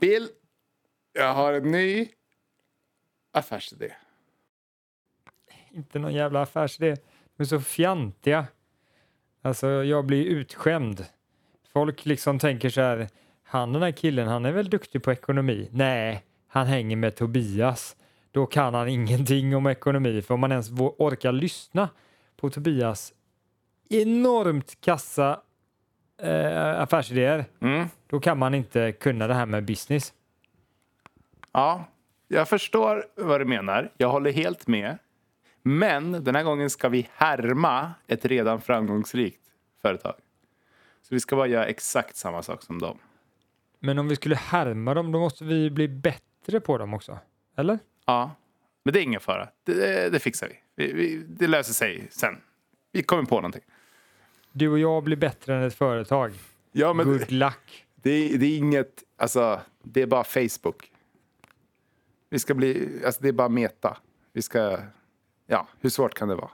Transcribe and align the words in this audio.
Bill, 0.00 0.28
jag 1.12 1.34
har 1.34 1.52
en 1.52 1.70
ny 1.70 2.08
affärsidé. 3.32 3.92
Inte 5.70 5.98
någon 5.98 6.14
jävla 6.14 6.42
affärsidé. 6.42 6.96
De 7.36 7.42
är 7.42 7.44
så 7.44 7.60
fjantiga. 7.60 8.46
Alltså, 9.42 9.68
jag 9.68 10.06
blir 10.06 10.24
utskämd. 10.24 11.06
Folk 11.72 12.06
liksom 12.06 12.38
tänker 12.38 12.70
så 12.70 12.80
här, 12.80 13.08
han 13.42 13.72
den 13.72 13.82
här 13.82 13.92
killen, 13.92 14.28
han 14.28 14.44
är 14.44 14.52
väl 14.52 14.70
duktig 14.70 15.02
på 15.02 15.12
ekonomi? 15.12 15.68
Nej, 15.72 16.24
han 16.46 16.66
hänger 16.66 16.96
med 16.96 17.16
Tobias. 17.16 17.96
Då 18.30 18.46
kan 18.46 18.74
han 18.74 18.88
ingenting 18.98 19.56
om 19.56 19.66
ekonomi, 19.66 20.22
för 20.22 20.34
om 20.34 20.40
man 20.40 20.52
ens 20.52 20.70
orkar 20.98 21.32
lyssna 21.32 21.88
på 22.36 22.50
Tobias 22.50 23.14
enormt 23.90 24.80
kassa 24.80 25.40
eh, 26.22 26.80
affärsidéer, 26.80 27.44
Mm. 27.60 27.86
då 28.06 28.20
kan 28.20 28.38
man 28.38 28.54
inte 28.54 28.92
kunna 28.92 29.26
det 29.26 29.34
här 29.34 29.46
med 29.46 29.64
business. 29.64 30.12
Ja, 31.52 31.84
jag 32.28 32.48
förstår 32.48 33.06
vad 33.16 33.40
du 33.40 33.44
menar. 33.44 33.90
Jag 33.96 34.08
håller 34.08 34.32
helt 34.32 34.66
med. 34.66 34.98
Men 35.62 36.24
den 36.24 36.34
här 36.34 36.42
gången 36.42 36.70
ska 36.70 36.88
vi 36.88 37.08
härma 37.14 37.92
ett 38.06 38.24
redan 38.24 38.60
framgångsrikt 38.60 39.40
företag. 39.82 40.14
Så 41.02 41.14
vi 41.14 41.20
ska 41.20 41.36
bara 41.36 41.46
göra 41.46 41.66
exakt 41.66 42.16
samma 42.16 42.42
sak 42.42 42.62
som 42.62 42.78
dem. 42.78 42.98
Men 43.78 43.98
om 43.98 44.08
vi 44.08 44.16
skulle 44.16 44.34
härma 44.36 44.94
dem, 44.94 45.12
då 45.12 45.18
måste 45.20 45.44
vi 45.44 45.70
bli 45.70 45.88
bättre 45.88 46.60
på 46.60 46.78
dem 46.78 46.94
också. 46.94 47.18
Eller? 47.56 47.78
Ja, 48.06 48.30
men 48.82 48.92
det 48.94 49.00
är 49.00 49.02
ingen 49.02 49.20
fara. 49.20 49.48
Det, 49.64 49.74
det, 49.74 50.10
det 50.10 50.18
fixar 50.18 50.48
vi. 50.48 50.54
Vi, 50.76 50.92
vi. 50.92 51.16
Det 51.28 51.46
löser 51.46 51.72
sig 51.72 52.08
sen. 52.10 52.40
Vi 52.92 53.02
kommer 53.02 53.24
på 53.24 53.36
någonting. 53.36 53.62
Du 54.52 54.68
och 54.68 54.78
jag 54.78 55.04
blir 55.04 55.16
bättre 55.16 55.54
än 55.56 55.62
ett 55.62 55.74
företag. 55.74 56.32
Ja, 56.72 56.92
men 56.92 57.06
Good 57.06 57.32
luck. 57.32 57.86
det, 57.94 58.10
är, 58.10 58.38
det 58.38 58.46
är 58.46 58.58
inget... 58.58 59.02
Alltså, 59.18 59.60
det 59.82 60.02
är 60.02 60.06
bara 60.06 60.24
Facebook. 60.24 60.90
Vi 62.30 62.38
ska 62.38 62.54
bli... 62.54 63.00
Alltså, 63.06 63.22
det 63.22 63.28
är 63.28 63.32
bara 63.32 63.48
meta. 63.48 63.96
Vi 64.32 64.42
ska... 64.42 64.78
Ja, 65.46 65.66
hur 65.80 65.90
svårt 65.90 66.14
kan 66.14 66.28
det 66.28 66.34
vara? 66.34 66.50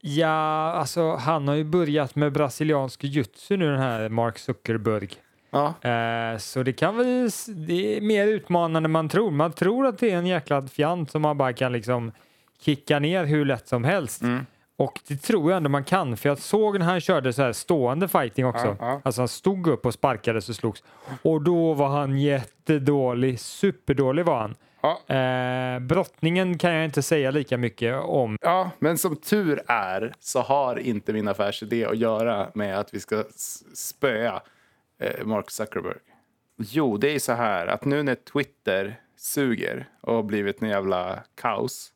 Ja, 0.00 0.72
alltså 0.72 1.14
han 1.14 1.48
har 1.48 1.54
ju 1.54 1.64
börjat 1.64 2.14
med 2.16 2.32
brasiliansk 2.32 3.04
jujutsu 3.04 3.56
nu 3.56 3.70
den 3.70 3.80
här 3.80 4.08
Mark 4.08 4.38
Zuckerberg. 4.38 5.08
Ja, 5.50 5.74
Eh, 5.88 6.38
så 6.38 6.62
det 6.62 6.72
kan 6.72 6.96
väl, 6.96 7.30
det 7.46 7.96
är 7.96 8.00
mer 8.00 8.26
utmanande 8.26 8.86
än 8.86 8.90
man 8.90 9.08
tror. 9.08 9.30
Man 9.30 9.52
tror 9.52 9.86
att 9.86 9.98
det 9.98 10.10
är 10.10 10.16
en 10.16 10.26
jäkla 10.26 10.66
fjant 10.66 11.10
som 11.10 11.22
man 11.22 11.38
bara 11.38 11.52
kan 11.52 11.72
liksom 11.72 12.12
kicka 12.60 12.98
ner 12.98 13.24
hur 13.24 13.44
lätt 13.44 13.68
som 13.68 13.84
helst. 13.84 14.22
Mm. 14.22 14.46
Och 14.80 15.00
det 15.08 15.16
tror 15.16 15.50
jag 15.50 15.56
ändå 15.56 15.70
man 15.70 15.84
kan, 15.84 16.16
för 16.16 16.28
jag 16.28 16.38
såg 16.38 16.78
när 16.78 16.86
han 16.86 17.00
körde 17.00 17.32
så 17.32 17.42
här 17.42 17.52
stående 17.52 18.08
fighting 18.08 18.46
också. 18.46 18.66
Ja, 18.66 18.76
ja. 18.80 19.00
Alltså 19.04 19.20
han 19.20 19.28
stod 19.28 19.66
upp 19.66 19.86
och 19.86 19.94
sparkades 19.94 20.48
och 20.48 20.54
slogs. 20.54 20.82
Och 21.22 21.42
då 21.42 21.74
var 21.74 21.88
han 21.88 22.18
jättedålig, 22.18 23.40
superdålig 23.40 24.24
var 24.24 24.40
han. 24.40 24.54
ja. 24.80 25.14
Eh, 25.14 25.80
brottningen 25.80 26.58
kan 26.58 26.72
jag 26.74 26.84
inte 26.84 27.02
säga 27.02 27.30
lika 27.30 27.58
mycket 27.58 28.00
om. 28.02 28.38
Ja, 28.40 28.70
men 28.78 28.98
som 28.98 29.16
tur 29.16 29.62
är 29.66 30.14
så 30.18 30.40
har 30.40 30.78
inte 30.78 31.12
min 31.12 31.28
affärsidé 31.28 31.84
att 31.84 31.98
göra 31.98 32.50
med 32.54 32.78
att 32.78 32.94
vi 32.94 33.00
ska 33.00 33.24
spöa 33.74 34.42
eh, 35.02 35.24
Mark 35.24 35.50
Zuckerberg. 35.50 35.98
Jo, 36.58 36.96
det 36.96 37.14
är 37.14 37.18
så 37.18 37.32
här 37.32 37.66
att 37.66 37.84
nu 37.84 38.02
när 38.02 38.14
Twitter 38.14 39.00
suger 39.16 39.88
och 40.00 40.14
har 40.14 40.22
blivit 40.22 40.62
en 40.62 40.68
jävla 40.68 41.18
kaos 41.40 41.92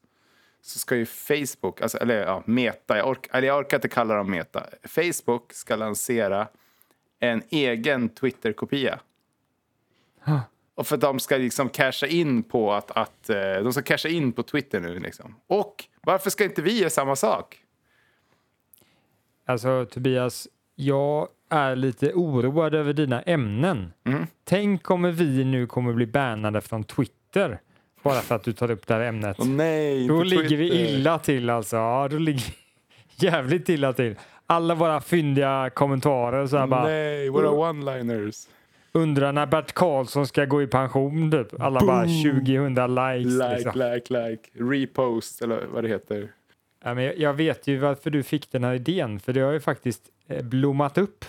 så 0.65 0.79
ska 0.79 0.97
ju 0.97 1.07
Facebook, 1.07 1.81
alltså, 1.81 1.98
eller 1.98 2.27
ja, 2.27 2.43
Meta, 2.47 2.97
jag, 2.97 3.09
ork, 3.09 3.29
eller 3.33 3.48
jag 3.48 3.59
orkar 3.59 3.77
inte 3.77 3.89
kalla 3.89 4.15
dem 4.15 4.31
Meta. 4.31 4.67
Facebook 4.83 5.53
ska 5.53 5.77
lansera 5.77 6.48
en 7.20 7.43
egen 7.51 8.09
Twitter-kopia. 8.09 9.01
Och 10.75 10.87
för 10.87 10.95
att 10.95 11.01
de 11.01 11.20
ska 11.20 11.37
liksom 11.37 11.69
casha 11.69 12.07
in 12.07 12.42
på 12.42 12.73
att, 12.73 12.91
att 12.91 13.31
eh, 13.31 13.37
de 13.62 13.73
ska 13.73 13.83
casha 13.83 14.09
in 14.09 14.33
på 14.33 14.42
Twitter 14.42 14.81
nu 14.81 14.98
liksom. 14.98 15.35
Och 15.47 15.85
varför 16.01 16.31
ska 16.31 16.45
inte 16.45 16.62
vi 16.62 16.79
göra 16.79 16.91
samma 16.91 17.17
sak? 17.17 17.59
Alltså 19.47 19.86
Tobias, 19.91 20.48
jag 20.74 21.29
är 21.51 21.77
lite 21.77 22.13
oroad 22.13 22.74
över 22.74 22.92
dina 22.92 23.23
ämnen. 23.23 23.92
Mm. 24.05 24.27
Tänk 24.45 24.91
om 24.91 25.13
vi 25.14 25.45
nu 25.45 25.67
kommer 25.67 25.92
bli 25.92 26.07
bannade 26.07 26.61
från 26.61 26.85
Twitter 26.85 27.61
bara 28.05 28.20
för 28.20 28.35
att 28.35 28.45
du 28.45 28.53
tar 28.53 28.70
upp 28.70 28.87
det 28.87 28.95
här 28.95 29.01
ämnet. 29.01 29.37
Åh 29.41 29.47
nej, 29.47 30.09
Då 30.09 30.23
ligger 30.23 30.57
vi 30.57 30.89
illa 30.89 31.19
till 31.19 31.51
alltså. 31.51 31.77
Ja, 31.77 32.09
då 32.11 32.19
ligger 32.19 32.42
vi 32.47 32.55
jävligt 33.27 33.69
illa 33.69 33.92
till. 33.92 34.17
Alla 34.47 34.75
våra 34.75 35.01
fyndiga 35.01 35.70
kommentarer 35.75 36.47
så 36.47 36.57
här 36.57 36.67
bara 36.67 36.85
Nej, 36.85 37.29
våra 37.29 37.48
one-liners. 37.51 38.48
undrar 38.92 39.33
när 39.33 39.47
Bert 39.47 39.73
Karlsson 39.73 40.27
ska 40.27 40.45
gå 40.45 40.63
i 40.63 40.67
pension 40.67 41.31
typ. 41.31 41.61
Alla 41.61 41.81
bara 41.81 42.05
Boom. 42.07 42.23
2000 42.45 42.95
likes. 42.95 43.33
Like, 43.33 43.55
liksom. 43.55 43.81
like, 43.81 44.29
like. 44.31 44.51
Repost 44.55 45.42
eller 45.42 45.67
vad 45.73 45.85
det 45.85 45.89
heter. 45.89 46.29
Ja, 46.85 46.95
men 46.95 47.05
jag- 47.05 47.19
jag 47.19 47.35
vet 47.35 47.67
ju 47.67 47.79
varför 47.79 48.11
du 48.11 48.23
fick 48.23 48.53
den 48.53 48.65
här 48.65 48.75
idén, 48.75 49.21
för 49.21 49.33
det 49.33 49.41
har 49.41 49.53
ju 49.53 49.61
faktiskt 49.61 50.03
eh, 50.29 50.42
blommat 50.45 50.98
upp 50.98 51.25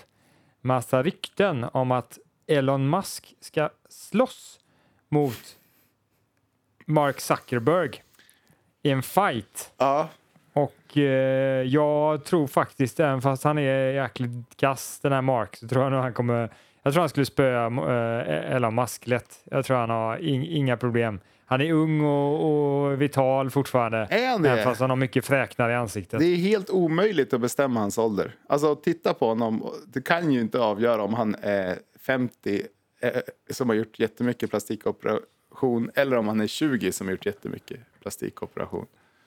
massa 0.60 1.02
rykten 1.02 1.66
om 1.72 1.90
att 1.92 2.18
Elon 2.46 2.90
Musk 2.90 3.34
ska 3.40 3.70
slåss 3.88 4.58
mot 5.08 5.38
Mark 6.86 7.20
Zuckerberg 7.20 8.02
i 8.82 8.90
en 8.90 9.02
fight. 9.02 9.72
Ja, 9.78 10.08
Och 10.52 10.96
eh, 10.96 11.62
jag 11.62 12.24
tror 12.24 12.46
faktiskt, 12.46 13.00
även 13.00 13.22
fast 13.22 13.44
han 13.44 13.58
är 13.58 13.90
jäkligt 13.92 14.56
kass 14.56 15.00
den 15.02 15.12
här 15.12 15.22
Mark, 15.22 15.56
så 15.56 15.68
tror 15.68 15.82
jag 15.82 15.92
nog 15.92 16.00
han 16.00 16.12
kommer, 16.12 16.50
jag 16.82 16.92
tror 16.92 17.00
han 17.00 17.08
skulle 17.08 17.26
spöa 17.26 17.66
eh, 17.66 18.54
Elon 18.56 18.74
Musk 18.74 19.06
lätt. 19.06 19.38
Jag 19.44 19.64
tror 19.64 19.76
han 19.76 19.90
har 19.90 20.16
in, 20.16 20.42
inga 20.42 20.76
problem. 20.76 21.20
Han 21.48 21.60
är 21.60 21.72
ung 21.72 22.00
och, 22.00 22.44
och 22.90 23.02
vital 23.02 23.50
fortfarande. 23.50 23.98
är 23.98 24.28
han 24.28 24.44
Även 24.44 24.56
det? 24.56 24.62
fast 24.62 24.80
han 24.80 24.90
har 24.90 24.96
mycket 24.96 25.24
fräknar 25.24 25.70
i 25.70 25.74
ansiktet. 25.74 26.20
Det 26.20 26.26
är 26.26 26.36
helt 26.36 26.70
omöjligt 26.70 27.32
att 27.34 27.40
bestämma 27.40 27.80
hans 27.80 27.98
ålder. 27.98 28.34
Alltså 28.48 28.74
titta 28.76 29.14
på 29.14 29.26
honom. 29.28 29.70
Du 29.86 30.02
kan 30.02 30.32
ju 30.32 30.40
inte 30.40 30.60
avgöra 30.60 31.02
om 31.02 31.14
han 31.14 31.36
är 31.42 31.78
50 32.00 32.62
eh, 33.00 33.10
som 33.50 33.68
har 33.68 33.76
gjort 33.76 33.98
jättemycket 33.98 34.50
plastikoperation 35.56 35.90
eller 35.94 36.16
om 36.16 36.28
han 36.28 36.40
är 36.40 36.46
20 36.46 36.92
som 36.92 37.06
har 37.06 37.12
gjort 37.12 37.26
jättemycket 37.26 37.80
plastikoperation. 38.02 38.86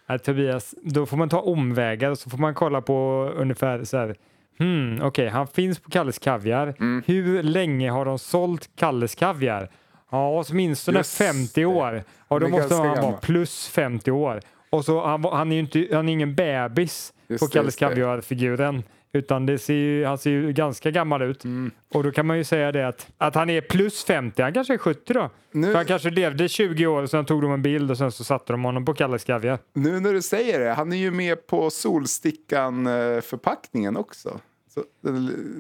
Nej, 0.10 0.20
Tobias, 0.20 0.76
då 0.84 1.06
får 1.06 1.18
man 1.18 1.30
ta 1.30 1.40
omvägar 1.40 2.12
och 2.12 2.18
så 2.18 2.30
får 2.30 2.38
man 2.38 2.54
kolla 2.54 2.82
på 2.82 3.32
ungefär 3.36 3.84
så 3.84 3.98
här. 3.98 4.16
Hmm, 4.60 5.02
okej, 5.02 5.30
han 5.30 5.48
finns 5.48 5.80
på 5.80 5.90
Kalles 5.90 6.20
Kaviar. 6.20 6.76
Mm. 6.80 7.04
Hur 7.06 7.44
länge 7.44 7.92
har 7.92 8.06
de 8.06 8.20
sålt 8.20 8.70
Kalles 8.76 9.16
Kaviar? 9.16 9.70
Ja, 10.12 10.44
åtminstone 10.50 10.98
Just 10.98 11.18
50 11.18 11.52
det. 11.56 11.66
år. 11.66 12.04
Ja, 12.30 12.40
då 12.40 12.48
måste 12.48 12.76
han 12.76 13.02
vara 13.02 13.18
plus 13.18 13.68
50 13.68 14.12
år. 14.12 14.40
Och 14.70 14.86
så 14.86 15.06
han, 15.06 15.24
han 15.24 15.52
är 15.52 15.56
ju 15.56 15.62
inte, 15.62 15.88
han 15.92 16.10
är 16.10 16.14
ingen 16.14 16.36
bebis 16.36 17.14
Just 17.28 17.44
på 17.44 17.48
Kalles. 17.48 17.76
Kaviar-figuren. 17.76 18.84
Utan 19.14 19.46
det 19.46 19.58
ser 19.58 19.74
ju, 19.74 20.06
han 20.06 20.18
ser 20.18 20.30
ju 20.30 20.52
ganska 20.54 20.92
gammal 20.92 21.22
ut. 21.22 21.44
Mm. 21.44 21.72
Och 21.94 22.04
då 22.04 22.12
kan 22.12 22.26
man 22.26 22.38
ju 22.38 22.44
säga 22.44 22.72
det 22.72 22.88
att, 22.88 23.08
att 23.18 23.36
han 23.36 23.50
är 23.50 23.62
plus 23.62 24.04
50, 24.04 24.42
han 24.42 24.54
kanske 24.54 24.74
är 24.74 24.78
70 24.78 25.14
då. 25.14 25.30
Nu- 25.52 25.68
För 25.68 25.76
han 25.76 25.86
kanske 25.86 26.10
levde 26.10 26.50
20 26.50 26.88
år 26.88 27.04
och 27.04 27.10
sen 27.10 27.26
tog 27.26 27.42
de 27.42 27.52
en 27.52 27.62
bild 27.62 27.92
och 27.92 27.98
sen 27.98 28.12
så 28.12 28.24
satte 28.24 28.54
de 28.54 28.64
honom 28.64 28.86
på 28.86 28.94
Kalles 28.94 29.24
Kaviar. 29.24 29.60
Nu 29.74 30.00
när 30.00 30.14
du 30.14 30.22
säger 30.22 30.60
det, 30.60 30.74
han 30.74 30.94
är 30.94 30.98
ju 30.98 31.12
med 31.12 31.48
på 31.48 31.70
Solstickan-förpackningen 31.70 33.98
också. 33.98 34.40
Så, 34.74 34.84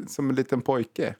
som 0.07 0.29
en 0.29 0.35
liten 0.35 0.61
pojke. 0.61 1.15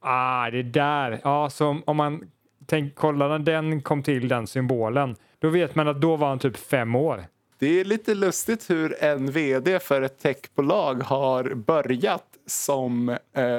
Ah, 0.00 0.50
det 0.50 0.62
där. 0.62 1.20
Ja, 1.24 1.50
så 1.50 1.80
om 1.84 1.96
man 1.96 2.24
tänk, 2.66 2.94
kollar 2.94 3.28
när 3.28 3.38
den 3.38 3.82
kom 3.82 4.02
till, 4.02 4.28
den 4.28 4.46
symbolen, 4.46 5.16
då 5.38 5.48
vet 5.48 5.74
man 5.74 5.88
att 5.88 6.00
då 6.00 6.16
var 6.16 6.28
han 6.28 6.38
typ 6.38 6.56
fem 6.56 6.94
år. 6.94 7.24
Det 7.58 7.80
är 7.80 7.84
lite 7.84 8.14
lustigt 8.14 8.70
hur 8.70 9.04
en 9.04 9.30
vd 9.30 9.80
för 9.80 10.02
ett 10.02 10.18
techbolag 10.18 11.02
har 11.02 11.54
börjat 11.54 12.26
som 12.46 13.08
eh, 13.08 13.16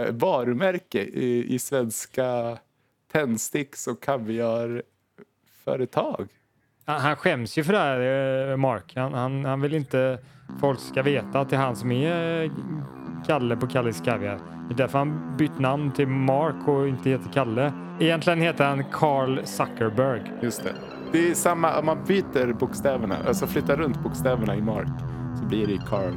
varumärke 0.10 1.02
i, 1.02 1.56
i 1.56 1.60
svenska 1.60 2.58
tändsticks 3.12 3.88
och 3.88 4.04
kaviarföretag. 4.04 6.28
Han, 6.86 7.02
han 7.02 7.16
skäms 7.16 7.58
ju 7.58 7.64
för 7.64 7.74
det 7.74 7.80
här, 7.80 8.52
eh, 8.52 8.58
Mark. 8.58 8.94
Han, 8.96 9.14
han, 9.14 9.46
han 9.46 9.62
vill 9.62 9.74
inte 9.74 10.20
folk 10.60 10.80
ska 10.80 11.02
veta 11.02 11.40
att 11.40 11.50
det 11.50 11.56
är 11.56 11.60
han 11.60 11.76
som 11.76 11.92
är 11.92 12.44
eh, 12.44 12.52
Kalle 13.28 13.56
på 13.56 13.68
Kalles 13.68 14.02
Kaviar. 14.02 14.40
Det 14.68 14.74
är 14.74 14.78
därför 14.78 14.98
han 14.98 15.38
bytt 15.38 15.60
namn 15.60 15.94
till 15.94 16.08
Mark 16.08 16.68
och 16.68 16.88
inte 16.88 17.10
heter 17.10 17.32
Kalle. 17.34 17.74
Egentligen 18.00 18.42
heter 18.42 18.66
han 18.66 18.84
Carl 18.92 19.46
Zuckerberg. 19.46 20.22
Just 20.42 20.64
det. 20.64 20.95
Det 21.12 21.30
är 21.30 21.34
samma, 21.34 21.80
om 21.80 21.86
man 21.86 21.98
byter 22.08 22.54
bokstäverna, 22.54 23.18
alltså 23.28 23.48
flyttar 23.48 23.76
runt 23.76 24.04
bokstäverna 24.04 24.56
i 24.56 24.62
Mark 24.62 24.88
så 25.40 25.46
blir 25.46 25.68
det 25.68 25.74
ju 25.74 25.80
Carl. 25.90 26.14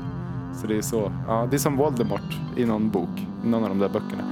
Så 0.54 0.66
det 0.66 0.76
är 0.76 0.82
så, 0.82 1.12
ja 1.26 1.48
det 1.50 1.56
är 1.56 1.58
som 1.58 1.76
Voldemort 1.76 2.38
i 2.56 2.64
någon 2.64 2.90
bok, 2.90 3.26
i 3.44 3.48
någon 3.48 3.62
av 3.62 3.68
de 3.68 3.78
där 3.78 3.88
böckerna. 3.88 4.24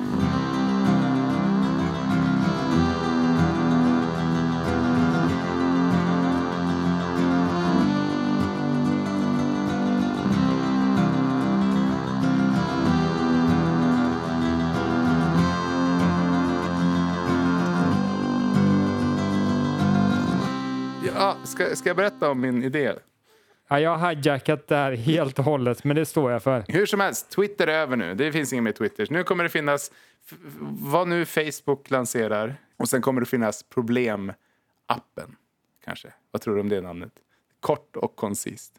Ska, 21.57 21.77
ska 21.77 21.89
jag 21.89 21.97
berätta 21.97 22.31
om 22.31 22.41
min 22.41 22.63
idé? 22.63 22.93
Ja, 23.69 23.81
jag 23.81 23.97
har 23.97 24.15
hijackat 24.15 24.69
det 24.69 24.77
här 24.77 24.93
helt 24.93 25.39
och 25.39 25.45
hållet, 25.45 25.85
men 25.85 25.97
det 25.97 26.07
står 26.07 26.33
jag 26.33 26.43
för. 26.43 26.65
Hur 26.69 26.87
som 26.87 27.01
helst, 27.01 27.31
Twitter 27.31 27.67
är 27.67 27.73
över 27.73 27.97
nu. 27.97 28.15
Det 28.15 28.33
finns 28.33 28.53
inget 28.53 28.65
mer 28.65 28.73
Twitter. 28.73 29.07
Nu 29.11 29.23
kommer 29.25 29.45
det 29.45 29.51
finnas 29.51 29.93
vad 30.81 31.09
nu 31.09 31.25
Facebook 31.25 31.91
lanserar. 31.91 32.55
Och 32.77 32.89
sen 32.89 33.03
kommer 33.03 33.21
det 33.21 33.27
finnas 33.27 33.63
problemappen. 33.63 34.37
Kanske. 35.85 36.13
Vad 36.31 36.43
tror 36.43 36.55
du 36.55 36.61
om 36.61 36.69
det 36.69 36.81
namnet? 36.81 37.13
Kort 37.61 37.97
och 37.97 38.17
koncist. 38.17 38.73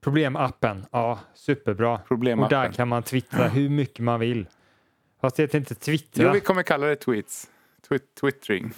Problemappen, 0.00 0.86
ja, 0.92 1.18
superbra. 1.34 1.94
Och 1.94 2.08
Problemappen. 2.08 2.60
där 2.60 2.72
kan 2.72 2.88
man 2.88 3.02
twittra 3.02 3.48
hur 3.48 3.68
mycket 3.68 3.98
man 4.04 4.20
vill. 4.20 4.48
Fast 5.20 5.36
det 5.36 5.42
heter 5.42 5.58
inte 5.58 5.74
Jo, 5.74 5.80
twittra, 5.84 6.32
vi 6.32 6.40
kommer 6.40 6.62
kalla 6.62 6.86
det 6.86 6.96
tweets. 6.96 7.50
Twit 7.88 8.14
twittering. 8.20 8.72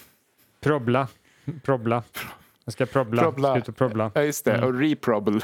probla. 0.61 1.09
Probla. 1.63 2.03
Jag 2.65 2.73
ska 2.73 2.87
probla. 2.87 3.23
Probla. 3.23 3.59
Ut 3.59 3.69
och 3.69 3.77
probla. 3.77 4.11
Ja, 4.15 4.23
just 4.23 4.45
det. 4.45 4.53
Mm. 4.53 4.69
Och 4.69 4.75
reprobble. 4.75 5.41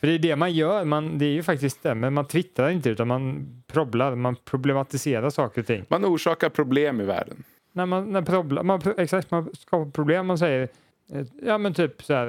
För 0.00 0.06
det 0.06 0.12
är 0.12 0.18
det 0.18 0.36
man 0.36 0.52
gör, 0.52 0.84
man, 0.84 1.18
det 1.18 1.24
är 1.24 1.30
ju 1.30 1.42
faktiskt 1.42 1.82
det, 1.82 1.94
men 1.94 2.14
man 2.14 2.26
twittrar 2.26 2.70
inte 2.70 2.90
utan 2.90 3.08
man 3.08 3.48
problar, 3.66 4.14
man 4.14 4.36
problematiserar 4.44 5.30
saker 5.30 5.60
och 5.60 5.66
ting. 5.66 5.84
Man 5.88 6.04
orsakar 6.04 6.48
problem 6.48 7.00
i 7.00 7.04
världen. 7.04 7.44
När 7.72 7.86
man, 7.86 8.12
när 8.12 8.22
probla, 8.22 8.62
man, 8.62 8.80
exakt, 8.96 9.30
man 9.30 9.50
skapar 9.54 9.90
problem, 9.90 10.26
man 10.26 10.38
säger, 10.38 10.68
eh, 11.12 11.26
ja 11.42 11.58
men 11.58 11.74
typ 11.74 12.02
så 12.02 12.14
här, 12.14 12.26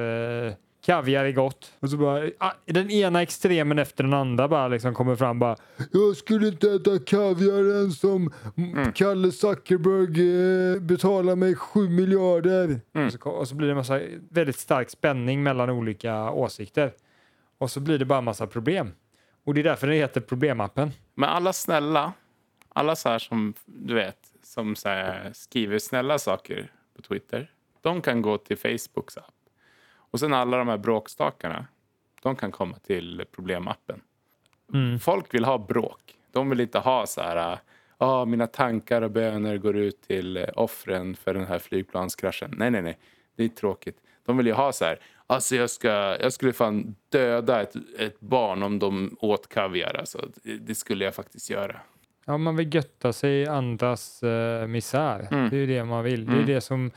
eh, 0.48 0.54
kaviar 0.86 1.26
är 1.26 1.31
gott. 1.31 1.74
Och 1.80 1.90
så 1.90 1.98
bara, 1.98 2.30
ah, 2.38 2.52
den 2.66 2.92
ena 2.92 3.22
extremen 3.22 3.80
efter 3.80 4.04
den 4.04 4.14
andra 4.14 4.48
bara 4.48 4.68
liksom 4.68 4.94
kommer 4.94 5.16
fram 5.16 5.40
bara, 5.40 5.56
jag 5.92 6.16
skulle 6.16 6.48
inte 6.48 6.72
äta 6.72 7.00
kaviar 7.00 7.81
än 7.81 7.92
som 7.92 8.34
mm. 8.58 8.94
Kalle 8.94 9.31
Zuckerberg 9.31 10.74
eh, 10.74 10.81
betalar 10.81 11.36
mig 11.36 11.56
sju 11.56 11.90
miljarder. 11.90 12.81
Och, 13.06 13.14
så, 13.14 13.30
och 13.30 13.48
så 13.48 13.56
blir 13.56 13.68
det 13.68 13.72
en 13.72 13.78
massa 13.78 14.00
väldigt 14.30 14.60
stark 14.60 14.90
spänning 14.90 15.44
mellan 15.44 15.70
olika 15.70 16.31
åsikter. 16.31 16.94
Och 17.58 17.72
så 17.72 17.80
blir 17.80 17.98
det 17.98 18.06
bara 18.06 18.20
en 18.20 18.26
massa 18.26 18.48
problem. 18.48 18.92
Och 19.44 19.54
det 19.54 19.62
är 19.62 19.64
därför 19.64 19.88
det 19.88 19.96
heter 19.96 20.22
problemappen. 20.22 20.92
Men 21.16 21.30
alla 21.30 21.54
snälla, 21.54 22.14
alla 22.70 22.96
så 22.96 23.10
här 23.10 23.20
som 23.20 23.54
du 23.66 23.94
vet, 23.94 24.18
som 24.44 24.76
så 24.76 25.14
skriver 25.34 25.80
snälla 25.80 26.20
saker 26.20 26.72
på 26.96 27.02
Twitter, 27.02 27.52
de 27.81 28.02
kan 28.02 28.22
gå 28.22 28.38
till 28.38 28.58
Facebooks 28.58 29.18
app. 29.18 29.39
Och 30.12 30.20
sen 30.20 30.34
alla 30.34 30.58
de 30.58 30.68
här 30.68 30.78
bråkstakarna, 30.78 31.66
de 32.22 32.36
kan 32.36 32.52
komma 32.52 32.76
till 32.78 33.24
problemappen. 33.32 34.02
Folk 35.02 35.34
vill 35.34 35.46
ha 35.46 35.58
bråk. 35.58 36.16
De 36.32 36.50
vill 36.50 36.60
inte 36.60 36.80
ha 36.80 37.06
så 37.06 37.22
här, 37.22 37.60
ah, 37.98 38.26
mina 38.26 38.48
tankar 38.48 39.02
och 39.02 39.12
böner 39.12 39.58
går 39.58 39.78
ut 39.78 40.02
till 40.02 40.38
eh, 40.38 40.46
offren 40.56 41.16
för 41.16 41.34
den 41.34 41.46
här 41.48 41.60
flygplanskraschen. 41.60 42.54
Nej, 42.58 42.72
nej, 42.72 42.82
nej. 42.82 42.98
Det 43.36 43.44
är 43.44 43.48
tråkigt. 43.48 43.98
De 44.26 44.38
vill 44.38 44.48
ju 44.48 44.54
ha 44.54 44.72
så 44.72 44.86
här, 44.86 45.00
alltså 45.28 45.56
jag, 45.56 45.70
ska, 45.70 45.88
jag 46.22 46.34
skulle 46.34 46.54
fan 46.54 46.96
döda 47.10 47.62
ett, 47.62 47.74
ett 48.00 48.20
barn 48.20 48.64
om 48.64 48.80
de 48.80 49.18
åt 49.20 49.50
kaviar. 49.50 49.96
Alltså, 50.00 50.30
det, 50.60 50.76
skulle 50.76 51.06
jag 51.06 51.16
faktiskt 51.16 51.50
göra. 51.50 51.80
Ja, 52.26 52.38
man 52.38 52.56
vill 52.56 52.76
götta 52.76 53.14
sig 53.14 53.42
i 53.42 53.48
andras 53.48 54.24
uh, 54.24 54.68
misär. 54.68 55.28
Mm. 55.32 55.50
Det 55.50 55.56
är 55.56 55.60
ju 55.60 55.68
det 55.68 55.84
man 55.86 56.04
vill. 56.04 56.26
Det 56.26 56.32
är 56.32 56.36
Mm. 56.36 56.46
det 56.48 56.62
som 56.62 56.92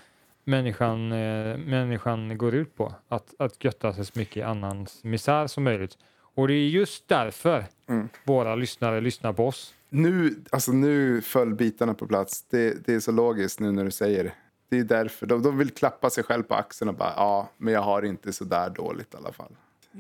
människan, 0.44 1.12
eh, 1.12 1.56
människan 1.58 2.38
går 2.38 2.54
ut 2.54 2.76
på. 2.76 2.94
Att, 3.08 3.34
att 3.38 3.64
götta 3.64 3.92
sig 3.92 4.04
så 4.06 4.18
mycket 4.18 4.36
i 4.36 4.42
annans 4.42 5.04
misär 5.04 5.46
som 5.46 5.64
möjligt. 5.64 5.98
Och 6.34 6.48
det 6.48 6.54
är 6.54 6.68
just 6.68 7.08
därför 7.08 7.64
Mm. 7.88 8.08
våra 8.24 8.54
lyssnare 8.54 9.00
lyssnar 9.00 9.32
på 9.32 9.46
oss. 9.46 9.74
Nu, 9.88 10.34
alltså 10.50 10.72
nu 10.72 11.22
föll 11.22 11.54
bitarna 11.54 11.94
på 11.94 12.06
plats. 12.06 12.42
Det, 12.50 12.86
det 12.86 12.94
är 12.94 13.00
så 13.00 13.12
logiskt 13.12 13.60
nu 13.60 13.72
när 13.72 13.84
du 13.84 13.90
säger 13.90 14.24
det. 14.24 14.32
Det 14.70 14.78
är 14.78 14.84
därför. 14.84 15.26
De, 15.26 15.42
de 15.42 15.58
vill 15.58 15.70
klappa 15.70 16.10
sig 16.10 16.24
själv 16.24 16.42
på 16.42 16.54
axeln 16.54 16.88
och 16.88 16.94
bara 16.94 17.12
ja, 17.16 17.48
men 17.56 17.74
jag 17.74 17.82
har 17.82 18.02
inte 18.02 18.32
så 18.32 18.44
där 18.44 18.70
dåligt 18.70 19.14
i 19.14 19.16
alla 19.16 19.32
fall. 19.32 19.52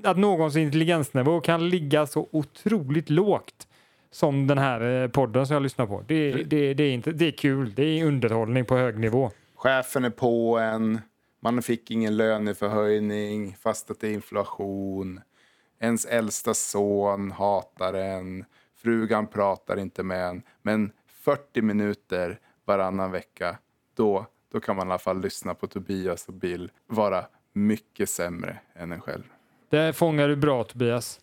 Att 0.04 0.16
någons 0.18 0.56
intelligensnivå 0.56 1.40
kan 1.40 1.68
ligga 1.68 2.06
så 2.06 2.28
otroligt 2.30 3.10
lågt 3.10 3.68
som 4.10 4.46
den 4.46 4.58
här 4.58 5.02
eh, 5.02 5.08
podden 5.08 5.46
som 5.46 5.54
jag 5.54 5.62
lyssnar 5.62 5.86
på. 5.86 6.04
Det, 6.06 6.32
det, 6.32 6.74
det, 6.74 6.84
är 6.84 6.92
inte, 6.92 7.12
det 7.12 7.24
är 7.26 7.32
kul. 7.32 7.72
Det 7.74 7.82
är 7.84 8.04
underhållning 8.04 8.64
på 8.64 8.76
hög 8.76 8.98
nivå. 8.98 9.30
Chefen 9.62 10.04
är 10.04 10.10
på 10.10 10.58
en. 10.58 11.00
Man 11.40 11.62
fick 11.62 11.90
ingen 11.90 12.16
löneförhöjning 12.16 13.56
fast 13.60 13.90
att 13.90 14.00
det 14.00 14.08
är 14.08 14.12
inflation. 14.12 15.20
Ens 15.80 16.04
äldsta 16.04 16.54
son 16.54 17.30
hatar 17.30 17.94
en. 17.94 18.44
Frugan 18.76 19.26
pratar 19.26 19.78
inte 19.78 20.02
med 20.02 20.28
en. 20.28 20.42
Men 20.62 20.92
40 21.06 21.62
minuter 21.62 22.38
varannan 22.64 23.10
vecka, 23.10 23.58
då, 23.96 24.26
då 24.52 24.60
kan 24.60 24.76
man 24.76 24.88
i 24.88 24.90
alla 24.90 24.98
fall 24.98 25.20
lyssna 25.20 25.54
på 25.54 25.66
Tobias 25.66 26.28
och 26.28 26.34
Bill 26.34 26.70
vara 26.86 27.24
mycket 27.52 28.08
sämre 28.08 28.58
än 28.74 28.92
en 28.92 29.00
själv. 29.00 29.24
Det 29.70 29.92
fångar 29.92 30.28
du 30.28 30.36
bra 30.36 30.64
Tobias. 30.64 31.20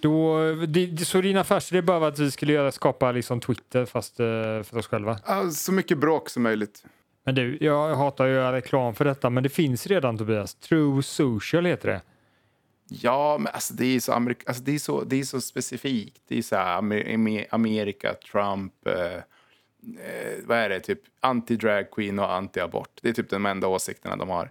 Då, 0.00 0.38
det, 0.68 1.06
så 1.06 1.20
din 1.20 1.36
affärsidé 1.36 1.82
bara 1.82 1.98
var 1.98 2.08
att 2.08 2.18
vi 2.18 2.30
skulle 2.30 2.52
göra, 2.52 2.72
skapa 2.72 3.12
liksom 3.12 3.40
Twitter 3.40 3.84
fast 3.84 4.20
eh, 4.20 4.26
för 4.62 4.76
oss 4.76 4.86
själva. 4.86 5.18
Så 5.52 5.72
mycket 5.72 5.98
bråk 5.98 6.28
som 6.28 6.42
möjligt. 6.42 6.84
Men 7.24 7.34
du, 7.34 7.58
jag 7.60 7.94
hatar 7.94 8.24
att 8.24 8.30
göra 8.30 8.52
reklam 8.52 8.94
för 8.94 9.04
detta 9.04 9.30
men 9.30 9.42
det 9.42 9.48
finns 9.48 9.86
redan 9.86 10.18
Tobias. 10.18 10.54
True 10.54 11.02
Social 11.02 11.66
heter 11.66 11.88
det. 11.88 12.00
Ja, 12.88 13.36
men 13.38 13.52
alltså 13.54 13.74
det 13.74 13.84
är 13.96 14.00
så, 14.00 14.12
Amerik- 14.12 14.42
alltså 14.46 14.62
det 14.62 14.74
är 14.74 14.78
så, 14.78 15.04
det 15.04 15.20
är 15.20 15.22
så 15.24 15.40
specifikt. 15.40 16.22
Det 16.28 16.38
är 16.38 16.42
så 16.42 16.56
här 16.56 16.78
Amer- 16.78 17.46
Amerika, 17.50 18.14
Trump, 18.32 18.86
eh, 18.86 19.14
eh, 19.14 19.22
vad 20.44 20.58
är 20.58 20.68
det, 20.68 20.80
typ 20.80 21.00
anti-drag 21.20 21.84
queen 21.90 22.18
och 22.18 22.28
anti-abort. 22.30 22.98
Det 23.02 23.08
är 23.08 23.12
typ 23.12 23.30
de 23.30 23.46
enda 23.46 23.68
åsikterna 23.68 24.16
de 24.16 24.28
har. 24.28 24.50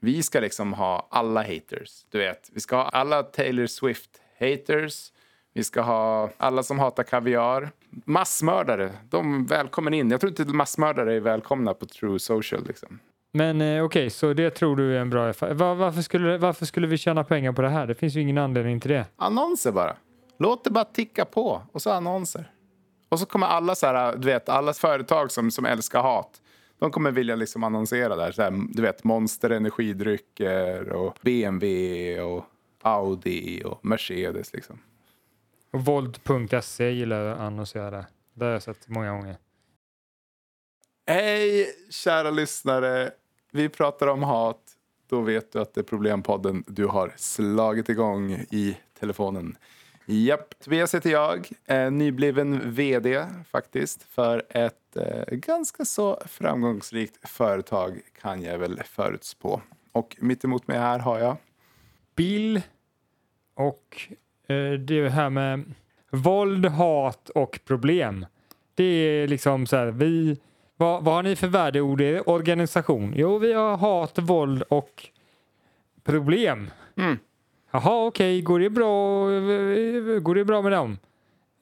Vi 0.00 0.22
ska 0.22 0.40
liksom 0.40 0.72
ha 0.72 1.08
alla 1.10 1.42
haters, 1.42 2.06
du 2.10 2.18
vet. 2.18 2.50
Vi 2.52 2.60
ska 2.60 2.76
ha 2.76 2.88
alla 2.88 3.22
Taylor 3.22 3.66
Swift-haters. 3.66 5.12
Vi 5.56 5.64
ska 5.64 5.80
ha 5.80 6.30
alla 6.36 6.62
som 6.62 6.78
hatar 6.78 7.02
kaviar. 7.02 7.70
Massmördare, 8.04 8.90
de 9.10 9.46
välkommen 9.46 9.94
in. 9.94 10.10
Jag 10.10 10.20
tror 10.20 10.30
inte 10.30 10.44
massmördare 10.44 11.14
är 11.14 11.20
välkomna 11.20 11.74
på 11.74 11.86
True 11.86 12.18
Social. 12.18 12.64
Liksom. 12.66 12.98
Men 13.32 13.60
eh, 13.60 13.84
okej, 13.84 14.10
så 14.10 14.32
det 14.32 14.50
tror 14.50 14.76
du 14.76 14.96
är 14.96 15.00
en 15.00 15.10
bra 15.10 15.28
affär. 15.28 15.54
Va- 15.54 15.74
varför, 15.74 16.02
skulle, 16.02 16.38
varför 16.38 16.66
skulle 16.66 16.86
vi 16.86 16.98
tjäna 16.98 17.24
pengar 17.24 17.52
på 17.52 17.62
det 17.62 17.68
här? 17.68 17.86
Det 17.86 17.94
finns 17.94 18.14
ju 18.14 18.20
ingen 18.20 18.38
anledning 18.38 18.80
till 18.80 18.90
det. 18.90 19.04
Annonser 19.16 19.72
bara. 19.72 19.96
Låt 20.38 20.64
det 20.64 20.70
bara 20.70 20.84
ticka 20.84 21.24
på. 21.24 21.62
Och 21.72 21.82
så 21.82 21.90
annonser. 21.90 22.50
Och 23.08 23.18
så 23.20 23.26
kommer 23.26 23.46
alla 23.46 23.74
så 23.74 23.86
här, 23.86 24.16
du 24.16 24.26
vet, 24.26 24.48
alla 24.48 24.72
företag 24.72 25.30
som, 25.32 25.50
som 25.50 25.64
älskar 25.64 26.02
hat. 26.02 26.30
De 26.78 26.90
kommer 26.90 27.10
vilja 27.10 27.36
liksom 27.36 27.64
annonsera 27.64 28.16
där. 28.16 28.32
Så 28.32 28.42
här, 28.42 28.52
du 28.70 28.82
vet, 28.82 29.04
Monster 29.04 29.50
energidrycker 29.50 30.92
och 30.92 31.18
BMW 31.22 32.20
och 32.20 32.44
Audi 32.82 33.62
och 33.64 33.84
Mercedes 33.84 34.52
liksom. 34.52 34.78
Och 35.70 35.84
Våld.se 35.84 36.90
gillar 36.90 37.26
att 37.26 37.38
annonsera. 37.38 38.06
Det 38.34 38.44
har 38.44 38.52
jag 38.52 38.62
sett 38.62 38.88
många 38.88 39.10
gånger. 39.10 39.36
Hej 41.06 41.66
kära 41.90 42.30
lyssnare. 42.30 43.10
Vi 43.52 43.68
pratar 43.68 44.06
om 44.06 44.22
hat. 44.22 44.60
Då 45.08 45.20
vet 45.20 45.52
du 45.52 45.60
att 45.60 45.74
det 45.74 45.80
är 45.80 45.82
Problempodden 45.82 46.64
du 46.66 46.86
har 46.86 47.12
slagit 47.16 47.88
igång 47.88 48.32
i 48.32 48.76
telefonen. 49.00 49.56
Japp, 50.08 50.58
Tobias 50.58 50.94
heter 50.94 51.10
jag. 51.10 51.48
Eh, 51.64 51.90
nybliven 51.90 52.74
vd 52.74 53.26
faktiskt 53.50 54.02
för 54.02 54.42
ett 54.50 54.96
eh, 54.96 55.36
ganska 55.36 55.84
så 55.84 56.22
framgångsrikt 56.26 57.28
företag 57.28 58.00
kan 58.20 58.42
jag 58.42 58.58
väl 58.58 58.82
förutspå. 58.84 59.60
Och 59.92 60.16
mitt 60.20 60.44
emot 60.44 60.68
mig 60.68 60.78
här 60.78 60.98
har 60.98 61.18
jag 61.18 61.36
Bill 62.16 62.62
och 63.54 64.08
det 64.86 65.08
här 65.08 65.30
med 65.30 65.64
våld, 66.10 66.66
hat 66.66 67.28
och 67.28 67.60
problem. 67.64 68.26
Det 68.74 68.84
är 68.84 69.28
liksom 69.28 69.66
så 69.66 69.76
här, 69.76 69.86
vi, 69.86 70.38
vad, 70.76 71.04
vad 71.04 71.14
har 71.14 71.22
ni 71.22 71.36
för 71.36 71.46
värdeord 71.46 72.00
i 72.00 72.20
organisation? 72.26 73.12
Jo, 73.16 73.38
vi 73.38 73.52
har 73.52 73.76
hat, 73.76 74.18
våld 74.18 74.62
och 74.68 75.08
problem. 76.04 76.70
Mm. 76.96 77.18
Jaha, 77.70 78.06
okej, 78.06 78.42
går 78.42 78.60
det 78.60 78.70
bra? 78.70 79.24
Går 80.20 80.34
det 80.34 80.44
bra 80.44 80.62
med 80.62 80.72
dem? 80.72 80.98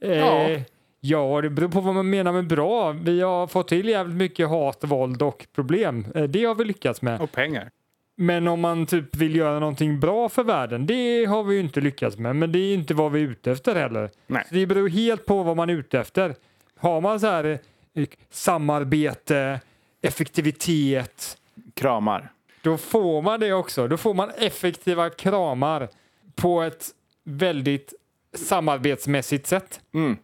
Ja. 0.00 0.08
Eh, 0.48 0.62
ja, 1.00 1.40
det 1.40 1.50
beror 1.50 1.68
på 1.68 1.80
vad 1.80 1.94
man 1.94 2.10
menar 2.10 2.32
med 2.32 2.46
bra. 2.46 2.92
Vi 2.92 3.20
har 3.20 3.46
fått 3.46 3.68
till 3.68 3.88
jävligt 3.88 4.16
mycket 4.16 4.48
hat, 4.48 4.84
våld 4.84 5.22
och 5.22 5.46
problem. 5.54 6.06
Eh, 6.14 6.22
det 6.22 6.44
har 6.44 6.54
vi 6.54 6.64
lyckats 6.64 7.02
med. 7.02 7.20
och 7.20 7.32
pengar. 7.32 7.70
Men 8.16 8.48
om 8.48 8.60
man 8.60 8.86
typ 8.86 9.16
vill 9.16 9.36
göra 9.36 9.58
någonting 9.58 10.00
bra 10.00 10.28
för 10.28 10.44
världen, 10.44 10.86
det 10.86 11.24
har 11.24 11.42
vi 11.42 11.54
ju 11.54 11.60
inte 11.60 11.80
lyckats 11.80 12.18
med. 12.18 12.36
Men 12.36 12.52
det 12.52 12.58
är 12.58 12.74
inte 12.74 12.94
vad 12.94 13.12
vi 13.12 13.20
är 13.20 13.24
ute 13.28 13.52
efter 13.52 13.74
heller. 13.74 14.10
Nej. 14.26 14.44
Så 14.48 14.54
det 14.54 14.66
beror 14.66 14.88
helt 14.88 15.26
på 15.26 15.42
vad 15.42 15.56
man 15.56 15.70
är 15.70 15.74
ute 15.74 15.98
efter. 16.00 16.34
Har 16.78 17.00
man 17.00 17.20
så 17.20 17.26
här 17.26 17.58
eh, 17.94 18.06
samarbete, 18.30 19.60
effektivitet, 20.02 21.36
Kramar. 21.74 22.32
då 22.62 22.76
får 22.76 23.22
man 23.22 23.40
det 23.40 23.52
också. 23.52 23.88
Då 23.88 23.96
får 23.96 24.14
man 24.14 24.30
effektiva 24.30 25.10
kramar 25.10 25.88
på 26.34 26.62
ett 26.62 26.90
väldigt 27.24 27.94
samarbetsmässigt 28.36 29.46
sätt. 29.46 29.80
Mm. 29.94 30.16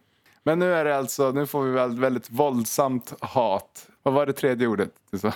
Men 0.43 0.59
nu 0.59 0.73
är 0.73 0.85
det 0.85 0.97
alltså, 0.97 1.31
nu 1.31 1.47
får 1.47 1.63
vi 1.63 1.71
väl 1.71 1.99
väldigt 1.99 2.29
våldsamt 2.29 3.13
hat. 3.19 3.87
Vad 4.03 4.13
var 4.13 4.25
det 4.25 4.33
tredje 4.33 4.67
ordet 4.67 4.89
du 5.11 5.19
sa? 5.19 5.33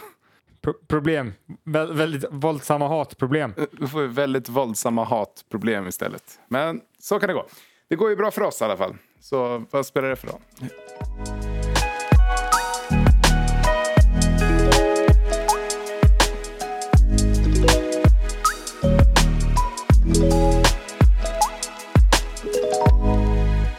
Pro 0.65 0.73
problem. 0.87 1.33
Vä 1.63 1.85
väldigt 1.85 2.25
våldsamma 2.31 2.87
hatproblem. 2.87 3.53
Eh, 3.57 3.63
då 3.71 3.87
får 3.87 4.01
vi 4.01 4.07
väldigt 4.07 4.49
våldsamma 4.49 5.03
hatproblem 5.03 5.87
istället. 5.87 6.39
Men 6.47 6.81
så 6.99 7.19
kan 7.19 7.27
det 7.27 7.33
gå. 7.33 7.45
Det 7.89 7.95
går 7.95 8.09
ju 8.09 8.15
bra 8.15 8.31
för 8.31 8.41
oss 8.41 8.61
i 8.61 8.63
alla 8.63 8.77
fall. 8.77 8.95
Så 9.19 9.65
vad 9.71 9.85
spelar 9.85 10.09
det 10.09 10.15
för 10.15 10.27
roll? 10.27 10.41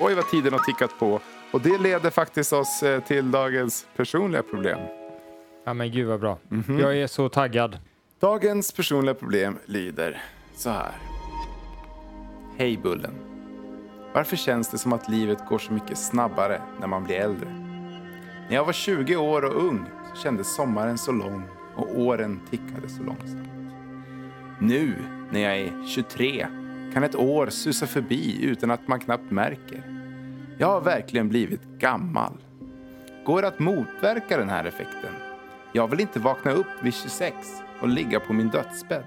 Oj, 0.00 0.14
vad 0.14 0.30
tiden 0.30 0.52
har 0.52 0.60
tickat 0.60 0.98
på. 0.98 1.20
Och 1.52 1.60
det 1.60 1.78
leder 1.78 2.10
faktiskt 2.10 2.52
oss 2.52 2.82
eh, 2.82 3.00
till 3.00 3.30
dagens 3.30 3.86
personliga 3.96 4.42
problem. 4.42 5.05
Ja 5.66 5.75
men 5.75 5.90
gud 5.90 6.06
vad 6.06 6.20
bra. 6.20 6.38
Mhm. 6.49 6.78
Jag 6.78 6.96
är 6.99 7.06
så 7.06 7.28
taggad. 7.28 7.78
Dagens 8.20 8.73
personliga 8.73 9.14
problem 9.14 9.58
lyder 9.66 10.23
så 10.56 10.70
här. 10.70 10.92
Hej 12.56 12.76
Bullen. 12.82 13.14
Varför 14.14 14.37
känns 14.37 14.68
det 14.68 14.78
som 14.78 14.92
att 14.92 15.08
livet 15.08 15.38
går 15.49 15.58
så 15.58 15.73
mycket 15.73 15.99
snabbare 15.99 16.61
när 16.80 16.87
man 16.87 17.04
blir 17.04 17.16
äldre? 17.16 17.49
När 18.49 18.54
jag 18.54 18.64
var 18.64 18.73
20 18.73 19.16
år 19.16 19.44
och 19.44 19.64
ung 19.64 19.85
så 20.14 20.23
kändes 20.23 20.54
sommaren 20.56 20.99
så 20.99 21.12
lång 21.12 21.42
och 21.76 22.00
åren 22.00 22.40
tickade 22.50 22.88
så 22.88 23.02
långsamt. 23.02 23.49
Nu, 24.61 24.94
när 25.30 25.40
jag 25.40 25.58
är 25.58 25.87
23, 25.87 26.46
kan 26.94 27.04
ett 27.04 27.16
år 27.16 27.46
susa 27.46 27.87
förbi 27.87 28.44
utan 28.44 28.70
att 28.70 28.88
man 28.88 29.00
knappt 29.00 29.30
märker. 29.30 29.82
Jag 30.58 30.66
har 30.66 30.80
verkligen 30.80 31.28
blivit 31.28 31.62
gammal. 31.62 32.32
Går 33.25 33.42
det 33.42 33.49
att 33.49 33.58
motverka 33.58 34.38
den 34.38 34.49
här 34.49 34.64
effekten? 34.64 35.25
Jag 35.76 35.88
vill 35.88 36.00
inte 36.00 36.18
vakna 36.18 36.52
upp 36.52 36.66
vid 36.83 36.95
26 36.95 37.37
och 37.80 37.88
ligga 37.88 38.21
på 38.21 38.33
min 38.33 38.49
dödsbädd. 38.49 39.04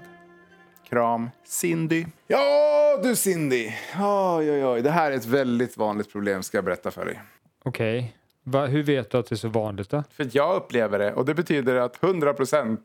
Kram, 0.88 1.30
Cindy. 1.44 2.06
Ja, 2.26 3.00
du 3.02 3.16
Cindy. 3.16 3.72
Oj, 3.94 4.50
oj, 4.50 4.64
oj. 4.64 4.82
Det 4.82 4.90
här 4.90 5.12
är 5.12 5.16
ett 5.16 5.26
väldigt 5.26 5.76
vanligt 5.76 6.12
problem 6.12 6.42
ska 6.42 6.56
jag 6.56 6.64
berätta 6.64 6.90
för 6.90 7.04
dig. 7.04 7.20
Okej. 7.62 8.16
Va, 8.42 8.66
hur 8.66 8.82
vet 8.82 9.10
du 9.10 9.18
att 9.18 9.26
det 9.26 9.34
är 9.34 9.36
så 9.36 9.48
vanligt 9.48 9.90
då? 9.90 10.04
För 10.10 10.24
att 10.24 10.34
jag 10.34 10.56
upplever 10.56 10.98
det 10.98 11.12
och 11.12 11.24
det 11.24 11.34
betyder 11.34 11.76
att 11.76 12.00
100% 12.00 12.78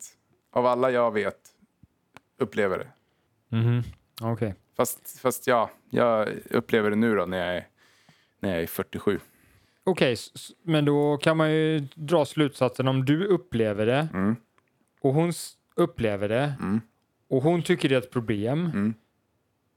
av 0.54 0.66
alla 0.66 0.92
jag 0.92 1.12
vet 1.12 1.40
upplever 2.40 2.78
det. 2.78 2.88
Mhm. 3.58 3.84
Okej. 4.22 4.56
Fast, 4.78 5.20
fast 5.20 5.48
ja, 5.48 5.70
jag 5.90 6.30
upplever 6.50 6.90
det 6.90 6.96
nu 6.96 7.16
då 7.16 7.26
när 7.26 7.38
jag 7.38 7.56
är, 7.58 7.68
när 8.40 8.54
jag 8.54 8.62
är 8.64 8.68
47. 8.68 9.20
Okej, 9.86 10.14
s- 10.14 10.52
men 10.64 10.86
då 10.86 11.18
kan 11.18 11.38
man 11.38 11.52
ju 11.52 11.80
dra 11.96 12.26
slutsatsen 12.26 12.88
om 12.88 13.06
du 13.06 13.26
upplever 13.26 13.86
det 13.86 14.08
Mm. 14.14 14.36
och 15.02 15.14
hon 15.14 15.30
s- 15.30 15.54
upplever 15.76 16.30
det 16.30 16.54
Mm. 16.62 16.82
och 17.30 17.44
hon 17.44 17.62
tycker 17.62 17.90
det 17.90 17.96
är 17.96 18.00
ett 18.00 18.12
problem 18.12 18.66
Mm. 18.66 18.94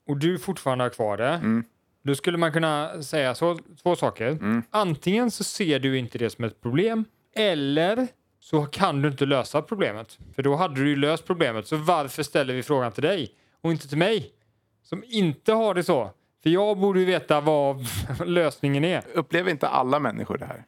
och 0.08 0.16
du 0.16 0.38
fortfarande 0.38 0.84
har 0.84 0.88
kvar 0.90 1.16
det. 1.16 1.28
Mm. 1.28 1.64
Då 2.02 2.14
skulle 2.14 2.38
man 2.38 2.52
kunna 2.52 3.02
säga 3.02 3.34
så, 3.34 3.58
två 3.82 3.96
saker. 3.96 4.26
Mm. 4.28 4.62
Antingen 4.70 5.30
så 5.30 5.44
ser 5.44 5.78
du 5.78 5.98
inte 5.98 6.18
det 6.18 6.30
som 6.30 6.44
ett 6.44 6.60
problem 6.60 7.04
eller 7.36 8.06
så 8.40 8.66
kan 8.66 9.02
du 9.02 9.08
inte 9.08 9.26
lösa 9.26 9.62
problemet. 9.62 10.18
För 10.34 10.42
då 10.42 10.56
hade 10.56 10.74
du 10.74 10.88
ju 10.88 10.96
löst 10.96 11.26
problemet. 11.26 11.66
Så 11.66 11.76
varför 11.76 12.22
ställer 12.22 12.54
vi 12.54 12.62
frågan 12.62 12.92
till 12.92 13.02
dig 13.02 13.30
och 13.60 13.72
inte 13.72 13.88
till 13.88 13.98
mig 13.98 14.30
som 14.82 15.04
inte 15.06 15.52
har 15.52 15.74
det 15.74 15.84
så? 15.84 16.10
För 16.42 16.50
jag 16.50 16.78
borde 16.78 17.00
ju 17.00 17.04
veta 17.06 17.40
vad 17.40 17.86
lösningen 18.26 18.84
är. 18.84 19.02
Upplever 19.14 19.50
inte 19.50 19.68
alla 19.68 19.98
människor 20.00 20.38
det 20.38 20.44
här? 20.46 20.64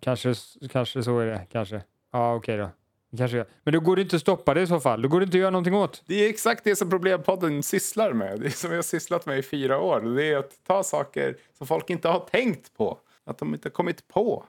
Kanske, 0.00 0.34
kanske 0.70 1.02
så 1.02 1.18
är 1.18 1.26
det. 1.26 1.46
Kanske. 1.52 1.82
Ja, 2.12 2.34
okej 2.34 2.56
då. 2.56 2.68
Kanske. 3.16 3.44
Men 3.62 3.74
då 3.74 3.80
går 3.80 3.96
det 3.96 4.02
inte 4.02 4.16
att 4.16 4.22
stoppa 4.22 4.54
det 4.54 4.62
i 4.62 4.66
så 4.66 4.80
fall. 4.80 5.02
Då 5.02 5.08
går 5.08 5.20
det 5.20 5.24
inte 5.24 5.36
att 5.36 5.40
göra 5.40 5.50
någonting 5.50 5.74
åt. 5.74 6.02
Det 6.06 6.14
är 6.24 6.28
exakt 6.30 6.64
det 6.64 6.76
som 6.76 6.90
Problempodden 6.90 7.62
sysslar 7.62 8.12
med. 8.12 8.40
Det 8.40 8.46
är 8.46 8.50
som 8.50 8.70
jag 8.70 8.78
har 8.78 8.82
sysslat 8.82 9.26
med 9.26 9.38
i 9.38 9.42
fyra 9.42 9.80
år. 9.80 10.00
Det 10.00 10.24
är 10.32 10.36
att 10.36 10.50
ta 10.66 10.82
saker 10.82 11.36
som 11.58 11.66
folk 11.66 11.90
inte 11.90 12.08
har 12.08 12.20
tänkt 12.20 12.76
på. 12.76 12.98
Att 13.24 13.38
de 13.38 13.54
inte 13.54 13.68
har 13.68 13.72
kommit 13.72 14.08
på. 14.08 14.44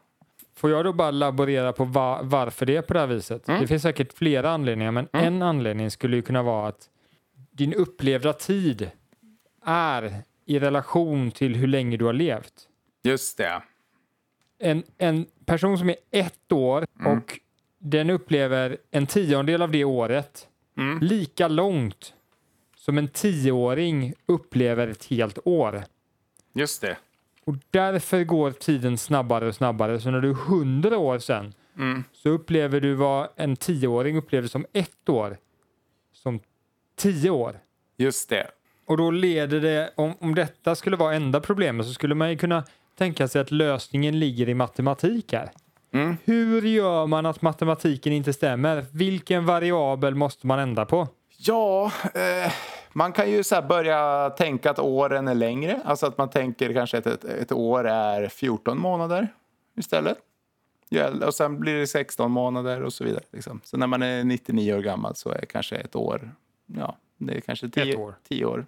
Får 0.55 0.69
jag 0.71 0.85
då 0.85 0.93
bara 0.93 1.11
laborera 1.11 1.73
på 1.73 1.83
va- 1.83 2.19
varför 2.23 2.65
det 2.65 2.75
är 2.75 2.81
på 2.81 2.93
det 2.93 2.99
här 2.99 3.07
viset? 3.07 3.47
Mm. 3.47 3.61
Det 3.61 3.67
finns 3.67 3.83
säkert 3.83 4.13
flera 4.13 4.49
anledningar, 4.51 4.91
men 4.91 5.07
en 5.13 5.41
anledning 5.41 5.91
skulle 5.91 6.15
ju 6.15 6.21
kunna 6.21 6.43
vara 6.43 6.67
att 6.67 6.89
din 7.51 7.73
upplevda 7.73 8.33
tid 8.33 8.91
är 9.67 10.23
i 10.45 10.59
relation 10.59 11.31
till 11.31 11.55
hur 11.55 11.67
länge 11.67 11.97
du 11.97 12.05
har 12.05 12.13
levt. 12.13 12.53
Just 13.03 13.37
det. 13.37 13.61
En, 14.59 14.83
en 14.97 15.25
person 15.45 15.77
som 15.77 15.89
är 15.89 15.95
ett 16.11 16.51
år 16.51 16.87
och 17.05 17.39
den 17.79 18.09
upplever 18.09 18.77
en 18.91 19.07
tiondel 19.07 19.61
av 19.61 19.71
det 19.71 19.83
året 19.83 20.47
Mm. 20.77 20.99
lika 20.99 21.47
långt 21.47 22.13
som 22.75 22.97
en 22.97 23.07
tioåring 23.07 24.13
upplever 24.25 24.87
ett 24.87 25.05
helt 25.05 25.39
år. 25.45 25.83
Just 26.53 26.81
det. 26.81 26.97
Och 27.43 27.55
därför 27.71 28.23
går 28.23 28.51
tiden 28.51 28.97
snabbare 28.97 29.47
och 29.47 29.55
snabbare. 29.55 29.99
Så 29.99 30.11
när 30.11 30.21
du 30.21 30.29
är 30.29 30.33
100 30.33 30.97
år 30.97 31.19
sedan 31.19 31.53
Mm. 31.77 32.03
så 32.11 32.29
upplever 32.29 32.79
du 32.81 32.93
vad 32.93 33.27
en 33.35 33.55
tioåring 33.55 34.17
upplever 34.17 34.47
som 34.47 34.65
ett 34.73 35.09
år 35.09 35.37
som 36.13 36.39
tio 36.95 37.29
år. 37.29 37.59
Just 37.97 38.29
det. 38.29 38.47
Och 38.87 38.97
då 38.97 39.11
leder 39.11 39.61
det, 39.61 39.91
om, 39.95 40.13
om 40.19 40.35
detta 40.35 40.75
skulle 40.75 40.95
vara 40.95 41.15
enda 41.15 41.39
problemet 41.39 41.85
så 41.85 41.93
skulle 41.93 42.15
man 42.15 42.29
ju 42.29 42.37
kunna 42.37 42.63
tänka 42.97 43.27
sig 43.27 43.41
att 43.41 43.51
lösningen 43.51 44.19
ligger 44.19 44.49
i 44.49 44.53
matematik 44.53 45.33
här. 45.33 45.51
Mm. 45.93 46.17
Hur 46.23 46.61
gör 46.61 47.05
man 47.05 47.25
att 47.25 47.41
matematiken 47.41 48.13
inte 48.13 48.33
stämmer? 48.33 48.85
Vilken 48.91 49.45
variabel 49.45 50.15
måste 50.15 50.47
man 50.47 50.59
ändra 50.59 50.85
på? 50.85 51.07
Ja, 51.37 51.91
eh, 52.13 52.53
man 52.93 53.11
kan 53.11 53.31
ju 53.31 53.43
så 53.43 53.61
börja 53.61 54.29
tänka 54.29 54.71
att 54.71 54.79
åren 54.79 55.27
är 55.27 55.35
längre. 55.35 55.81
Alltså 55.85 56.05
att 56.05 56.17
man 56.17 56.29
tänker 56.29 56.73
kanske 56.73 56.97
att 56.97 57.07
ett, 57.07 57.23
ett 57.23 57.51
år 57.51 57.87
är 57.87 58.27
14 58.27 58.79
månader 58.79 59.27
istället. 59.77 60.17
Ja, 60.89 61.25
och 61.25 61.33
sen 61.33 61.59
blir 61.59 61.79
det 61.79 61.87
16 61.87 62.31
månader 62.31 62.83
och 62.83 62.93
så 62.93 63.03
vidare. 63.03 63.23
Liksom. 63.31 63.61
Så 63.63 63.77
när 63.77 63.87
man 63.87 64.03
är 64.03 64.23
99 64.23 64.73
år 64.73 64.79
gammal 64.79 65.15
så 65.15 65.29
är 65.29 65.45
kanske 65.45 65.75
ett 65.75 65.95
år, 65.95 66.31
ja, 66.65 66.97
det 67.17 67.33
är 67.33 67.41
kanske 67.41 67.69
10 67.69 67.95
år. 67.95 68.15
10 68.29 68.45
år 68.45 68.65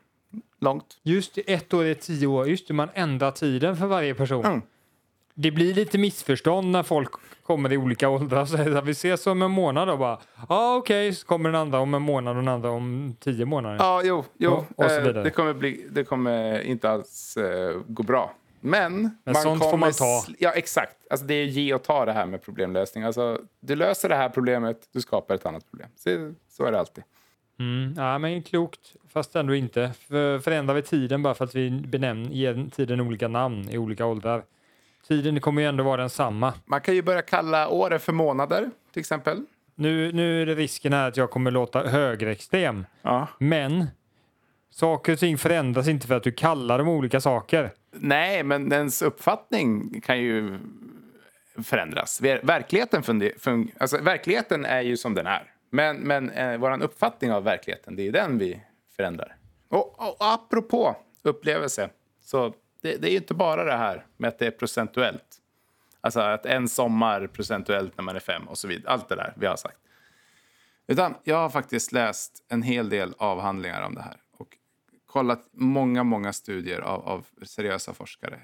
långt. 0.59 0.97
Just 1.03 1.37
ett 1.47 1.73
år 1.73 1.85
är 1.85 1.93
tio 1.93 2.27
år. 2.27 2.47
Just 2.47 2.67
det, 2.67 2.73
man 2.73 2.89
ändrar 2.93 3.31
tiden 3.31 3.77
för 3.77 3.85
varje 3.87 4.15
person. 4.15 4.45
Mm. 4.45 4.61
Det 5.33 5.51
blir 5.51 5.73
lite 5.73 5.97
missförstånd 5.97 6.71
när 6.71 6.83
folk 6.83 7.09
kommer 7.43 7.73
i 7.73 7.77
olika 7.77 8.09
åldrar 8.09 8.41
och 8.41 8.49
säger 8.49 8.75
att 8.75 8.85
vi 8.85 8.91
ses 8.91 9.27
om 9.27 9.41
en 9.41 9.51
månad 9.51 9.89
och 9.89 9.99
bara 9.99 10.19
ja 10.35 10.45
ah, 10.49 10.75
okej, 10.75 11.13
så 11.13 11.27
kommer 11.27 11.49
den 11.49 11.61
andra 11.61 11.79
om 11.79 11.93
en 11.93 12.01
månad 12.01 12.37
och 12.37 12.43
den 12.43 12.53
andra 12.53 12.69
om 12.69 13.15
tio 13.19 13.45
månader. 13.45 13.77
Ja, 13.79 14.01
jo, 14.03 14.25
jo. 14.37 14.51
Och- 14.51 14.65
och 14.85 14.91
så 14.91 14.97
eh, 14.97 15.03
vidare. 15.03 15.23
det, 15.23 15.29
kommer 15.29 15.53
bli, 15.53 15.85
det 15.91 16.03
kommer 16.03 16.61
inte 16.61 16.89
alls 16.89 17.37
eh, 17.37 17.77
gå 17.87 18.03
bra. 18.03 18.33
Men, 18.61 19.17
Men 19.23 19.35
sånt 19.35 19.63
får 19.63 19.71
kommer 19.71 19.85
man 19.87 19.93
ta. 19.93 20.23
Ja, 20.39 20.51
exakt. 20.51 20.95
Alltså, 21.09 21.25
det 21.25 21.33
är 21.33 21.45
ge 21.45 21.73
och 21.73 21.83
ta 21.83 22.05
det 22.05 22.13
här 22.13 22.25
med 22.25 22.43
problemlösning. 22.43 23.03
Alltså, 23.03 23.41
du 23.59 23.75
löser 23.75 24.09
det 24.09 24.15
här 24.15 24.29
problemet, 24.29 24.89
du 24.91 25.01
skapar 25.01 25.35
ett 25.35 25.45
annat 25.45 25.69
problem. 25.69 25.89
Så, 25.95 26.33
så 26.49 26.65
är 26.65 26.71
det 26.71 26.79
alltid. 26.79 27.03
Mm, 27.59 27.93
ja, 27.97 28.17
men 28.17 28.43
klokt, 28.43 28.95
fast 29.13 29.35
ändå 29.35 29.55
inte. 29.55 29.91
För, 30.07 30.39
förändrar 30.39 30.75
vi 30.75 30.81
tiden 30.81 31.23
bara 31.23 31.33
för 31.33 31.45
att 31.45 31.55
vi 31.55 31.69
benämner, 31.71 32.29
ger 32.29 32.69
tiden 32.75 32.99
olika 33.01 33.27
namn 33.27 33.69
i 33.69 33.77
olika 33.77 34.05
åldrar? 34.05 34.43
Tiden 35.07 35.39
kommer 35.39 35.61
ju 35.61 35.67
ändå 35.67 35.83
vara 35.83 35.97
densamma. 36.01 36.53
Man 36.65 36.81
kan 36.81 36.95
ju 36.95 37.01
börja 37.01 37.21
kalla 37.21 37.67
åren 37.69 37.99
för 37.99 38.13
månader, 38.13 38.69
till 38.93 38.99
exempel. 38.99 39.45
Nu, 39.75 40.11
nu 40.11 40.41
är 40.41 40.45
det 40.45 40.55
risken 40.55 40.93
här 40.93 41.07
att 41.07 41.17
jag 41.17 41.29
kommer 41.31 41.51
låta 41.51 41.87
högerextrem. 41.87 42.85
Ja. 43.01 43.27
Men 43.39 43.87
saker 44.71 45.13
och 45.13 45.19
ting 45.19 45.37
förändras 45.37 45.87
inte 45.87 46.07
för 46.07 46.15
att 46.15 46.23
du 46.23 46.31
kallar 46.31 46.77
dem 46.77 46.87
olika 46.87 47.21
saker. 47.21 47.71
Nej, 47.91 48.43
men 48.43 48.73
ens 48.73 49.01
uppfattning 49.01 50.01
kan 50.01 50.19
ju 50.19 50.59
förändras. 51.63 52.21
Ver- 52.21 52.45
Verkligheten, 52.45 53.01
fun- 53.03 53.71
alltså, 53.79 53.97
verkligheten 54.01 54.65
är 54.65 54.81
ju 54.81 54.97
som 54.97 55.13
den 55.13 55.27
är. 55.27 55.43
Men, 55.71 55.97
men 55.97 56.29
eh, 56.29 56.57
vår 56.57 56.83
uppfattning 56.83 57.31
av 57.31 57.43
verkligheten, 57.43 57.95
det 57.95 58.07
är 58.07 58.11
den 58.11 58.37
vi 58.37 58.61
förändrar. 58.99 59.35
Och, 59.69 59.99
och 59.99 60.15
apropå 60.19 60.95
upplevelse, 61.23 61.89
så 62.21 62.53
det, 62.81 62.95
det 62.95 63.07
är 63.07 63.11
ju 63.11 63.17
inte 63.17 63.33
bara 63.33 63.63
det 63.63 63.77
här 63.77 64.05
med 64.17 64.27
att 64.27 64.39
det 64.39 64.47
är 64.47 64.51
procentuellt. 64.51 65.37
Alltså 66.01 66.19
att 66.19 66.45
en 66.45 66.67
sommar 66.67 67.27
procentuellt 67.27 67.97
när 67.97 68.03
man 68.03 68.15
är 68.15 68.19
fem 68.19 68.47
och 68.47 68.57
så 68.57 68.67
vidare. 68.67 68.93
Allt 68.93 69.09
det 69.09 69.15
där 69.15 69.33
vi 69.37 69.45
har 69.45 69.55
sagt. 69.55 69.77
Utan 70.87 71.15
jag 71.23 71.35
har 71.35 71.49
faktiskt 71.49 71.91
läst 71.91 72.45
en 72.47 72.61
hel 72.61 72.89
del 72.89 73.13
avhandlingar 73.17 73.81
om 73.81 73.95
det 73.95 74.01
här. 74.01 74.21
Och 74.37 74.57
kollat 75.05 75.47
många, 75.51 76.03
många 76.03 76.33
studier 76.33 76.79
av, 76.79 77.07
av 77.07 77.27
seriösa 77.43 77.93
forskare. 77.93 78.39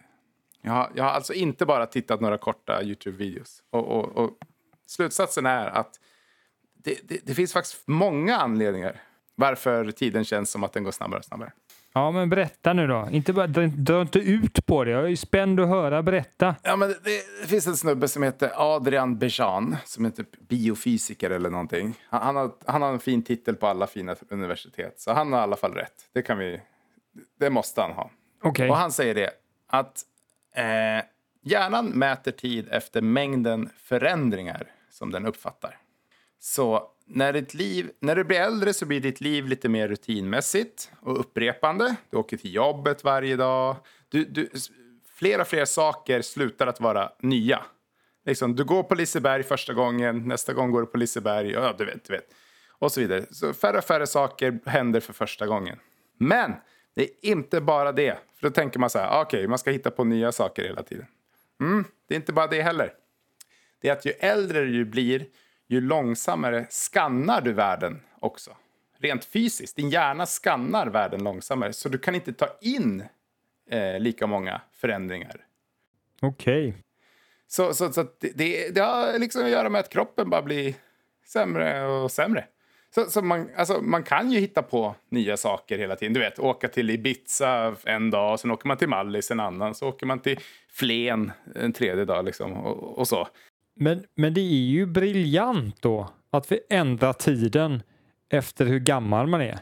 Jag 0.61 0.71
har, 0.71 0.91
jag 0.95 1.03
har 1.03 1.11
alltså 1.11 1.33
inte 1.33 1.65
bara 1.65 1.85
tittat 1.85 2.21
några 2.21 2.37
korta 2.37 2.81
Youtube-videos. 2.83 3.63
Och, 3.69 3.87
och, 3.87 4.17
och 4.17 4.37
slutsatsen 4.85 5.45
är 5.45 5.67
att 5.67 5.99
det, 6.73 6.99
det, 7.03 7.19
det 7.23 7.33
finns 7.33 7.53
faktiskt 7.53 7.87
många 7.87 8.37
anledningar 8.37 9.01
varför 9.35 9.91
tiden 9.91 10.25
känns 10.25 10.51
som 10.51 10.63
att 10.63 10.73
den 10.73 10.83
går 10.83 10.91
snabbare 10.91 11.19
och 11.19 11.25
snabbare. 11.25 11.51
Ja, 11.93 12.11
men 12.11 12.29
berätta 12.29 12.73
nu 12.73 12.87
då. 12.87 13.07
Inte 13.11 13.33
bara, 13.33 13.47
dra 13.47 14.01
inte 14.01 14.19
ut 14.19 14.65
på 14.65 14.83
det. 14.83 14.91
Jag 14.91 15.11
är 15.11 15.15
spänd 15.15 15.59
att 15.59 15.67
höra. 15.67 16.03
Berätta. 16.03 16.55
Ja, 16.63 16.75
men 16.75 16.89
det, 16.89 17.41
det 17.41 17.47
finns 17.47 17.67
en 17.67 17.77
snubbe 17.77 18.07
som 18.07 18.23
heter 18.23 18.51
Adrian 18.55 19.17
Bejan 19.17 19.77
som 19.85 20.05
är 20.05 20.09
typ 20.09 20.47
biofysiker 20.47 21.29
eller 21.29 21.49
någonting. 21.49 21.95
Han, 22.09 22.21
han, 22.21 22.35
har, 22.35 22.51
han 22.65 22.81
har 22.81 22.89
en 22.93 22.99
fin 22.99 23.23
titel 23.23 23.55
på 23.55 23.67
alla 23.67 23.87
fina 23.87 24.15
universitet, 24.29 24.99
så 24.99 25.13
han 25.13 25.33
har 25.33 25.39
i 25.39 25.43
alla 25.43 25.55
fall 25.55 25.73
rätt. 25.73 26.09
Det 26.13 26.21
kan 26.21 26.37
vi... 26.37 26.61
Det 27.39 27.49
måste 27.49 27.81
han 27.81 27.91
ha. 27.91 28.11
Okej. 28.43 28.69
Och 28.69 28.77
han 28.77 28.91
säger 28.91 29.15
det 29.15 29.29
att 29.67 30.01
eh, 30.55 31.05
hjärnan 31.41 31.85
mäter 31.85 32.31
tid 32.31 32.67
efter 32.71 33.01
mängden 33.01 33.69
förändringar 33.77 34.67
som 34.89 35.11
den 35.11 35.25
uppfattar. 35.25 35.77
Så 36.39 36.87
när, 37.07 37.33
ditt 37.33 37.53
liv, 37.53 37.91
när 37.99 38.15
du 38.15 38.23
blir 38.23 38.39
äldre 38.39 38.73
så 38.73 38.85
blir 38.85 39.01
ditt 39.01 39.21
liv 39.21 39.47
lite 39.47 39.69
mer 39.69 39.87
rutinmässigt 39.87 40.91
och 40.99 41.19
upprepande. 41.19 41.95
Du 42.09 42.17
åker 42.17 42.37
till 42.37 42.53
jobbet 42.53 43.03
varje 43.03 43.35
dag. 43.35 43.75
Du, 44.09 44.25
du, 44.25 44.49
fler 45.15 45.41
och 45.41 45.47
fler 45.47 45.65
saker 45.65 46.21
slutar 46.21 46.67
att 46.67 46.81
vara 46.81 47.11
nya. 47.19 47.61
Liksom, 48.25 48.55
du 48.55 48.63
går 48.63 48.83
på 48.83 48.95
Liseberg 48.95 49.43
första 49.43 49.73
gången, 49.73 50.27
nästa 50.27 50.53
gång 50.53 50.71
går 50.71 50.81
du 50.81 50.87
på 50.87 50.97
Liseberg. 50.97 51.51
Ja, 51.51 51.75
du 51.77 51.85
vet, 51.85 52.05
du 52.05 52.13
vet. 52.13 52.27
Och 52.79 52.91
så 52.91 53.01
vidare. 53.01 53.25
Så 53.31 53.53
färre 53.53 53.77
och 53.77 53.83
färre 53.83 54.07
saker 54.07 54.59
händer 54.65 54.99
för 54.99 55.13
första 55.13 55.47
gången. 55.47 55.79
Men 56.17 56.53
det 56.95 57.03
är 57.03 57.09
inte 57.21 57.61
bara 57.61 57.91
det. 57.91 58.17
För 58.35 58.47
då 58.47 58.49
tänker 58.49 58.79
man 58.79 58.89
så 58.89 58.99
här, 58.99 59.07
ah, 59.07 59.21
okej, 59.21 59.37
okay, 59.37 59.47
man 59.47 59.59
ska 59.59 59.71
hitta 59.71 59.91
på 59.91 60.03
nya 60.03 60.31
saker 60.31 60.63
hela 60.63 60.83
tiden. 60.83 61.05
Mm, 61.61 61.85
det 62.07 62.13
är 62.13 62.15
inte 62.15 62.33
bara 62.33 62.47
det 62.47 62.61
heller. 62.61 62.93
Det 63.81 63.89
är 63.89 63.93
att 63.93 64.05
ju 64.05 64.11
äldre 64.11 64.65
du 64.65 64.85
blir, 64.85 65.25
ju 65.67 65.81
långsammare 65.81 66.65
skannar 66.69 67.41
du 67.41 67.53
världen 67.53 68.01
också. 68.19 68.51
Rent 68.99 69.25
fysiskt. 69.25 69.75
Din 69.75 69.89
hjärna 69.89 70.25
skannar 70.25 70.87
världen 70.87 71.23
långsammare. 71.23 71.73
Så 71.73 71.89
du 71.89 71.97
kan 71.97 72.15
inte 72.15 72.33
ta 72.33 72.47
in 72.61 73.03
eh, 73.69 73.99
lika 73.99 74.27
många 74.27 74.61
förändringar. 74.71 75.45
Okej. 76.21 76.73
Så, 77.47 77.73
så, 77.73 77.93
så 77.93 78.03
det, 78.19 78.31
det, 78.35 78.75
det 78.75 78.81
har 78.81 79.19
liksom 79.19 79.43
att 79.43 79.49
göra 79.49 79.69
med 79.69 79.79
att 79.79 79.89
kroppen 79.89 80.29
bara 80.29 80.41
blir 80.41 80.73
sämre 81.25 81.85
och 81.85 82.11
sämre. 82.11 82.45
Så, 82.95 83.05
så 83.05 83.21
man, 83.21 83.49
alltså, 83.55 83.81
man 83.81 84.03
kan 84.03 84.31
ju 84.31 84.39
hitta 84.39 84.63
på 84.63 84.95
nya 85.09 85.37
saker 85.37 85.77
hela 85.77 85.95
tiden. 85.95 86.13
Du 86.13 86.19
vet, 86.19 86.39
åka 86.39 86.67
till 86.67 86.89
Ibiza 86.89 87.75
en 87.83 88.11
dag, 88.11 88.39
sen 88.39 88.51
åker 88.51 88.67
man 88.67 88.77
till 88.77 88.89
Mallis 88.89 89.31
en 89.31 89.39
annan, 89.39 89.75
så 89.75 89.87
åker 89.87 90.05
man 90.05 90.19
till 90.19 90.39
Flen 90.69 91.31
en 91.55 91.73
tredje 91.73 92.05
dag 92.05 92.25
liksom, 92.25 92.53
och, 92.53 92.97
och 92.97 93.07
så. 93.07 93.27
Men, 93.75 94.03
men 94.15 94.33
det 94.33 94.41
är 94.41 94.65
ju 94.65 94.85
briljant 94.85 95.81
då 95.81 96.09
att 96.31 96.51
vi 96.51 96.59
ändrar 96.69 97.13
tiden 97.13 97.83
efter 98.29 98.65
hur 98.65 98.79
gammal 98.79 99.27
man 99.27 99.41
är. 99.41 99.59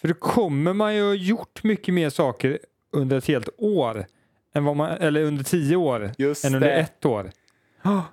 För 0.00 0.08
då 0.08 0.14
kommer 0.14 0.72
man 0.72 0.94
ju 0.94 1.02
ha 1.02 1.14
gjort 1.14 1.62
mycket 1.62 1.94
mer 1.94 2.10
saker 2.10 2.58
under 2.92 3.18
ett 3.18 3.26
helt 3.26 3.48
år. 3.58 4.06
Än 4.54 4.64
vad 4.64 4.76
man, 4.76 4.90
eller 4.90 5.22
under 5.22 5.44
tio 5.44 5.76
år. 5.76 6.10
Just 6.18 6.44
än 6.44 6.54
under 6.54 6.68
det. 6.68 6.74
ett 6.74 7.04
år. 7.06 7.30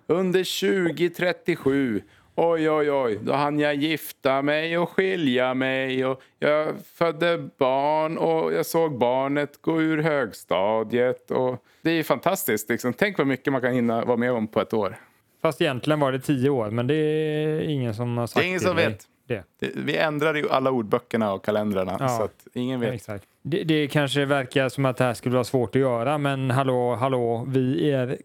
Under 0.07 0.59
2037, 0.83 2.01
oj 2.35 2.69
oj 2.69 2.91
oj, 2.91 3.19
då 3.21 3.33
hann 3.33 3.59
jag 3.59 3.75
gifta 3.75 4.41
mig 4.41 4.77
och 4.77 4.89
skilja 4.89 5.53
mig 5.53 6.05
och 6.05 6.21
jag 6.39 6.73
födde 6.93 7.49
barn 7.57 8.17
och 8.17 8.53
jag 8.53 8.65
såg 8.65 8.97
barnet 8.97 9.61
gå 9.61 9.81
ur 9.81 9.97
högstadiet. 9.97 11.31
Och 11.31 11.63
det 11.81 11.91
är 11.91 12.03
fantastiskt. 12.03 12.69
Liksom. 12.69 12.93
Tänk 12.93 13.17
vad 13.17 13.27
mycket 13.27 13.53
man 13.53 13.61
kan 13.61 13.73
hinna 13.73 14.05
vara 14.05 14.17
med 14.17 14.31
om 14.31 14.47
på 14.47 14.61
ett 14.61 14.73
år. 14.73 14.97
Fast 15.41 15.61
egentligen 15.61 15.99
var 15.99 16.11
det 16.11 16.19
tio 16.19 16.49
år, 16.49 16.69
men 16.71 16.87
det 16.87 16.93
är 16.95 17.59
ingen 17.61 17.93
som 17.93 18.17
har 18.17 18.27
sagt 18.27 18.35
Det 18.35 18.45
är 18.45 18.47
ingen 18.47 18.59
som 18.59 18.75
dig 18.75 18.87
vet. 18.87 19.07
Det. 19.27 19.43
Det- 19.59 19.71
Vi 19.75 19.97
ändrar 19.97 20.33
ju 20.35 20.49
alla 20.49 20.71
ordböckerna 20.71 21.33
och 21.33 21.45
kalendrarna 21.45 21.97
Ja. 21.99 22.07
så 22.07 22.23
att 22.23 22.47
ingen 22.53 22.79
vet. 22.79 22.93
Exakt. 22.93 23.23
Det, 23.41 23.63
det 23.63 23.87
kanske 23.87 24.25
verkar 24.25 24.69
som 24.69 24.85
att 24.85 24.97
det 24.97 25.03
här 25.03 25.13
skulle 25.13 25.33
vara 25.33 25.43
svårt 25.43 25.75
att 25.75 25.81
göra, 25.81 26.17
men 26.17 26.51
hallå, 26.51 26.95
hallå, 26.95 27.45
vi 27.47 27.91
är 27.91 28.17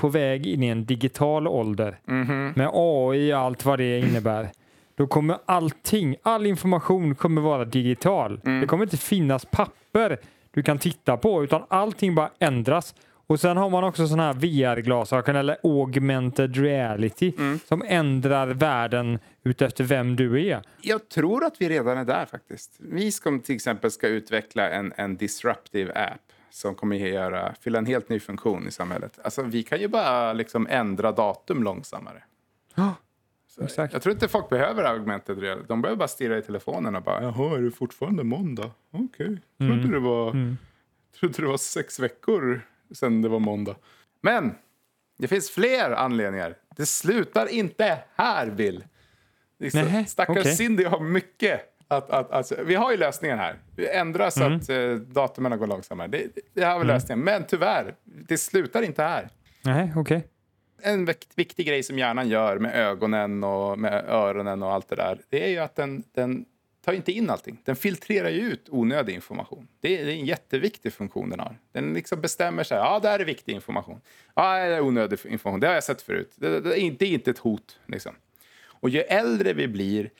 på 0.00 0.08
väg 0.08 0.46
in 0.46 0.62
i 0.62 0.66
en 0.68 0.84
digital 0.84 1.48
ålder 1.48 1.98
Mhm. 2.04 2.52
med 2.56 2.70
AI 2.72 3.34
och 3.34 3.38
allt 3.38 3.64
vad 3.64 3.78
det 3.78 3.98
innebär. 3.98 4.48
Då 4.94 5.06
kommer 5.06 5.38
allting, 5.46 6.16
all 6.22 6.46
information 6.46 7.14
kommer 7.14 7.40
vara 7.40 7.64
digital. 7.64 8.40
Mm. 8.44 8.60
Det 8.60 8.66
kommer 8.66 8.84
inte 8.84 8.96
finnas 8.96 9.44
papper 9.44 10.18
du 10.50 10.62
kan 10.62 10.78
titta 10.78 11.16
på, 11.16 11.44
utan 11.44 11.62
allting 11.68 12.14
bara 12.14 12.30
ändras. 12.38 12.94
Och 13.28 13.40
sen 13.40 13.56
har 13.56 13.70
man 13.70 13.84
också 13.84 14.06
sådana 14.06 14.22
här 14.22 14.32
VR-glasögon 14.34 15.36
eller 15.36 15.56
augmented 15.62 16.56
reality 16.56 17.32
Mm. 17.38 17.58
som 17.68 17.82
ändrar 17.86 18.46
världen 18.46 19.18
utefter 19.44 19.84
vem 19.84 20.16
du 20.16 20.46
är. 20.48 20.62
Jag 20.80 21.08
tror 21.08 21.44
att 21.44 21.54
vi 21.60 21.68
redan 21.68 21.98
är 21.98 22.04
där 22.04 22.26
faktiskt. 22.26 22.76
Vi 22.78 23.12
ska 23.12 23.38
till 23.44 23.54
exempel 23.54 23.90
ska 23.90 24.08
utveckla 24.08 24.70
en, 24.70 24.92
en 24.96 25.16
disruptive 25.16 25.92
app 25.92 26.20
som 26.50 26.74
kommer 26.74 26.96
att 26.96 27.08
göra, 27.10 27.54
fylla 27.60 27.78
en 27.78 27.86
helt 27.86 28.08
ny 28.08 28.20
funktion 28.20 28.68
i 28.68 28.70
samhället. 28.70 29.18
Alltså, 29.24 29.42
vi 29.42 29.62
kan 29.62 29.80
ju 29.80 29.88
bara 29.88 30.32
liksom 30.32 30.66
ändra 30.70 31.12
datum 31.12 31.62
långsammare. 31.62 32.22
Ja, 32.74 32.94
Så 33.48 33.64
Exakt. 33.64 33.92
Jag 33.92 34.02
tror 34.02 34.12
inte 34.12 34.28
folk 34.28 34.48
behöver 34.48 34.84
augmented 34.84 35.38
reality. 35.38 35.64
De 35.68 35.82
behöver 35.82 35.98
bara 35.98 36.08
stirra 36.08 36.38
i 36.38 36.42
telefonen 36.42 36.96
och 36.96 37.02
bara 37.02 37.22
Jaha, 37.22 37.56
är 37.58 37.62
det 37.62 37.70
fortfarande 37.70 38.24
måndag? 38.24 38.70
Okej. 38.92 39.38
Trodde, 39.58 39.88
det 39.90 39.98
var, 39.98 40.30
Mm. 40.30 40.56
trodde 41.20 41.42
det 41.42 41.46
var 41.48 41.56
sex 41.56 42.00
veckor 42.00 42.60
sedan 42.94 43.22
det 43.22 43.28
var 43.28 43.38
måndag. 43.38 43.76
Men 44.22 44.54
det 45.18 45.28
finns 45.28 45.50
fler 45.50 45.90
anledningar. 45.90 46.54
Det 46.76 46.86
slutar 46.86 47.46
inte 47.46 47.98
här, 48.16 48.50
Bill. 48.50 48.84
Liksom, 49.58 50.04
stackars 50.08 50.36
okej. 50.38 50.56
Cindy 50.56 50.84
har 50.84 51.00
mycket 51.00 51.60
att, 51.88 52.10
att, 52.10 52.30
alltså, 52.30 52.56
vi 52.64 52.74
har 52.74 52.90
ju 52.90 52.96
lösningen 52.96 53.38
här. 53.38 53.56
Vi 53.76 53.88
ändrar 53.88 54.30
så 54.30 54.44
Mm. 54.44 54.56
att 54.58 54.68
eh, 54.68 54.90
datumen 54.94 55.58
går 55.58 55.66
långsammare. 55.66 56.08
Det, 56.08 56.28
det 56.54 56.64
har 56.64 56.78
vi 56.78 56.84
lösningen. 56.84 57.24
Men 57.24 57.44
tyvärr, 57.48 57.94
det 58.04 58.38
slutar 58.38 58.82
inte 58.82 59.02
här. 59.02 59.28
Nej, 59.64 59.92
okej. 59.96 60.26
En 60.82 61.06
vik- 61.08 61.28
viktig 61.34 61.66
grej 61.66 61.82
som 61.82 61.98
hjärnan 61.98 62.28
gör 62.28 62.58
med 62.58 62.74
ögonen 62.74 63.44
och 63.44 63.78
med 63.78 64.04
öronen 64.08 64.62
och 64.62 64.72
allt 64.72 64.88
det 64.88 64.96
där, 64.96 65.20
det 65.28 65.44
är 65.44 65.48
ju 65.50 65.58
att 65.58 65.76
den, 65.76 66.02
den 66.14 66.44
tar 66.86 66.92
inte 66.92 67.12
in 67.12 67.30
allting. 67.30 67.58
Den 67.64 67.76
filtrerar 67.76 68.28
ju 68.28 68.40
ut 68.40 68.68
onödig 68.70 69.14
information. 69.14 69.68
Det 69.80 70.00
är, 70.00 70.08
en 70.08 70.26
jätteviktig 70.26 70.92
funktion 70.92 71.30
den 71.30 71.40
har. 71.40 71.58
Den 71.72 71.94
liksom 71.94 72.20
bestämmer 72.20 72.64
sig. 72.64 72.78
Ja, 72.78 72.98
det 73.02 73.08
här 73.08 73.20
är 73.20 73.24
viktig 73.24 73.52
information. 73.52 74.00
Ja, 74.34 74.58
det 74.58 74.74
är 74.74 74.80
onödig 74.80 75.18
information. 75.26 75.60
Det 75.60 75.66
har 75.66 75.74
jag 75.74 75.84
sett 75.84 76.02
förut. 76.02 76.32
Det, 76.36 76.60
det, 76.60 76.74
är, 76.74 76.78
inte, 76.78 77.04
det 77.04 77.10
är 77.10 77.14
inte 77.14 77.30
ett 77.30 77.38
hot. 77.38 77.80
Liksom. 77.86 78.14
Och 78.64 78.88
ju 78.88 79.00
äldre 79.00 79.52
vi 79.52 79.68
blir, 79.68 80.10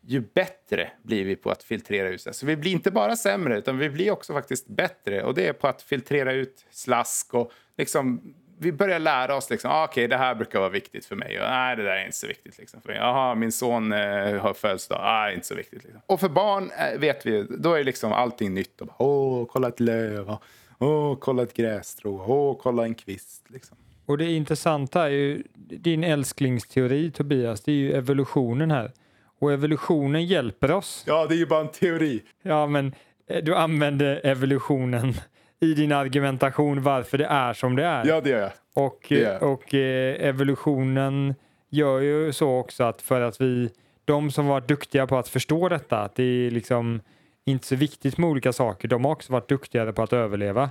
ju 0.00 0.20
bättre 0.20 0.90
blir 1.02 1.24
vi 1.24 1.36
på 1.36 1.50
att 1.50 1.62
filtrera 1.62 2.08
ut. 2.08 2.26
Så 2.32 2.46
vi 2.46 2.56
blir 2.56 2.72
inte 2.72 2.90
bara 2.90 3.16
sämre, 3.16 3.58
utan 3.58 3.78
vi 3.78 3.90
blir 3.90 4.10
också 4.10 4.32
faktiskt 4.32 4.66
bättre. 4.66 5.22
Och 5.22 5.34
det 5.34 5.48
är 5.48 5.52
på 5.52 5.68
att 5.68 5.82
filtrera 5.82 6.32
ut 6.32 6.66
slask 6.70 7.34
och 7.34 7.52
liksom 7.76 8.34
vi 8.58 8.72
börjar 8.72 8.98
lära 8.98 9.36
oss 9.36 9.50
liksom, 9.50 9.70
ah, 9.70 9.84
okej, 9.84 10.08
det 10.08 10.16
här 10.16 10.34
brukar 10.34 10.58
vara 10.58 10.68
viktigt 10.68 11.06
för 11.06 11.16
mig. 11.16 11.40
Och, 11.40 11.48
Nej, 11.48 11.76
det 11.76 11.82
där 11.82 11.90
är 11.90 12.04
inte 12.04 12.16
så 12.16 12.26
viktigt 12.26 12.58
liksom 12.58 12.80
för 12.80 12.88
mig. 12.88 12.98
Jaha, 12.98 13.34
min 13.34 13.52
son 13.52 13.92
eh, 13.92 14.40
har 14.40 14.54
födelsedag. 14.54 15.00
Ah, 15.02 15.30
inte 15.30 15.46
så 15.46 15.54
viktigt. 15.54 15.84
Liksom. 15.84 16.00
Och 16.06 16.20
för 16.20 16.28
barn 16.28 16.70
eh, 16.70 16.98
vet 16.98 17.26
vi, 17.26 17.46
då 17.50 17.74
är 17.74 17.84
liksom 17.84 18.12
allting 18.12 18.54
nytt. 18.54 18.80
Och 18.80 18.86
bara, 18.86 18.96
Åh, 18.98 19.46
kolla 19.46 19.68
ett 19.68 19.80
löv. 19.80 20.36
Åh, 20.78 21.16
kolla 21.20 21.42
ett 21.42 21.54
grässtrå. 21.54 22.24
Åh, 22.26 22.58
kolla 22.62 22.84
en 22.84 22.94
kvist. 22.94 23.44
Liksom. 23.48 23.76
Och 24.06 24.18
det 24.18 24.24
intressanta 24.24 25.04
är 25.04 25.10
ju 25.10 25.42
din 25.54 26.04
älsklingsteori 26.04 27.10
Tobias, 27.10 27.60
det 27.60 27.72
är 27.72 27.76
ju 27.76 27.92
evolutionen 27.92 28.70
här. 28.70 28.92
Och 29.38 29.52
evolutionen 29.52 30.26
hjälper 30.26 30.70
oss. 30.70 31.04
Ja, 31.06 31.26
det 31.26 31.34
är 31.34 31.38
ju 31.38 31.46
bara 31.46 31.60
en 31.60 31.70
teori. 31.70 32.22
Ja, 32.42 32.66
men 32.66 32.94
eh, 33.26 33.44
du 33.44 33.54
använder 33.54 34.20
evolutionen 34.24 35.14
i 35.60 35.74
din 35.74 35.92
argumentation 35.92 36.82
varför 36.82 37.18
det 37.18 37.26
är 37.26 37.52
som 37.52 37.76
det 37.76 37.84
är. 37.84 38.06
Ja, 38.06 38.20
det 38.20 38.30
gör 38.30 38.40
jag. 38.40 38.52
Och, 38.84 39.12
är. 39.12 39.44
och 39.44 39.74
eh, 39.74 40.26
evolutionen 40.28 41.34
gör 41.70 42.00
ju 42.00 42.32
så 42.32 42.58
också 42.58 42.84
att 42.84 43.02
för 43.02 43.20
att 43.20 43.40
vi, 43.40 43.70
de 44.04 44.30
som 44.30 44.46
varit 44.46 44.68
duktiga 44.68 45.06
på 45.06 45.18
att 45.18 45.28
förstå 45.28 45.68
detta, 45.68 45.98
att 45.98 46.14
det 46.14 46.22
är 46.22 46.50
liksom 46.50 47.00
inte 47.44 47.66
så 47.66 47.76
viktigt 47.76 48.18
med 48.18 48.30
olika 48.30 48.52
saker, 48.52 48.88
de 48.88 49.04
har 49.04 49.12
också 49.12 49.32
varit 49.32 49.48
duktigare 49.48 49.92
på 49.92 50.02
att 50.02 50.12
överleva. 50.12 50.70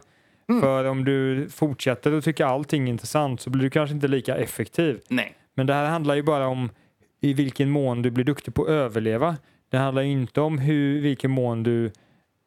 Mm. 0.50 0.62
För 0.62 0.86
om 0.86 1.06
du 1.06 1.48
fortsätter 1.50 2.12
att 2.12 2.24
tycka 2.24 2.48
allting 2.48 2.84
är 2.84 2.91
intressant 2.91 3.41
så 3.41 3.50
blir 3.50 3.63
du 3.63 3.69
kanske 3.69 3.95
inte 3.95 4.08
lika 4.08 4.36
effektiv. 4.36 5.00
Nej. 5.08 5.36
Men 5.54 5.67
det 5.67 5.74
här 5.74 5.86
handlar 5.86 6.15
ju 6.15 6.24
bara 6.24 6.48
om 6.48 6.69
i 7.21 7.34
vilken 7.34 7.69
mån 7.69 8.02
du 8.02 8.12
blir 8.12 8.26
duktig 8.26 8.54
på 8.54 8.63
att 8.63 8.69
överleva. 8.69 9.38
Det 9.69 9.78
handlar 9.78 10.02
ju 10.02 10.12
inte 10.12 10.41
om 10.41 10.58
hur, 10.58 11.02
vilken 11.02 11.32
mån 11.32 11.63
du 11.63 11.91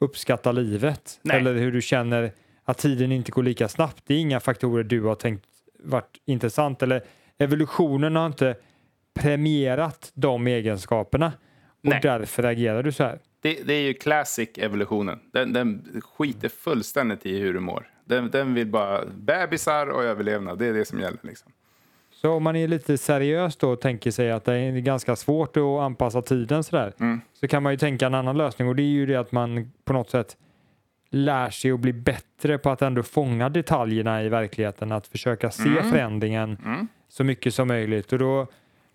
uppskattar 0.00 0.52
livet 0.52 1.20
Nej. 1.22 1.36
eller 1.36 1.54
hur 1.54 1.72
du 1.72 1.82
känner 1.82 2.32
att 2.64 2.78
tiden 2.78 3.12
inte 3.12 3.30
går 3.30 3.42
lika 3.42 3.68
snabbt. 3.68 4.02
Det 4.06 4.14
är 4.14 4.18
inga 4.18 4.40
faktorer 4.40 4.84
du 4.84 5.02
har 5.02 5.14
tänkt 5.14 5.46
varit 5.78 6.16
intressant 6.24 6.82
eller 6.82 7.04
evolutionen 7.38 8.16
har 8.16 8.26
inte 8.26 8.56
premierat 9.14 10.10
de 10.14 10.46
egenskaperna 10.46 11.32
och 11.70 11.90
Nej. 11.90 12.00
därför 12.02 12.42
agerar 12.42 12.82
du 12.82 12.92
så 12.92 13.04
här. 13.04 13.18
Det, 13.40 13.66
det 13.66 13.74
är 13.74 13.80
ju 13.80 13.94
classic 13.94 14.48
evolutionen. 14.56 15.20
Den, 15.32 15.52
den 15.52 16.02
skiter 16.04 16.48
fullständigt 16.48 17.26
i 17.26 17.38
hur 17.38 17.54
du 17.54 17.60
mår. 17.60 17.90
Den, 18.04 18.30
den 18.30 18.54
vill 18.54 18.66
bara 18.66 19.04
bebisar 19.06 19.86
och 19.86 20.04
överlevnad. 20.04 20.58
Det 20.58 20.66
är 20.66 20.72
det 20.72 20.84
som 20.84 21.00
gäller. 21.00 21.18
Liksom. 21.22 21.52
Så 22.20 22.30
om 22.32 22.42
man 22.42 22.56
är 22.56 22.68
lite 22.68 22.98
seriös 22.98 23.56
då 23.56 23.70
och 23.70 23.80
tänker 23.80 24.10
sig 24.10 24.30
att 24.30 24.44
det 24.44 24.54
är 24.54 24.72
ganska 24.72 25.16
svårt 25.16 25.56
att 25.56 25.62
anpassa 25.62 26.22
tiden 26.22 26.64
sådär 26.64 26.92
Mm. 27.00 27.20
så 27.40 27.48
kan 27.48 27.62
man 27.62 27.72
ju 27.72 27.76
tänka 27.76 28.06
en 28.06 28.14
annan 28.14 28.36
lösning 28.36 28.68
och 28.68 28.76
det 28.76 28.82
är 28.82 28.86
ju 28.86 29.06
det 29.06 29.16
att 29.16 29.32
man 29.32 29.72
på 29.84 29.92
något 29.92 30.10
sätt 30.10 30.36
lär 31.10 31.50
sig 31.50 31.70
att 31.70 31.80
bli 31.80 31.92
bättre 31.92 32.58
på 32.58 32.70
att 32.70 32.82
ändå 32.82 33.02
fånga 33.02 33.48
detaljerna 33.48 34.22
i 34.22 34.28
verkligheten, 34.28 34.92
att 34.92 35.06
försöka 35.06 35.50
se 35.50 35.68
Mm. 35.68 35.90
förändringen 35.90 36.58
Mm. 36.64 36.88
så 37.08 37.24
mycket 37.24 37.54
som 37.54 37.68
möjligt. 37.68 38.12
Och 38.12 38.18
då, 38.18 38.46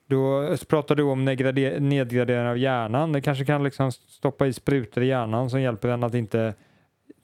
då 0.07 0.47
pratar 0.69 0.95
du 0.95 1.03
om 1.03 1.25
nedgrade- 1.25 1.79
nedgradering 1.79 2.47
av 2.47 2.57
hjärnan. 2.57 3.11
Det 3.11 3.21
kanske 3.21 3.45
kan 3.45 3.63
liksom 3.63 3.91
stoppa 3.91 4.47
i 4.47 4.53
sprutor 4.53 5.03
i 5.03 5.07
hjärnan 5.07 5.49
som 5.49 5.61
hjälper 5.61 5.89
en 5.89 6.03
att 6.03 6.13
inte 6.13 6.53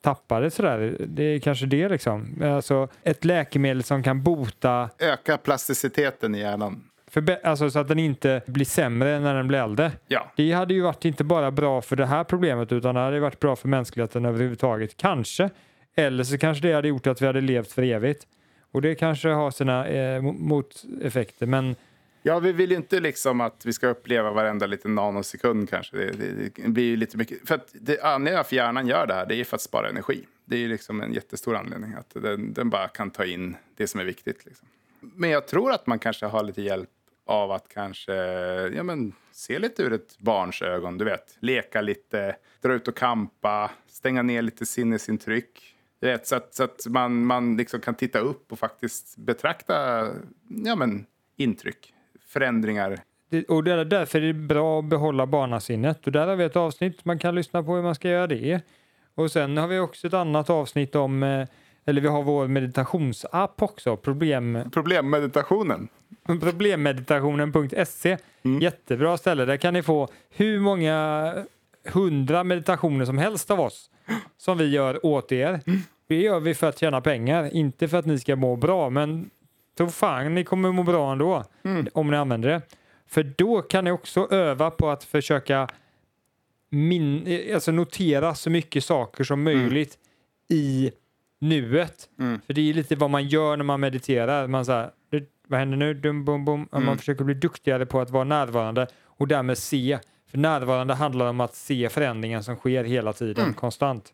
tappa 0.02 0.40
det 0.40 0.52
sådär. 0.52 0.96
Det 1.08 1.24
är 1.24 1.40
kanske 1.40 1.66
det 1.66 1.90
liksom. 1.90 2.42
Alltså 2.44 2.88
ett 3.04 3.26
läkemedel 3.26 3.84
som 3.84 4.04
kan 4.04 4.24
bota 4.24 4.90
Öka 5.00 5.38
plasticiteten 5.38 6.36
i 6.36 6.40
hjärnan. 6.40 6.84
förbe- 7.12 7.40
alltså 7.44 7.70
så 7.70 7.80
att 7.80 7.88
den 7.88 8.00
inte 8.00 8.42
blir 8.46 8.66
sämre 8.66 9.20
när 9.20 9.36
den 9.36 9.48
blir 9.48 9.60
äldre. 9.60 9.92
Ja. 10.08 10.32
Det 10.36 10.52
hade 10.52 10.74
ju 10.74 10.82
varit 10.82 11.06
inte 11.06 11.24
bara 11.24 11.52
bra 11.52 11.82
för 11.82 11.96
det 11.96 12.06
här 12.06 12.24
problemet 12.24 12.72
utan 12.72 12.96
det 12.96 13.02
hade 13.02 13.20
varit 13.20 13.40
bra 13.40 13.56
för 13.56 13.68
mänskligheten 13.68 14.26
överhuvudtaget. 14.26 14.98
Kanske. 14.98 15.50
Eller 15.96 16.24
så 16.24 16.38
kanske 16.38 16.68
det 16.68 16.74
hade 16.74 16.88
gjort 16.88 17.08
att 17.08 17.22
vi 17.22 17.26
hade 17.26 17.42
levt 17.42 17.72
för 17.72 17.82
evigt. 17.84 18.28
Och 18.72 18.82
det 18.82 18.96
kanske 18.96 19.30
har 19.30 19.52
sina 19.52 19.88
eh, 19.88 20.22
mo- 20.22 20.40
moteffekter. 20.40 21.46
Men 21.46 21.76
Ja, 22.22 22.40
vi 22.40 22.52
vill 22.52 22.72
ju 22.72 22.78
inte 22.78 23.00
liksom 23.00 23.42
att 23.42 23.66
vi 23.66 23.74
ska 23.74 23.88
uppleva 23.88 24.32
varenda 24.32 24.66
liten 24.66 24.96
nanosekund 24.96 25.70
kanske. 25.70 25.98
Det, 25.98 26.12
det, 26.12 26.52
det 26.56 26.70
blir 26.70 26.84
ju 26.84 26.96
lite 26.96 27.18
mycket. 27.18 27.48
För 27.48 27.56
att 27.56 27.70
det 27.74 28.02
anledningen 28.02 28.46
för 28.46 28.56
hjärnan 28.56 28.88
gör 28.88 29.08
det 29.08 29.14
här, 29.14 29.26
det 29.26 29.36
är 29.36 29.44
för 29.44 29.56
att 29.56 29.62
spara 29.62 29.90
energi. 29.90 30.26
Det 30.46 30.56
är 30.56 30.60
ju 30.60 30.68
liksom 30.68 31.02
en 31.02 31.14
jättestor 31.14 31.56
anledning. 31.56 31.94
Att 31.94 32.10
den, 32.14 32.54
den 32.54 32.70
bara 32.70 32.88
kan 32.88 33.12
ta 33.12 33.26
in 33.26 33.56
det 33.78 33.88
som 33.88 34.00
är 34.00 34.06
viktigt. 34.06 34.46
Liksom. 34.46 34.68
Men 35.00 35.30
jag 35.30 35.48
tror 35.48 35.72
att 35.72 35.88
man 35.88 36.00
kanske 36.00 36.26
har 36.26 36.44
lite 36.44 36.62
hjälp 36.62 36.90
av 37.26 37.52
att 37.52 37.68
kanske 37.74 38.14
ja, 38.68 38.84
men, 38.84 39.14
se 39.32 39.60
lite 39.60 39.84
ur 39.84 39.94
ett 39.94 40.18
barns 40.20 40.62
ögon. 40.62 40.98
Du 40.98 41.06
vet, 41.06 41.38
leka 41.40 41.82
lite, 41.82 42.36
dra 42.62 42.74
ut 42.74 42.88
och 42.88 42.96
kampa, 42.96 43.72
stänga 43.88 44.22
ner 44.22 44.42
lite 44.42 44.66
sinnesintryck. 44.66 45.76
Du 46.00 46.08
vet, 46.08 46.28
så 46.28 46.36
att, 46.36 46.56
så 46.56 46.64
att 46.64 46.86
man, 46.88 47.26
man 47.26 47.58
liksom 47.58 47.82
kan 47.82 47.96
titta 47.96 48.20
upp 48.20 48.52
och 48.52 48.60
faktiskt 48.60 49.18
betrakta 49.18 50.08
ja, 50.48 50.76
men, 50.76 51.06
intryck, 51.38 51.94
förändringar. 52.30 53.00
det, 53.30 53.44
och 53.50 53.64
det 53.64 53.72
är 53.72 53.86
därför 53.86 54.22
är 54.22 54.28
det 54.28 54.34
bra 54.34 54.80
att 54.80 54.86
behålla 54.86 55.26
barnasinnet. 55.26 56.06
Och 56.08 56.12
där 56.12 56.28
har 56.28 56.36
vi 56.36 56.44
ett 56.44 56.56
avsnitt 56.56 57.06
man 57.06 57.20
kan 57.20 57.36
lyssna 57.36 57.64
på 57.64 57.76
hur 57.76 57.84
man 57.84 57.96
ska 57.96 58.10
göra 58.10 58.28
det. 58.28 58.62
Och 59.16 59.32
sen 59.32 59.58
har 59.58 59.68
vi 59.68 59.80
också 59.80 60.08
ett 60.08 60.14
annat 60.14 60.50
avsnitt 60.50 60.96
om, 60.96 61.24
eh, 61.24 61.48
eller 61.86 62.02
vi 62.02 62.08
har 62.08 62.24
vår 62.24 62.48
meditationsapp 62.48 63.62
också, 63.62 63.98
problem, 63.98 64.60
Problemmeditationen. 64.74 65.88
problemmeditationen.se. 66.42 68.18
Jättebra 68.62 69.18
ställe. 69.18 69.46
Där 69.46 69.58
kan 69.58 69.74
ni 69.74 69.84
få 69.84 70.08
hur 70.30 70.60
många 70.60 71.34
hundra 71.94 72.44
meditationer 72.44 73.06
som 73.06 73.18
helst 73.18 73.52
av 73.52 73.60
oss 73.60 73.90
som 74.38 74.58
vi 74.58 74.70
gör 74.70 75.06
åt 75.06 75.32
er. 75.32 75.62
Det 76.08 76.16
gör 76.22 76.40
vi 76.40 76.56
för 76.56 76.70
att 76.70 76.80
tjäna 76.80 77.02
pengar, 77.02 77.54
inte 77.56 77.88
för 77.88 77.98
att 77.98 78.06
ni 78.06 78.20
ska 78.20 78.36
må 78.36 78.56
bra. 78.56 78.90
Men 78.90 79.30
tro 79.86 79.90
fan 79.90 80.36
ni 80.36 80.44
kommer 80.44 80.72
må 80.72 80.84
bra 80.84 81.12
ändå 81.12 81.44
om 81.94 82.12
ni 82.12 82.18
använder 82.18 82.50
det. 82.50 82.62
För 83.08 83.24
då 83.38 83.62
kan 83.62 83.84
ni 83.84 83.92
också 83.92 84.28
öva 84.32 84.72
på 84.72 84.90
att 84.90 85.04
försöka 85.04 85.68
min, 86.70 87.28
alltså 87.54 87.72
notera 87.72 88.36
så 88.36 88.50
mycket 88.50 88.84
saker 88.84 89.24
som 89.24 89.44
möjligt 89.44 89.98
i 90.50 90.92
nuet. 91.40 92.10
Mm. 92.20 92.42
För 92.46 92.54
det 92.54 92.70
är 92.70 92.74
lite 92.74 92.96
vad 92.96 93.10
man 93.10 93.28
gör 93.28 93.58
när 93.58 93.64
man 93.64 93.80
mediterar. 93.80 94.48
Man 94.48 94.66
så 94.66 94.72
här, 94.72 94.92
"Du, 95.10 95.30
vad 95.48 95.60
händer 95.60 95.78
nu? 95.78 95.94
Dum, 95.94 96.26
bum, 96.26 96.46
bum. 96.46 96.64
Och 96.64 96.74
Man 96.74 96.84
Mm. 96.84 96.98
försöker 96.98 97.24
bli 97.24 97.34
duktigare 97.34 97.86
på 97.86 98.00
att 98.02 98.10
vara 98.10 98.24
närvarande 98.24 98.88
och 99.06 99.28
därmed 99.28 99.58
se. 99.58 100.00
För 100.32 100.38
närvarande 100.38 100.94
handlar 100.94 101.26
om 101.28 101.40
att 101.42 101.56
se 101.56 101.90
förändringen 101.90 102.44
som 102.44 102.56
sker 102.56 102.84
hela 102.84 103.14
tiden, 103.14 103.44
Mm. 103.44 103.54
konstant. 103.54 104.14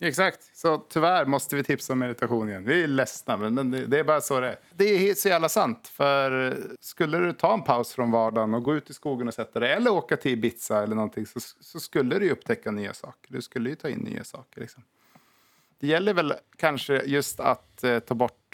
Exakt. 0.00 0.50
Så 0.56 0.78
tyvärr 0.78 1.24
måste 1.26 1.56
vi 1.56 1.64
tipsa 1.64 1.92
om 1.92 1.98
meditation 1.98 2.48
igen. 2.48 2.64
Vi 2.64 2.82
är 2.82 2.86
ledsna, 2.86 3.36
men- 3.36 3.70
det, 3.70 3.86
det 3.86 3.98
är 3.98 4.04
bara 4.04 4.20
så 4.20 4.40
det 4.40 4.48
är. 4.48 4.58
Det 4.76 5.10
är 5.10 5.14
så 5.14 5.28
jävla 5.28 5.48
sant. 5.48 5.88
För 5.88 6.56
skulle 6.80 7.18
du 7.18 7.32
ta 7.32 7.54
en 7.54 7.62
paus 7.62 7.92
från 7.92 8.10
vardagen 8.10 8.54
och 8.54 8.62
gå 8.62 8.76
ut 8.76 8.90
i 8.90 8.94
skogen 8.94 9.28
och 9.28 9.34
sätta 9.34 9.60
dig 9.60 9.72
eller 9.72 9.90
åka 9.90 10.16
till 10.16 10.32
Ibiza 10.32 10.82
eller 10.82 10.94
någonting 10.94 11.26
så, 11.26 11.40
så 11.60 11.80
skulle 11.80 12.18
du 12.18 12.24
ju 12.24 12.30
upptäcka 12.32 12.70
nya 12.70 12.94
saker. 12.94 13.32
Du 13.32 13.42
skulle 13.42 13.70
ju 13.70 13.76
ta 13.76 13.88
in 13.88 13.98
nya 13.98 14.24
saker. 14.24 14.60
Liksom. 14.60 14.82
Det 15.80 15.86
gäller 15.86 16.14
väl 16.14 16.34
kanske 16.56 17.02
just 17.02 17.40
att 17.40 17.84
eh, 17.84 17.98
ta 17.98 18.14
bort 18.14 18.45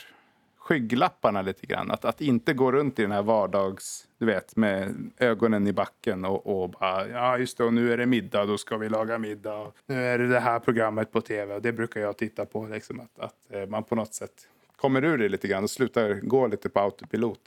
skygglapparna 0.65 1.43
lite 1.43 1.67
grann. 1.67 1.91
Att, 1.91 2.05
att 2.05 2.21
inte 2.21 2.53
gå 2.55 2.73
runt 2.73 2.99
i 2.99 3.03
den 3.03 3.13
här 3.13 3.23
vardags... 3.23 4.09
Du 4.19 4.27
vet, 4.27 4.57
med 4.57 5.11
ögonen 5.19 5.67
i 5.67 5.73
backen 5.73 6.25
och, 6.25 6.63
och 6.63 6.71
bara, 6.71 7.09
ja 7.09 7.39
just 7.39 7.59
det, 7.59 7.65
och 7.65 7.75
nu 7.75 7.93
är 7.93 7.97
det 7.97 8.07
middag, 8.07 8.45
då 8.45 8.59
ska 8.59 8.77
vi 8.77 8.89
laga 8.89 9.19
middag. 9.19 9.55
Och 9.55 9.77
nu 9.87 10.05
är 10.05 10.19
det 10.19 10.29
det 10.29 10.41
här 10.41 10.59
programmet 10.59 11.13
på 11.13 11.21
tv 11.21 11.55
och 11.55 11.63
det 11.63 11.73
brukar 11.73 12.01
jag 12.01 12.17
titta 12.17 12.45
på. 12.47 12.67
Liksom, 12.67 13.01
att, 13.01 13.19
att 13.19 13.35
eh, 13.51 13.67
man 13.67 13.85
på 13.85 13.95
något 13.95 14.15
sätt 14.15 14.33
kommer 14.77 15.05
ur 15.05 15.19
det 15.19 15.29
lite 15.29 15.49
grann 15.49 15.65
och 15.65 15.71
slutar 15.71 16.15
gå 16.15 16.47
lite 16.47 16.69
på 16.69 16.81
autopilot. 16.81 17.41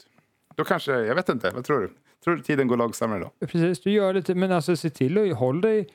Då 0.54 0.64
kanske, 0.64 0.92
jag 0.92 1.14
vet 1.14 1.28
inte, 1.28 1.50
vad 1.50 1.64
tror 1.64 1.80
du? 1.80 1.90
Tror 2.24 2.36
du 2.36 2.42
tiden 2.42 2.68
går 2.68 2.76
långsammare 2.76 3.20
då? 3.20 3.46
Precis, 3.46 3.80
du 3.80 3.90
gör 3.90 4.14
lite, 4.14 4.34
men 4.34 4.52
alltså 4.52 4.76
se 4.76 4.90
till 4.90 5.18
att 5.18 5.38
håll 5.38 5.60
dig 5.60 5.88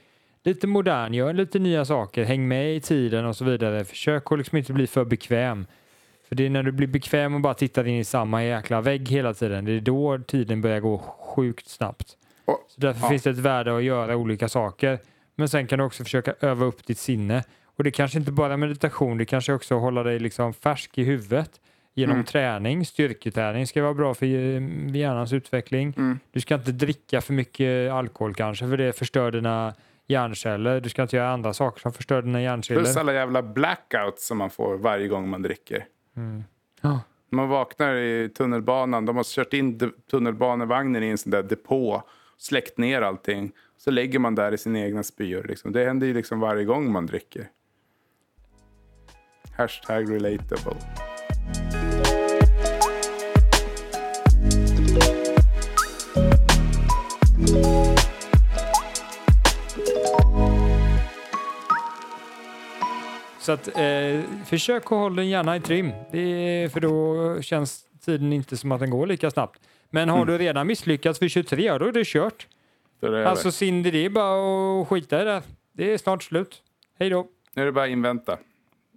lite 0.43 0.67
modern, 0.67 1.13
gör 1.13 1.33
lite 1.33 1.59
nya 1.59 1.85
saker, 1.85 2.23
häng 2.23 2.47
med 2.47 2.75
i 2.75 2.81
tiden 2.81 3.25
och 3.25 3.35
så 3.35 3.45
vidare. 3.45 3.85
Försök 3.85 4.31
att 4.31 4.37
liksom 4.37 4.57
inte 4.57 4.73
bli 4.73 4.87
för 4.87 5.05
bekväm. 5.05 5.65
För 6.31 6.35
det 6.35 6.45
är 6.45 6.49
när 6.49 6.63
du 6.63 6.71
blir 6.71 6.87
bekväm 6.87 7.35
och 7.35 7.41
bara 7.41 7.53
tittar 7.53 7.87
in 7.87 7.95
i 7.99 8.03
samma 8.03 8.43
jäkla 8.43 8.81
vägg 8.81 9.09
hela 9.09 9.33
tiden, 9.33 9.65
det 9.65 9.71
är 9.71 9.79
då 9.79 10.19
tiden 10.27 10.61
börjar 10.61 10.79
gå 10.79 10.97
sjukt 10.97 11.69
snabbt. 11.69 12.17
Och, 12.45 12.65
Så 12.67 12.81
därför 12.81 13.01
Ja. 13.05 13.09
finns 13.09 13.23
det 13.23 13.29
ett 13.29 13.37
värde 13.37 13.77
att 13.77 13.83
göra 13.83 14.15
olika 14.15 14.49
saker. 14.49 14.99
Men 15.35 15.49
sen 15.49 15.67
kan 15.67 15.79
du 15.79 15.85
också 15.85 16.03
försöka 16.03 16.33
öva 16.39 16.65
upp 16.65 16.85
ditt 16.85 16.97
sinne. 16.97 17.43
Och 17.77 17.83
det 17.83 17.91
kanske 17.91 18.17
inte 18.19 18.31
bara 18.31 18.53
är 18.53 18.57
meditation, 18.57 19.17
det 19.17 19.25
kanske 19.25 19.53
också 19.53 19.75
hålla 19.75 20.03
dig 20.03 20.19
liksom 20.19 20.53
färsk 20.53 20.97
i 20.97 21.03
huvudet 21.03 21.51
genom 21.93 22.13
Mm. 22.15 22.25
träning. 22.25 22.85
Styrketräning 22.85 23.67
ska 23.67 23.81
vara 23.83 23.93
bra 23.93 24.13
för 24.13 24.25
eh, 24.25 24.61
hjärnans 24.95 25.33
utveckling. 25.33 25.93
Mm. 25.97 26.19
Du 26.31 26.39
ska 26.41 26.55
inte 26.55 26.71
dricka 26.71 27.21
för 27.21 27.33
mycket 27.33 27.91
alkohol 27.91 28.33
kanske, 28.35 28.67
för 28.67 28.77
det 28.77 28.93
förstör 28.93 29.31
dina 29.31 29.73
hjärnceller. 30.07 30.79
Du 30.81 30.89
ska 30.89 31.01
inte 31.01 31.15
göra 31.15 31.29
andra 31.29 31.53
saker 31.53 31.81
som 31.81 31.93
förstör 31.93 32.21
dina 32.21 32.41
hjärnceller. 32.41 32.81
plus 32.81 32.97
alla 32.97 33.13
jävla 33.13 33.41
blackouts 33.41 34.27
som 34.27 34.37
man 34.37 34.49
får 34.49 34.77
varje 34.77 35.07
gång 35.07 35.29
man 35.29 35.41
dricker. 35.41 35.85
Mm. 36.17 36.43
Ja. 36.81 36.99
Man 37.29 37.49
vaknar 37.49 37.95
i 37.95 38.29
tunnelbanan, 38.29 39.05
de 39.05 39.15
har 39.15 39.23
kört 39.23 39.53
in 39.53 39.91
tunnelbanevagnen 40.11 41.03
i 41.03 41.07
en 41.07 41.17
sån 41.17 41.31
där 41.31 41.43
depå, 41.43 42.03
släckt 42.37 42.77
ner 42.77 43.01
allting. 43.01 43.51
Så 43.77 43.91
lägger 43.91 44.19
man 44.19 44.35
där 44.35 44.51
i 44.51 44.57
sina 44.57 44.79
egna 44.79 45.03
spyor. 45.03 45.43
Liksom. 45.43 45.71
Det 45.71 45.85
händer 45.85 46.07
ju 46.07 46.13
liksom 46.13 46.39
varje 46.39 46.65
gång 46.65 46.91
man 46.91 47.05
dricker. 47.05 47.49
Hashtag 49.57 50.11
relatable. 50.11 50.77
Så 63.41 63.51
att, 63.51 63.67
eh, 63.67 64.21
försök 64.45 64.83
att 64.83 64.89
hålla 64.89 65.15
den 65.15 65.29
gärna 65.29 65.55
i 65.55 65.59
trim, 65.59 65.91
det 66.11 66.19
är, 66.19 66.69
för 66.69 66.79
då 66.79 67.41
känns 67.41 67.85
tiden 68.05 68.33
inte 68.33 68.57
som 68.57 68.71
att 68.71 68.79
den 68.79 68.89
går 68.89 69.07
lika 69.07 69.31
snabbt. 69.31 69.59
Men 69.89 70.09
har 70.09 70.25
du 70.25 70.37
redan 70.37 70.67
misslyckats 70.67 71.19
för 71.19 71.27
23, 71.27 71.65
ja, 71.65 71.79
då 71.79 71.85
är 71.85 71.91
det 71.91 72.05
kört. 72.05 72.47
Det 72.99 73.07
är 73.07 73.25
Alltså 73.25 73.51
Cindy, 73.51 73.91
det 73.91 74.05
är 74.05 74.09
bara 74.09 74.81
att 74.81 74.87
skita 74.87 75.21
i 75.21 75.25
det. 75.25 75.41
Det 75.73 75.93
är 75.93 75.97
snart 75.97 76.23
slut. 76.23 76.61
Hej 76.99 77.09
då. 77.09 77.27
Nu 77.53 77.61
är 77.61 77.65
det 77.65 77.71
bara 77.71 77.85
att 77.85 77.91
invänta. 77.91 78.37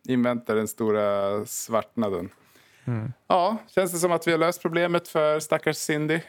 Invänta 0.09 0.55
den 0.55 0.69
stora 0.69 1.47
svartnaden. 1.47 2.29
Ja, 3.27 3.57
känns 3.75 3.93
det 3.93 3.99
som 3.99 4.13
att 4.13 4.27
vi 4.27 4.31
har 4.31 4.39
löst 4.39 4.63
problemet 4.63 5.09
för 5.09 5.41
stackars 5.41 5.77
Cindy? 5.77 6.21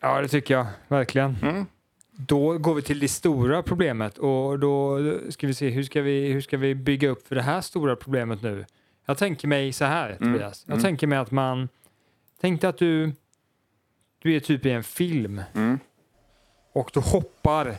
Ja, 0.00 0.20
det 0.20 0.28
tycker 0.28 0.54
jag 0.54 0.66
verkligen. 0.88 1.36
Mm. 1.42 1.66
Då 2.12 2.58
går 2.58 2.74
vi 2.74 2.82
till 2.82 2.98
det 2.98 3.08
stora 3.08 3.62
problemet 3.62 4.18
och 4.18 4.58
då 4.58 4.98
ska 5.30 5.46
vi 5.46 5.54
se 5.54 5.68
hur 5.70 5.82
ska 5.82 6.02
vi, 6.02 6.32
hur 6.32 6.40
ska 6.40 6.56
vi 6.56 6.74
bygga 6.74 7.08
upp 7.08 7.28
för 7.28 7.34
det 7.34 7.42
här 7.42 7.60
stora 7.60 7.96
problemet 7.96 8.42
nu? 8.42 8.64
Jag 9.06 9.18
tänker 9.18 9.48
mig 9.48 9.72
så 9.72 9.84
här, 9.84 10.16
Tobias. 10.18 10.64
Jag 10.66 10.72
Mm. 10.74 10.82
tänker 10.82 11.06
mig 11.06 11.18
att 11.18 11.30
man 11.30 11.68
tänkte 12.40 12.68
att 12.68 12.78
du, 12.78 13.12
du 14.22 14.36
är 14.36 14.40
typ 14.40 14.66
i 14.66 14.70
en 14.70 14.82
film 14.84 15.42
Mm. 15.54 15.78
och 16.72 16.90
du 16.94 17.00
hoppar 17.00 17.74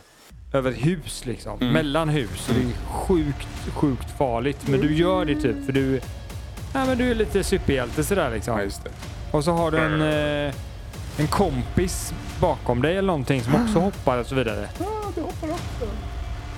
över 0.54 0.72
hus 0.72 1.26
liksom, 1.26 1.58
Mm. 1.60 1.72
mellan 1.72 2.08
hus. 2.08 2.46
Det 2.54 2.60
är 2.62 2.72
sjukt, 2.88 3.48
sjukt 3.74 4.10
farligt. 4.18 4.68
Men 4.68 4.80
du 4.80 4.94
gör 4.94 5.24
det 5.24 5.40
typ 5.40 5.64
för 5.66 5.72
du, 5.72 6.00
ja, 6.74 6.86
men 6.86 6.98
du 6.98 7.10
är 7.10 7.14
lite 7.14 7.44
superhjälte 7.44 8.04
sådär 8.04 8.30
liksom. 8.34 8.60
Ja. 8.60 8.90
Och 9.32 9.44
så 9.44 9.52
har 9.52 9.70
du 9.70 9.78
en, 9.78 10.02
eh, 10.48 10.54
en 11.18 11.26
kompis 11.26 12.14
bakom 12.40 12.82
dig 12.82 12.92
eller 12.96 13.06
någonting 13.06 13.42
som 13.42 13.54
också 13.54 13.78
hoppar 13.78 14.18
och 14.18 14.26
så 14.26 14.34
vidare. 14.34 14.68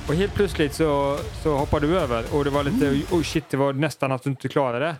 Och 0.08 0.14
helt 0.14 0.34
plötsligt 0.34 0.74
så, 0.74 1.18
så 1.42 1.56
hoppar 1.56 1.80
du 1.80 1.98
över 1.98 2.24
och 2.34 2.44
det 2.44 2.50
var 2.50 2.62
lite, 2.64 3.00
oj 3.10 3.24
shit, 3.24 3.44
det 3.50 3.56
var 3.56 3.72
nästan 3.72 4.12
att 4.12 4.22
du 4.22 4.30
inte 4.30 4.48
klarade 4.48 4.84
det. 4.86 4.96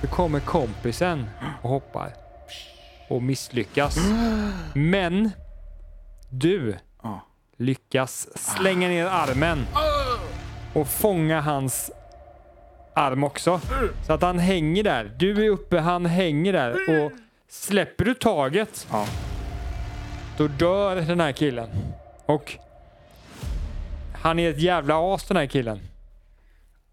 Så 0.00 0.06
kommer 0.06 0.40
kompisen 0.40 1.26
och 1.62 1.70
hoppar 1.70 2.12
och 3.08 3.22
misslyckas. 3.22 3.98
Men 4.74 5.30
du 6.30 6.76
Ja. 7.02 7.20
lyckas 7.56 8.28
slänga 8.56 8.88
ner 8.88 9.06
armen 9.06 9.66
och 10.74 10.88
fånga 10.88 11.40
hans 11.40 11.90
arm 12.94 13.24
också. 13.24 13.60
Så 14.06 14.12
att 14.12 14.22
han 14.22 14.38
hänger 14.38 14.82
där. 14.84 15.12
Du 15.18 15.44
är 15.46 15.50
uppe, 15.50 15.78
han 15.78 16.06
hänger 16.06 16.52
där. 16.52 16.70
Och 16.72 17.12
släpper 17.48 18.04
du 18.04 18.14
taget, 18.14 18.86
Ja. 18.90 19.06
då 20.38 20.48
dör 20.48 20.96
den 20.96 21.20
här 21.20 21.32
killen. 21.32 21.68
Och 22.26 22.56
han 24.22 24.38
är 24.38 24.50
ett 24.50 24.60
jävla 24.60 25.14
as 25.14 25.24
den 25.28 25.36
här 25.36 25.46
killen. 25.46 25.80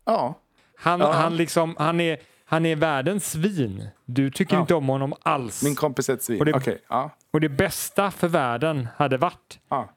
Ja. 0.06 0.40
Han, 0.78 1.00
Ja. 1.00 1.12
han, 1.12 1.38
liksom, 1.38 1.76
han, 1.80 2.00
är, 2.00 2.18
han 2.46 2.66
är 2.66 2.76
världens 2.76 3.32
svin. 3.32 3.88
Du 4.06 4.32
tycker 4.32 4.56
Ja. 4.56 4.62
inte 4.62 4.76
om 4.76 4.88
honom 4.88 5.14
alls. 5.24 5.64
Min 5.64 5.76
kompis 5.76 6.10
är 6.10 6.14
ett 6.14 6.24
svin. 6.24 6.40
Och 6.40 6.46
det- 6.46 6.54
Okej. 6.54 6.82
Ja. 6.90 7.10
Och 7.34 7.42
det 7.42 7.50
bästa 7.50 8.12
för 8.12 8.28
världen 8.28 8.88
hade 8.96 9.18
varit 9.18 9.60
ja. 9.70 9.90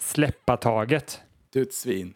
släppa 0.00 0.56
taget. 0.56 1.20
Du 1.52 1.58
är 1.60 1.62
ett 1.66 1.74
svin. 1.74 2.14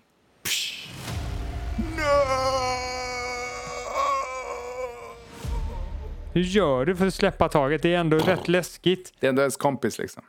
Hur 6.35 6.43
gör 6.43 6.87
du 6.87 6.97
för 6.97 7.07
att 7.07 7.15
släppa 7.15 7.49
taget? 7.49 7.83
Det 7.83 7.95
är 7.95 7.99
ändå 7.99 8.19
rätt 8.19 8.49
läskigt. 8.49 9.13
Det 9.21 9.27
är 9.27 9.29
ändå 9.29 9.43
ens 9.43 9.57
kompis 9.57 9.99
liksom. 9.99 10.23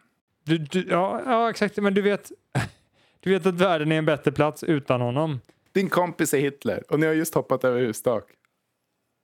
Du, 0.43 0.57
du, 0.57 0.87
ja, 0.89 1.21
ja, 1.25 1.49
exakt. 1.49 1.77
Men 1.77 1.93
du 1.93 2.01
vet, 2.01 2.31
du 3.19 3.29
vet 3.29 3.45
att 3.45 3.53
världen 3.53 3.91
är 3.91 3.97
en 3.97 4.05
bättre 4.05 4.31
plats 4.31 4.63
utan 4.63 5.01
honom. 5.01 5.39
Din 5.71 5.89
kompis 5.89 6.33
är 6.33 6.39
Hitler 6.39 6.83
och 6.89 6.99
ni 6.99 7.05
har 7.05 7.13
just 7.13 7.35
hoppat 7.35 7.63
över 7.63 7.79
hustak. 7.79 8.23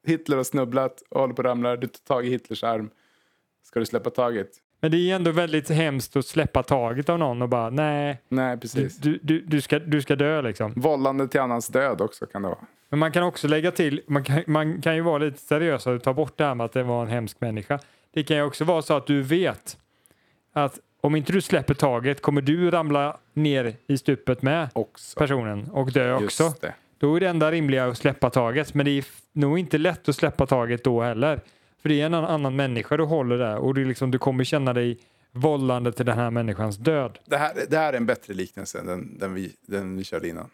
Hitler 0.08 0.38
har 0.38 0.44
snubblat 0.44 1.04
och 1.10 1.22
håller 1.22 1.34
på 1.34 1.42
att 1.42 1.46
ramla. 1.46 1.76
Du 1.76 1.88
tar 1.88 2.16
tag 2.16 2.28
i 2.28 2.30
Hitlers 2.30 2.64
arm. 2.64 2.90
Ska 3.64 3.80
du 3.80 3.86
släppa 3.86 4.10
taget? 4.10 4.50
Men 4.82 4.92
det 4.92 4.98
är 4.98 5.16
ändå 5.16 5.32
väldigt 5.32 5.70
hemskt 5.70 6.16
att 6.16 6.26
släppa 6.26 6.64
taget 6.64 7.10
av 7.10 7.20
någon 7.20 7.42
och 7.42 7.50
bara 7.50 7.70
nej, 7.70 8.22
Nej, 8.30 8.58
precis. 8.58 8.98
du, 8.98 9.20
du, 9.22 9.42
du, 9.42 9.62
ska, 9.62 9.80
du 9.80 10.02
ska 10.02 10.16
dö 10.16 10.42
liksom. 10.42 10.74
Vållande 10.76 11.28
till 11.28 11.40
annans 11.40 11.68
död 11.68 12.02
också 12.02 12.26
kan 12.26 12.42
det 12.42 12.48
vara. 12.48 12.66
Men 12.90 13.00
man 13.00 13.12
kan 13.12 13.24
också 13.24 13.48
lägga 13.48 13.72
till, 13.72 14.02
man 14.08 14.24
kan, 14.24 14.44
man 14.48 14.82
kan 14.82 14.96
ju 14.96 15.02
vara 15.02 15.18
lite 15.18 15.38
seriös 15.40 15.88
och 15.88 16.04
ta 16.04 16.14
bort 16.14 16.38
det 16.38 16.44
här 16.46 16.56
med 16.56 16.66
att 16.66 16.74
det 16.74 16.84
var 16.84 17.02
en 17.02 17.08
hemsk 17.08 17.42
människa. 17.42 17.80
Det 18.14 18.24
kan 18.24 18.38
ju 18.38 18.44
också 18.44 18.64
vara 18.64 18.82
så 18.82 18.94
att 18.94 19.08
du 19.08 19.22
vet 19.22 19.78
att 20.54 20.80
om 21.02 21.16
inte 21.16 21.32
du 21.34 21.42
släpper 21.42 21.74
taget 21.74 22.22
kommer 22.22 22.42
du 22.42 22.72
ramla 22.72 23.18
ner 23.34 23.76
i 23.88 23.98
stupet 23.98 24.42
med 24.42 24.70
Också. 24.74 25.20
personen 25.20 25.70
och 25.72 25.92
dö 25.92 26.20
Just 26.22 26.42
också. 26.42 26.60
det. 26.62 26.74
Då 26.98 27.16
är 27.16 27.20
det 27.20 27.28
enda 27.28 27.52
rimliga 27.52 27.86
att 27.86 27.98
släppa 27.98 28.30
taget. 28.30 28.74
Men 28.74 28.86
det 28.86 28.92
är 28.92 29.06
nog 29.32 29.60
inte 29.60 29.78
lätt 29.78 30.10
att 30.10 30.16
släppa 30.16 30.46
taget 30.46 30.84
då 30.84 31.02
heller. 31.02 31.40
För 31.82 31.90
det 31.90 32.02
är 32.02 32.06
en 32.06 32.14
annan- 32.14 32.56
människa 32.56 32.98
du 32.98 33.04
håller 33.04 33.38
där 33.38 33.58
och 33.58 33.78
är 33.78 33.86
liksom, 33.86 34.12
du 34.12 34.18
kommer 34.18 34.44
känna 34.44 34.74
dig 34.74 34.98
vållande 35.32 35.92
till 35.92 36.06
den 36.06 36.18
här 36.18 36.32
människans 36.32 36.78
död. 36.78 37.20
Det 37.26 37.38
här, 37.38 37.52
det 37.70 37.78
här 37.78 37.94
är 37.94 37.98
en 37.98 38.06
bättre 38.06 38.34
liknelse 38.34 38.80
än 38.80 38.86
den, 38.86 39.18
den, 39.20 39.34
vi, 39.34 39.52
den 39.68 39.98
vi 39.98 40.04
körde 40.04 40.28
innan. 40.28 40.50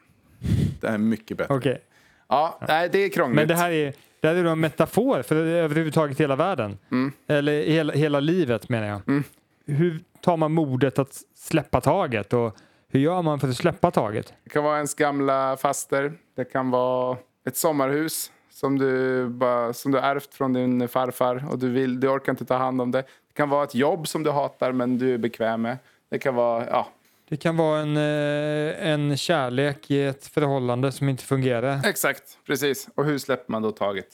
Det 0.82 0.88
här 0.88 0.94
är 0.94 0.98
mycket 0.98 1.38
bättre. 1.38 1.54
Okej, 1.54 1.82
Ja, 2.28 2.60
nej, 2.68 2.90
det 2.90 2.98
är 2.98 3.10
krångligt. 3.10 3.36
men 3.36 3.48
det 3.48 3.56
här 3.56 3.72
är, 3.72 3.94
det 4.20 4.28
här 4.28 4.36
är 4.36 4.46
en 4.46 4.60
metafor 4.60 5.22
för 5.22 5.36
överhuvudtaget 5.36 6.20
hela 6.20 6.36
världen. 6.36 6.78
Mm. 6.92 7.12
Eller 7.28 7.64
hela, 7.64 7.94
hela 7.94 8.20
livet 8.20 8.70
menar 8.70 8.88
jag. 8.88 9.02
Mm. 9.08 9.24
Hur 9.66 10.00
tar 10.22 10.38
man 10.38 10.52
modet 10.52 11.00
att 11.00 11.22
släppa 11.36 11.82
taget 11.82 12.34
och 12.34 12.58
hur 12.88 13.00
gör 13.00 13.22
man 13.22 13.40
för 13.40 13.48
att 13.48 13.56
släppa 13.56 13.92
taget? 13.92 14.34
Det 14.44 14.50
kan 14.50 14.64
vara 14.64 14.76
ens 14.76 14.94
gamla 14.94 15.58
faster. 15.58 16.14
Det 16.36 16.46
kan 16.46 16.70
vara 16.70 17.18
ett 17.48 17.58
sommarhus 17.58 18.32
som 18.50 18.80
du, 18.80 19.28
bara, 19.28 19.74
som 19.74 19.92
du 19.92 20.00
ärvt 20.00 20.34
från 20.34 20.54
din 20.54 20.88
farfar 20.88 21.46
och 21.50 21.60
du, 21.60 21.70
vill, 21.70 22.00
du 22.00 22.08
orkar 22.08 22.32
inte 22.32 22.46
ta 22.46 22.56
hand 22.56 22.82
om 22.82 22.92
det. 22.92 23.02
Det 23.02 23.34
kan 23.34 23.50
vara 23.50 23.64
ett 23.64 23.76
jobb 23.76 24.08
som 24.08 24.24
du 24.24 24.32
hatar 24.32 24.72
men 24.72 24.98
du 24.98 25.14
är 25.14 25.18
bekväm 25.18 25.62
med. 25.62 25.78
Det 26.10 26.20
kan 26.20 26.36
vara, 26.36 26.66
ja, 26.70 26.88
Det 27.30 27.38
kan 27.38 27.58
vara 27.58 27.80
en, 27.80 27.98
eh, 27.98 28.88
en 28.90 29.18
kärlek 29.18 29.92
i 29.92 30.04
ett 30.04 30.28
förhållande 30.28 30.92
som 30.92 31.10
inte 31.10 31.24
fungerar. 31.24 31.82
exakt, 31.86 32.24
precis. 32.48 32.88
Och 32.96 33.06
hur 33.06 33.18
släpper 33.18 33.52
man 33.52 33.62
då 33.62 33.72
taget? 33.72 34.08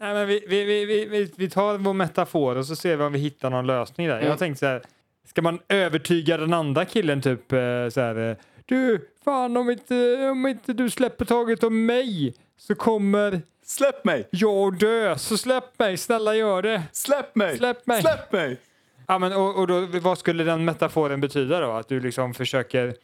Nej, 0.00 0.14
men 0.14 0.26
vi, 0.26 0.44
vi, 0.48 0.64
vi, 0.64 1.04
vi- 1.04 1.32
vi, 1.36 1.50
tar 1.50 1.78
vår 1.78 1.92
metafor 1.92 2.56
och 2.56 2.66
så 2.66 2.76
ser 2.76 2.96
vi 2.96 3.04
om 3.04 3.12
vi 3.12 3.18
hittar 3.18 3.50
någon 3.50 3.66
lösning 3.66 4.08
där. 4.08 4.16
Mm. 4.16 4.28
Jag 4.28 4.38
tänkte 4.38 4.58
så 4.60 4.66
här, 4.66 4.82
ska 5.28 5.42
man 5.42 5.58
övertyga 5.68 6.36
den 6.36 6.52
andra 6.54 6.84
killen 6.84 7.22
typ 7.22 7.52
eh, 7.52 7.58
så 7.90 8.00
här, 8.00 8.30
eh, 8.30 8.36
du, 8.64 9.08
fan 9.24 9.56
om 9.56 9.70
inte, 9.70 10.28
om 10.32 10.46
inte 10.46 10.72
du 10.72 10.90
släpper 10.90 11.24
taget 11.24 11.64
om 11.64 11.86
mig 11.86 12.34
så 12.56 12.74
kommer 12.74 13.42
Släpp 13.66 14.04
mig! 14.04 14.28
jag 14.30 14.78
dö, 14.78 15.18
så 15.18 15.36
släpp 15.36 15.78
mig, 15.78 15.96
snälla 15.96 16.34
gör 16.34 16.62
det. 16.62 16.82
Släpp 16.92 17.34
mig! 17.36 17.58
Släpp 17.58 17.86
mig. 17.86 18.00
Släpp 18.02 18.32
mig! 18.32 18.60
Ja, 19.06 19.18
men, 19.18 19.32
och, 19.32 19.56
och 19.56 19.66
då, 19.66 19.86
vad 19.86 20.18
skulle 20.18 20.44
den 20.44 20.64
metaforen 20.64 21.20
betyda 21.20 21.60
då? 21.60 21.70
Att 21.70 21.88
du 21.88 22.00
liksom 22.00 22.34
försöker, 22.34 22.96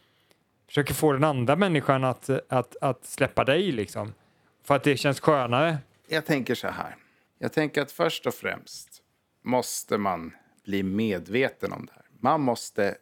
försöker 0.67 0.95
få 0.95 1.13
den 1.13 1.25
andra 1.25 1.57
människan 1.57 2.05
att, 2.05 2.31
att, 2.49 2.77
att 2.81 3.05
släppa 3.05 3.45
dig 3.45 3.73
liksom? 3.73 4.15
För 4.65 4.77
att 4.77 4.85
det 4.85 4.97
känns 4.97 5.21
skönare? 5.21 5.79
Jag 6.09 6.27
tänker 6.27 6.55
så 6.55 6.69
här. 6.69 6.97
Jag 7.39 7.53
tänker 7.53 7.83
att 7.83 7.93
först 7.93 8.27
och 8.27 8.35
främst 8.35 9.03
måste 9.43 9.99
man 9.99 10.33
bli 10.65 10.83
medveten 10.83 11.73
om 11.73 11.87
det 11.87 11.93
här. 11.93 12.05
Man 12.21 12.41
måste... 12.41 12.97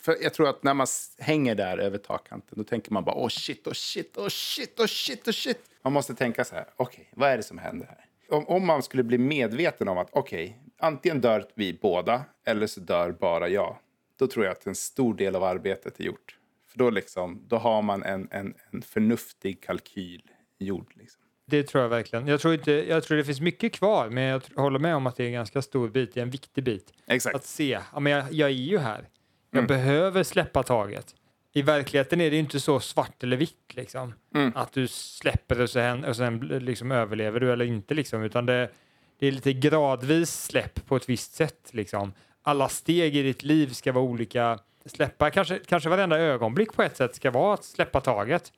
För 0.00 0.16
jag 0.22 0.34
tror 0.34 0.48
att 0.48 0.62
när 0.62 0.74
man 0.74 0.86
hänger 1.18 1.54
där 1.54 1.78
över 1.78 1.98
takkanten 1.98 2.58
då 2.58 2.64
tänker 2.64 2.92
man 2.92 3.04
bara 3.04 3.14
åh 3.14 3.28
shit, 3.28 3.66
åh 3.66 3.72
shit, 3.72 4.14
åh 4.16 4.28
shit, 4.28 4.80
åh 4.80 4.86
shit, 4.86 5.22
åh 5.28 5.32
shit. 5.32 5.58
Man 5.82 5.92
måste 5.92 6.14
tänka 6.14 6.44
så 6.44 6.54
här, 6.54 6.64
okej, 6.76 7.10
vad 7.12 7.30
är 7.30 7.36
det 7.36 7.42
som 7.42 7.58
händer 7.58 7.86
här? 7.86 8.04
Om, 8.36 8.48
om 8.48 8.66
man 8.66 8.82
skulle 8.82 9.02
bli 9.02 9.18
medveten 9.18 9.88
om 9.88 9.98
att 9.98 10.08
okej, 10.12 10.58
antingen 10.80 11.20
dör 11.20 11.44
vi 11.54 11.78
båda 11.82 12.24
eller 12.46 12.66
så 12.66 12.80
dör 12.80 13.12
bara 13.12 13.48
jag. 13.48 13.76
Då 14.18 14.26
tror 14.26 14.44
jag 14.44 14.52
att 14.52 14.66
en 14.66 14.74
stor 14.74 15.14
del 15.14 15.36
av 15.36 15.44
arbetet 15.44 16.00
är 16.00 16.04
gjort. 16.04 16.36
För 16.70 16.78
då, 16.78 16.90
liksom, 16.90 17.42
då 17.48 17.56
har 17.56 17.82
man 17.82 18.02
en, 18.02 18.28
en, 18.30 18.54
en 18.72 18.82
förnuftig 18.82 19.62
kalkyl 19.62 20.22
gjord. 20.58 20.92
Liksom. 20.96 21.22
Det 21.46 21.62
tror 21.62 21.82
jag 21.82 21.88
verkligen. 21.88 22.26
Jag 22.26 22.40
tror, 22.40 22.54
inte, 22.54 22.72
jag 22.72 23.02
tror 23.04 23.16
det 23.16 23.24
finns 23.24 23.40
mycket 23.40 23.72
kvar, 23.72 24.08
men 24.10 24.22
jag 24.24 24.42
håller 24.56 24.78
med 24.78 24.94
om 24.96 25.06
att 25.06 25.16
det 25.16 25.22
är 25.22 25.26
en 25.26 25.32
ganska 25.32 25.62
stor 25.62 25.88
bit, 25.88 26.14
det 26.14 26.20
är 26.20 26.22
en 26.22 26.30
viktig 26.30 26.64
bit. 26.64 26.92
Exakt. 27.06 27.36
Att 27.36 27.44
se, 27.44 27.78
ja, 27.94 28.00
men 28.00 28.12
jag, 28.12 28.32
jag 28.32 28.48
är 28.50 28.54
ju 28.54 28.78
här. 28.78 29.08
Jag 29.50 29.58
Mm. 29.58 29.66
behöver 29.66 30.22
släppa 30.22 30.62
taget. 30.62 31.14
I 31.52 31.62
verkligheten 31.62 32.20
är 32.20 32.30
det 32.30 32.36
inte 32.36 32.60
så 32.60 32.80
svart 32.80 33.22
eller 33.22 33.36
vitt 33.36 33.74
liksom. 33.74 34.14
Mm. 34.34 34.52
Att 34.54 34.72
du 34.72 34.88
släpper 34.88 35.60
och 35.60 35.70
sen, 35.70 36.04
och 36.04 36.16
sen 36.16 36.38
liksom 36.38 36.92
överlever 36.92 37.40
du 37.40 37.52
eller 37.52 37.64
inte 37.64 37.94
liksom. 37.94 38.22
Utan 38.22 38.46
det, 38.46 38.70
det 39.20 39.26
är 39.26 39.32
lite 39.32 39.52
gradvis 39.52 40.44
släpp 40.44 40.86
på 40.86 40.96
ett 40.96 41.08
visst 41.08 41.32
sätt 41.32 41.68
liksom. 41.70 42.12
Alla 42.42 42.68
steg 42.68 43.16
i 43.16 43.22
ditt 43.22 43.42
liv 43.42 43.72
ska 43.72 43.92
vara 43.92 44.04
olika. 44.04 44.58
Släppa, 44.84 45.30
kanske, 45.30 45.58
kanske 45.58 45.88
varenda 45.88 46.18
ögonblick 46.18 46.72
på 46.72 46.82
ett 46.82 46.96
sätt 46.96 47.14
ska 47.14 47.30
vara 47.30 47.54
att 47.54 47.64
släppa 47.64 48.00
taget. 48.00 48.52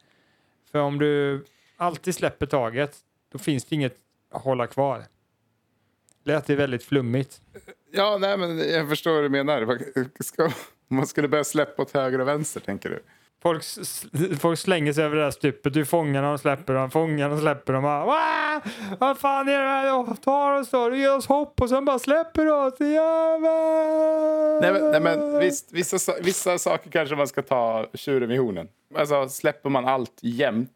För 0.71 0.79
om 0.79 0.99
du 0.99 1.45
alltid 1.77 2.15
släpper 2.15 2.47
taget, 2.47 2.99
då 3.33 3.39
finns 3.39 3.65
det 3.65 3.75
inget 3.75 3.97
att 4.31 4.43
hålla 4.43 4.67
kvar. 4.67 5.05
Lät 6.25 6.47
det 6.47 6.55
väldigt 6.55 6.85
flummigt. 6.85 7.41
Ja, 7.93 8.19
nej, 8.21 8.39
men 8.39 8.59
jag 8.59 8.89
förstår 8.89 9.15
vad 9.15 9.25
du 9.25 9.29
menar. 9.29 9.79
Ska, 10.23 10.51
man 10.89 11.07
skulle 11.07 11.29
börja 11.29 11.45
släppa 11.45 11.83
åt 11.83 11.91
höger 11.91 12.19
och 12.21 12.29
vänster, 12.29 12.61
tänker 12.61 12.91
du? 12.91 13.03
Folk, 13.43 13.63
folk 14.41 14.59
slänger 14.59 14.93
sig 14.93 15.05
över 15.05 15.17
det 15.17 15.23
här 15.25 15.31
stupet. 15.31 15.73
Du 15.75 15.85
fångar 15.85 16.23
dem, 16.23 16.39
släpper 16.39 16.75
dem, 16.75 16.91
fångar 16.91 17.29
dem, 17.29 17.41
släpper 17.41 17.73
dem. 17.73 17.83
Bara, 17.83 18.05
"Wah! 18.05 18.63
Vad 18.99 19.19
fan 19.19 19.49
är 19.49 19.59
det 19.63 19.69
här? 19.69 20.15
Tar 20.15 20.61
oss 20.61 20.71
då, 20.71 20.89
du 20.89 20.99
ger 20.99 21.17
oss 21.17 21.27
hopp 21.27 21.61
och 21.61 21.69
sen 21.69 21.85
bara 21.85 21.99
släpper 21.99 22.45
du 22.45 22.53
oss. 22.53 22.75
Nej, 24.63 24.73
men, 24.73 24.91
nej, 24.91 25.01
men 25.01 25.39
visst, 25.41 25.73
vissa, 25.73 25.99
sa- 25.99 26.17
vissa 26.23 26.59
saker 26.59 26.91
kanske 26.91 27.17
man 27.17 27.27
ska 27.29 27.43
ta 27.43 27.87
tjuren 27.95 28.29
vid 28.29 28.39
hornen. 28.41 28.69
Alltså, 28.95 29.29
släpper 29.29 29.71
man 29.71 29.85
allt 29.89 30.19
jämt, 30.23 30.73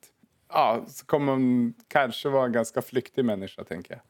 ja, 0.53 0.85
så 0.89 1.07
kommer 1.07 1.27
man 1.37 1.75
kanske 1.89 2.29
vara 2.29 2.45
en 2.47 2.53
ganska 2.53 2.83
flyktig 2.83 3.25
människa, 3.25 3.65
tänker 3.65 3.93
jag. 3.93 4.01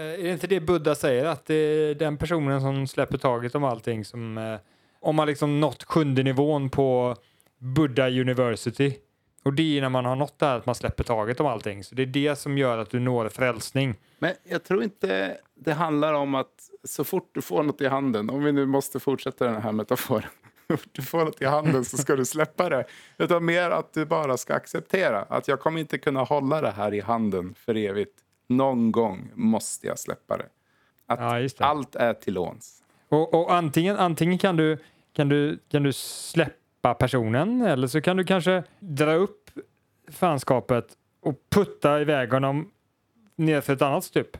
Eh, 0.00 0.12
Är 0.20 0.22
det 0.22 0.30
inte 0.32 0.46
det 0.46 0.60
Buddha 0.60 0.94
säger? 0.94 1.24
Att 1.24 1.46
det 1.46 1.54
är 1.54 1.94
den 1.94 2.16
personen 2.16 2.60
som 2.60 2.86
släpper 2.86 3.18
taget 3.18 3.54
om 3.54 3.64
allting 3.64 4.04
som... 4.04 4.38
eh, 4.38 4.56
Om 5.00 5.16
man 5.16 5.26
liksom 5.26 5.60
nått 5.60 5.82
sjunde 5.84 6.22
nivån 6.22 6.70
på 6.70 7.16
Buddha 7.60 8.08
University. 8.08 8.96
Och 9.42 9.52
det 9.52 9.78
är 9.78 9.80
när 9.80 9.88
man 9.88 10.04
har 10.04 10.16
nått 10.16 10.38
det 10.38 10.46
här 10.46 10.56
att 10.56 10.66
man 10.66 10.74
släpper 10.74 11.04
taget 11.04 11.40
om 11.40 11.46
allting. 11.46 11.84
Så 11.84 11.94
det 11.94 12.02
är 12.02 12.06
det 12.06 12.36
som 12.36 12.58
gör 12.58 12.78
att 12.78 12.90
du 12.90 13.00
når 13.00 13.28
frälsning. 13.28 13.94
Men 14.18 14.34
jag 14.44 14.64
tror 14.64 14.82
inte 14.82 15.38
det 15.54 15.72
handlar 15.72 16.14
om 16.14 16.34
att 16.34 16.70
så 16.84 17.04
fort 17.04 17.30
du 17.34 17.42
får 17.42 17.62
något 17.62 17.80
i 17.80 17.86
handen, 17.86 18.30
om 18.30 18.44
vi 18.44 18.52
nu 18.52 18.66
måste 18.66 19.00
fortsätta 19.00 19.44
den 19.46 19.62
här 19.62 19.72
metaforen, 19.72 20.30
du 20.92 21.02
får 21.02 21.24
något 21.24 21.42
i 21.42 21.44
handen 21.44 21.84
så 21.84 21.96
ska 21.98 22.16
du 22.16 22.24
släppa 22.24 22.68
det. 22.68 22.84
Utan 23.18 23.44
mer 23.44 23.70
att 23.70 23.92
du 23.92 24.04
bara 24.04 24.36
ska 24.36 24.54
acceptera 24.54 25.22
att 25.22 25.48
jag 25.48 25.60
kommer 25.60 25.80
inte 25.80 25.98
kunna 25.98 26.22
hålla 26.22 26.60
det 26.60 26.70
här 26.70 26.94
i 26.94 27.00
handen 27.00 27.54
för 27.58 27.76
evigt. 27.76 28.18
Någon 28.46 28.92
gång 28.92 29.30
måste 29.34 29.86
jag 29.86 29.98
släppa 29.98 30.36
det. 30.36 30.46
Att 31.06 31.20
Ja, 31.20 31.38
det. 31.38 31.60
allt 31.64 31.96
är 31.96 32.14
till 32.14 32.34
låns. 32.34 32.82
Och, 33.08 33.34
och 33.34 33.54
antingen, 33.54 33.96
antingen 33.96 34.38
kan, 34.38 34.56
du, 34.56 34.78
kan, 35.12 35.28
du, 35.28 35.58
kan 35.70 35.82
du 35.82 35.92
släppa 35.92 36.52
personen 36.82 37.62
eller 37.62 37.86
så 37.86 38.00
kan 38.00 38.16
du 38.16 38.24
kanske 38.24 38.62
dra 38.78 39.14
upp 39.14 39.50
fanskapet 40.12 40.86
och 41.20 41.34
putta 41.50 42.00
iväg 42.00 42.32
honom 42.32 42.70
ner 43.36 43.60
för 43.60 43.72
ett 43.72 43.82
annat 43.82 44.04
stup. 44.04 44.36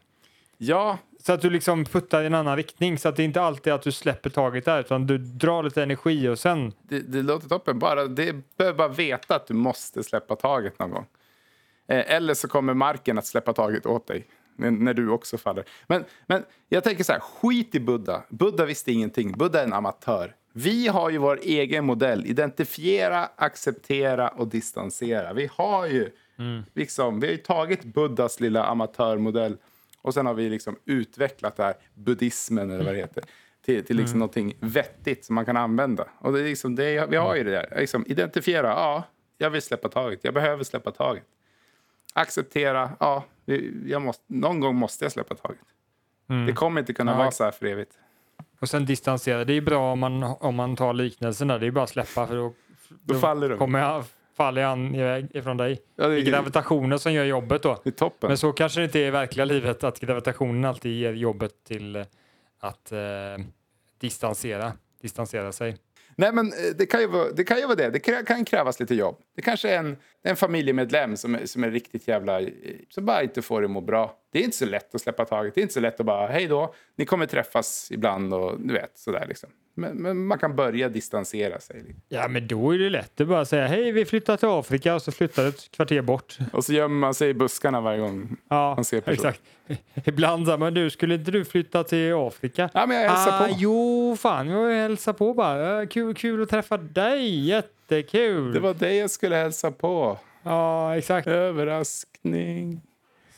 Ja, 0.58 0.98
så 1.18 1.32
att 1.32 1.40
du 1.40 1.50
liksom 1.50 1.84
puttar 1.84 2.22
i 2.22 2.26
en 2.26 2.34
annan 2.34 2.56
riktning 2.56 2.98
så 2.98 3.08
att 3.08 3.16
det 3.16 3.22
inte 3.22 3.42
alltid 3.42 3.70
är 3.70 3.74
att 3.74 3.82
du 3.82 3.92
släpper 3.92 4.30
taget 4.30 4.64
där 4.64 4.80
utan 4.80 5.06
du 5.06 5.18
drar 5.18 5.62
lite 5.62 5.82
energi 5.82 6.28
och 6.28 6.38
sen 6.38 6.72
Det, 6.82 7.00
det 7.00 7.22
låter 7.22 7.48
toppen. 7.48 7.78
Bara, 7.78 8.06
det 8.06 8.56
behöver 8.56 8.78
bara 8.78 8.88
veta 8.88 9.36
att 9.36 9.46
du 9.46 9.54
måste 9.54 10.02
släppa 10.02 10.36
taget 10.36 10.78
någon 10.78 10.90
gång. 10.90 11.06
Eh, 11.86 12.14
eller 12.14 12.34
så 12.34 12.48
kommer 12.48 12.74
marken 12.74 13.18
att 13.18 13.26
släppa 13.26 13.52
taget 13.52 13.86
åt 13.86 14.06
dig 14.06 14.26
när, 14.56 14.70
när 14.70 14.94
du 14.94 15.10
också 15.10 15.38
faller. 15.38 15.64
Men, 15.86 16.04
men 16.26 16.44
jag 16.68 16.84
tänker 16.84 17.04
så 17.04 17.12
här, 17.12 17.20
skit 17.20 17.74
i 17.74 17.80
Buddha. 17.80 18.22
Buddha 18.28 18.64
visste 18.64 18.92
ingenting. 18.92 19.32
Buddha 19.32 19.60
är 19.60 19.64
en 19.64 19.72
amatör. 19.72 20.34
Vi 20.52 20.88
har 20.88 21.10
ju 21.10 21.18
vår 21.18 21.38
egen 21.42 21.84
modell. 21.84 22.26
Identifiera, 22.26 23.28
acceptera 23.36 24.28
och 24.28 24.48
distansera. 24.48 25.32
Vi 25.32 25.50
har 25.52 25.86
ju, 25.86 26.10
liksom, 26.74 27.20
vi 27.20 27.26
har 27.26 27.32
ju 27.32 27.38
tagit 27.38 27.84
Buddhas 27.84 28.40
lilla 28.40 28.64
amatörmodell 28.64 29.56
och 30.02 30.14
sen 30.14 30.26
har 30.26 30.34
vi 30.34 30.48
liksom 30.50 30.76
utvecklat 30.84 31.56
det 31.56 31.62
här, 31.64 31.74
buddhismen 31.94 32.70
eller 32.70 32.84
vad 32.84 32.94
det 32.94 32.98
heter, 32.98 33.24
till, 33.64 33.84
till 33.84 33.96
liksom 33.96 34.18
någonting 34.18 34.56
vettigt 34.60 35.24
som 35.24 35.34
man 35.34 35.44
kan 35.44 35.56
använda. 35.56 36.04
Och 36.18 36.32
det 36.32 36.40
är 36.40 36.44
liksom 36.44 36.74
det, 36.76 37.06
vi 37.10 37.16
har 37.16 37.36
ju 37.36 37.44
det 37.44 37.50
där. 37.50 37.74
Liksom, 37.80 38.04
identifiera, 38.06 38.68
ja, 38.68 39.04
jag 39.38 39.50
vill 39.50 39.62
släppa 39.62 39.88
taget. 39.88 40.20
Jag 40.22 40.34
behöver 40.34 40.64
släppa 40.64 40.90
taget. 40.90 41.24
Acceptera, 42.12 42.90
ja, 43.00 43.24
jag 43.86 44.02
måste, 44.02 44.24
någon 44.26 44.60
gång 44.60 44.76
måste 44.76 45.04
jag 45.04 45.12
släppa 45.12 45.34
taget. 45.34 45.58
Det 46.46 46.52
kommer 46.52 46.80
inte 46.80 46.92
kunna 46.92 47.12
Ja. 47.12 47.18
vara 47.18 47.30
så 47.30 47.44
här 47.44 47.50
för 47.50 47.66
evigt. 47.66 47.98
Och 48.60 48.68
sen 48.68 48.84
distansera. 48.84 49.44
Det 49.44 49.52
är 49.52 49.60
bra 49.60 49.92
om 49.92 49.98
man, 49.98 50.22
om 50.22 50.54
man 50.54 50.76
tar 50.76 50.92
liknelsen 50.92 51.48
där. 51.48 51.58
Det 51.58 51.66
är 51.66 51.70
bara 51.70 51.84
att 51.84 51.90
släppa 51.90 52.26
för 52.26 52.36
då, 52.36 52.54
Då 52.88 53.14
faller 53.14 53.48
de. 53.48 53.58
kommer 53.58 53.78
jag, 53.78 54.04
faller 54.36 54.62
han 54.64 54.94
iväg 54.94 55.26
ifrån 55.36 55.56
dig. 55.56 55.80
Ja, 55.96 56.04
det, 56.08 56.14
Det 56.14 56.20
är 56.20 56.26
är, 56.26 56.30
gravitationen 56.30 56.98
som 56.98 57.12
gör 57.12 57.24
jobbet 57.24 57.62
då. 57.62 57.80
det 57.84 57.90
är 57.90 57.92
toppen. 57.92 58.28
Men 58.28 58.38
så 58.38 58.52
kanske 58.52 58.80
det 58.80 58.84
inte 58.84 59.00
är 59.00 59.06
i 59.06 59.10
verkliga 59.10 59.44
livet 59.44 59.84
att 59.84 60.00
gravitationen 60.00 60.64
alltid 60.64 60.92
ger 60.92 61.12
jobbet 61.12 61.52
till 61.64 61.96
eh, 61.96 62.04
att 62.60 62.92
eh, 62.92 62.98
distansera, 64.00 64.72
distansera 65.02 65.52
sig. 65.52 65.76
Nej, 66.16 66.32
men 66.32 66.46
eh, 66.46 66.52
det 66.78 66.86
kan 66.86 67.00
ju 67.00 67.06
vara 67.06 67.30
det. 67.32 67.44
Kan 67.44 67.56
ju 67.58 67.64
vara 67.66 67.74
det. 67.76 67.90
det 67.90 68.24
kan 68.26 68.44
krävas 68.44 68.80
lite 68.80 68.94
jobb. 68.94 69.16
Det 69.36 69.42
kanske 69.42 69.70
är 69.70 69.78
en, 69.78 69.96
en 70.22 70.36
familjemedlem 70.36 71.16
som 71.16 71.34
är, 71.34 71.46
som 71.46 71.64
är 71.64 71.70
riktigt 71.70 72.08
jävla... 72.08 72.40
eh, 72.40 72.48
Som 72.88 73.04
bara 73.06 73.22
inte 73.22 73.42
får 73.42 73.60
det 73.60 73.64
att 73.64 73.70
må 73.70 73.80
bra. 73.80 74.16
Det 74.32 74.38
är 74.38 74.42
inte 74.42 74.56
så 74.56 74.66
lätt 74.66 74.94
att 74.94 75.00
släppa 75.00 75.24
taget. 75.24 75.54
Det 75.54 75.60
är 75.60 75.62
inte 75.62 75.74
så 75.74 75.80
lätt 75.80 76.00
att 76.00 76.06
bara, 76.06 76.26
hej 76.26 76.46
då, 76.46 76.74
ni 76.96 77.04
kommer 77.04 77.26
träffas 77.26 77.88
ibland 77.90 78.34
och 78.34 78.60
du 78.60 78.74
vet, 78.74 78.98
sådär 78.98 79.24
liksom. 79.28 79.50
Men, 79.74 79.96
men 79.96 80.26
man 80.26 80.38
kan 80.38 80.56
börja 80.56 80.88
distansera 80.88 81.60
sig. 81.60 81.84
Ja, 82.08 82.28
men 82.28 82.48
då 82.48 82.74
är 82.74 82.78
det 82.78 82.90
lätt 82.90 83.20
att 83.20 83.28
bara 83.28 83.44
säga 83.44 83.66
hej, 83.66 83.92
vi 83.92 84.04
flyttar 84.04 84.36
till 84.36 84.48
Afrika 84.48 84.94
och 84.94 85.02
så 85.02 85.12
flyttar 85.12 85.42
det 85.42 85.48
ett 85.48 85.70
kvarter 85.70 86.02
bort. 86.02 86.38
Och 86.52 86.64
så 86.64 86.72
gömmer 86.72 86.96
man 86.96 87.14
sig 87.14 87.28
i 87.28 87.34
buskarna 87.34 87.80
varje 87.80 88.00
gång. 88.00 88.36
Ja, 88.48 88.74
Man 88.74 88.84
ser 88.84 89.00
person. 89.00 89.14
exakt. 89.14 89.42
Ibland 90.06 90.48
här, 90.48 90.58
men 90.58 90.74
du, 90.74 90.90
skulle 90.90 91.14
inte 91.14 91.30
du 91.30 91.44
flytta 91.44 91.84
till 91.84 92.14
Afrika? 92.14 92.70
Ja, 92.74 92.86
men 92.86 92.96
jag 92.96 93.10
hälsar 93.10 93.44
ah, 93.44 93.48
på. 93.48 93.54
Jo, 93.58 94.16
fan, 94.20 94.48
jag 94.48 94.70
hälsar 94.70 95.12
på 95.12 95.34
bara. 95.34 95.86
Kul, 95.86 96.14
kul 96.14 96.42
att 96.42 96.48
träffa 96.48 96.76
dig, 96.76 97.46
jättekul. 97.46 98.52
Det 98.52 98.60
var 98.60 98.74
det 98.74 98.94
jag 98.94 99.10
skulle 99.10 99.36
hälsa 99.36 99.70
på. 99.70 100.18
Ja, 100.42 100.96
exakt. 100.96 101.26
Överraskning. 101.26 102.80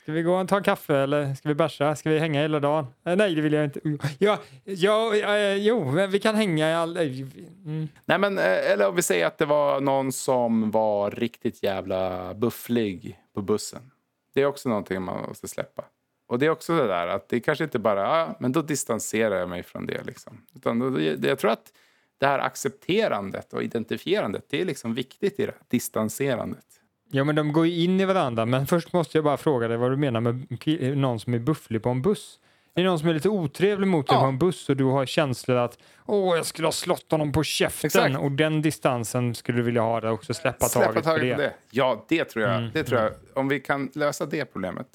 Ska 0.02 0.12
vi 0.12 0.22
gå 0.22 0.34
och 0.34 0.48
ta 0.48 0.56
en 0.56 0.62
kaffe 0.62 0.96
eller 0.96 1.34
ska 1.34 1.48
vi 1.48 1.54
bärsa? 1.54 1.96
Ska 1.96 2.10
vi 2.10 2.18
hänga 2.18 2.40
hela 2.40 2.60
dagen? 2.60 2.86
Eh, 3.04 3.16
nej, 3.16 3.34
det 3.34 3.40
vill 3.40 3.52
jag 3.52 3.64
inte. 3.64 3.80
Ja, 4.18 4.38
ja, 4.64 5.16
eh, 5.16 5.54
jo, 5.54 5.84
men 5.84 6.10
vi 6.10 6.18
kan 6.18 6.34
hänga 6.34 6.70
i 6.70 6.74
all... 6.74 6.96
Eh, 6.96 7.02
mm. 7.02 7.88
Nej, 8.04 8.18
men, 8.18 8.38
eh, 8.38 8.72
eller 8.72 8.88
om 8.88 8.96
vi 8.96 9.02
säger 9.02 9.26
att 9.26 9.38
det 9.38 9.46
var 9.46 9.80
någon 9.80 10.12
som 10.12 10.70
var 10.70 11.10
riktigt 11.10 11.62
jävla 11.62 12.34
bufflig 12.34 13.18
på 13.34 13.42
bussen. 13.42 13.90
Det 14.34 14.42
är 14.42 14.46
också 14.46 14.68
någonting 14.68 15.02
man 15.02 15.28
måste 15.28 15.48
släppa. 15.48 15.84
Och 16.26 16.38
det 16.38 16.46
är 16.46 16.50
också 16.50 16.76
det 16.76 16.86
där 16.86 17.06
att 17.06 17.28
det 17.28 17.40
kanske 17.40 17.64
inte 17.64 17.78
bara, 17.78 18.00
ja, 18.00 18.36
men 18.40 18.52
då 18.52 18.62
distanserar 18.62 19.36
jag 19.36 19.48
mig 19.48 19.62
från 19.62 19.86
det. 19.86 20.02
Liksom. 20.06 20.46
Utan 20.54 20.78
då, 20.78 20.90
det, 20.90 21.28
jag 21.28 21.38
tror 21.38 21.50
att 21.50 21.72
det 22.18 22.26
här 22.26 22.38
accepterandet 22.38 23.52
och 23.52 23.62
identifierandet, 23.62 24.44
det 24.48 24.60
är 24.60 24.64
liksom 24.64 24.94
viktigt 24.94 25.40
i 25.40 25.46
det 25.46 25.52
här 25.52 25.60
distanserandet. 25.68 26.66
Ja, 27.14 27.24
men 27.24 27.34
de 27.34 27.52
går 27.52 27.66
ju 27.66 27.84
in 27.84 28.00
i 28.00 28.04
varandra. 28.04 28.46
Men 28.46 28.66
först 28.66 28.92
måste 28.92 29.18
jag 29.18 29.24
bara 29.24 29.36
fråga 29.36 29.68
dig 29.68 29.76
vad 29.76 29.90
du 29.90 29.96
menar 29.96 30.20
med 30.20 30.96
någon 30.96 31.20
som 31.20 31.34
är 31.34 31.38
bufflig 31.38 31.82
på 31.82 31.88
en 31.88 32.02
buss. 32.02 32.38
Är 32.74 32.82
det 32.82 32.88
någon 32.88 32.98
som 32.98 33.08
är 33.08 33.14
lite 33.14 33.28
otrevlig 33.28 33.86
mot 33.88 34.06
dig 34.06 34.14
Ja. 34.16 34.20
på 34.20 34.26
en 34.26 34.38
buss 34.38 34.68
och 34.68 34.76
du 34.76 34.84
har 34.84 35.06
känslor 35.06 35.56
att 35.56 35.78
åh, 36.06 36.36
jag 36.36 36.46
skulle 36.46 36.66
ha 36.66 36.72
slått 36.72 37.10
honom 37.10 37.32
på 37.32 37.42
käften 37.44 37.86
Exakt. 37.86 38.18
och 38.18 38.32
den 38.32 38.62
distansen 38.62 39.34
skulle 39.34 39.58
du 39.58 39.62
vilja 39.62 39.82
ha 39.82 40.00
där 40.00 40.10
också, 40.10 40.34
släppa, 40.34 40.68
Släppa 40.68 40.86
taget 40.86 41.04
taget 41.04 41.36
det. 41.38 41.42
det. 41.42 41.54
Ja, 41.70 42.04
det 42.08 42.24
tror 42.24 42.44
jag. 42.44 42.56
Mm, 42.58 42.70
Det 42.74 42.84
tror 42.84 43.00
jag. 43.00 43.12
Om 43.34 43.48
vi 43.48 43.60
kan 43.60 43.90
lösa 43.94 44.26
det 44.26 44.44
problemet. 44.44 44.86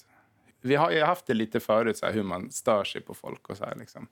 Vi 0.61 0.75
har 0.75 0.91
ju 0.91 1.01
haft 1.03 1.25
det 1.27 1.33
lite 1.33 1.59
förut, 1.59 1.97
så 1.97 2.05
här, 2.05 2.13
hur 2.13 2.23
man 2.23 2.51
stör 2.51 2.83
sig 2.83 3.01
på 3.01 3.13
folk. 3.13 3.49
och 3.49 3.57
så 3.57 3.65
här, 3.65 3.75
liksom. 3.75 4.07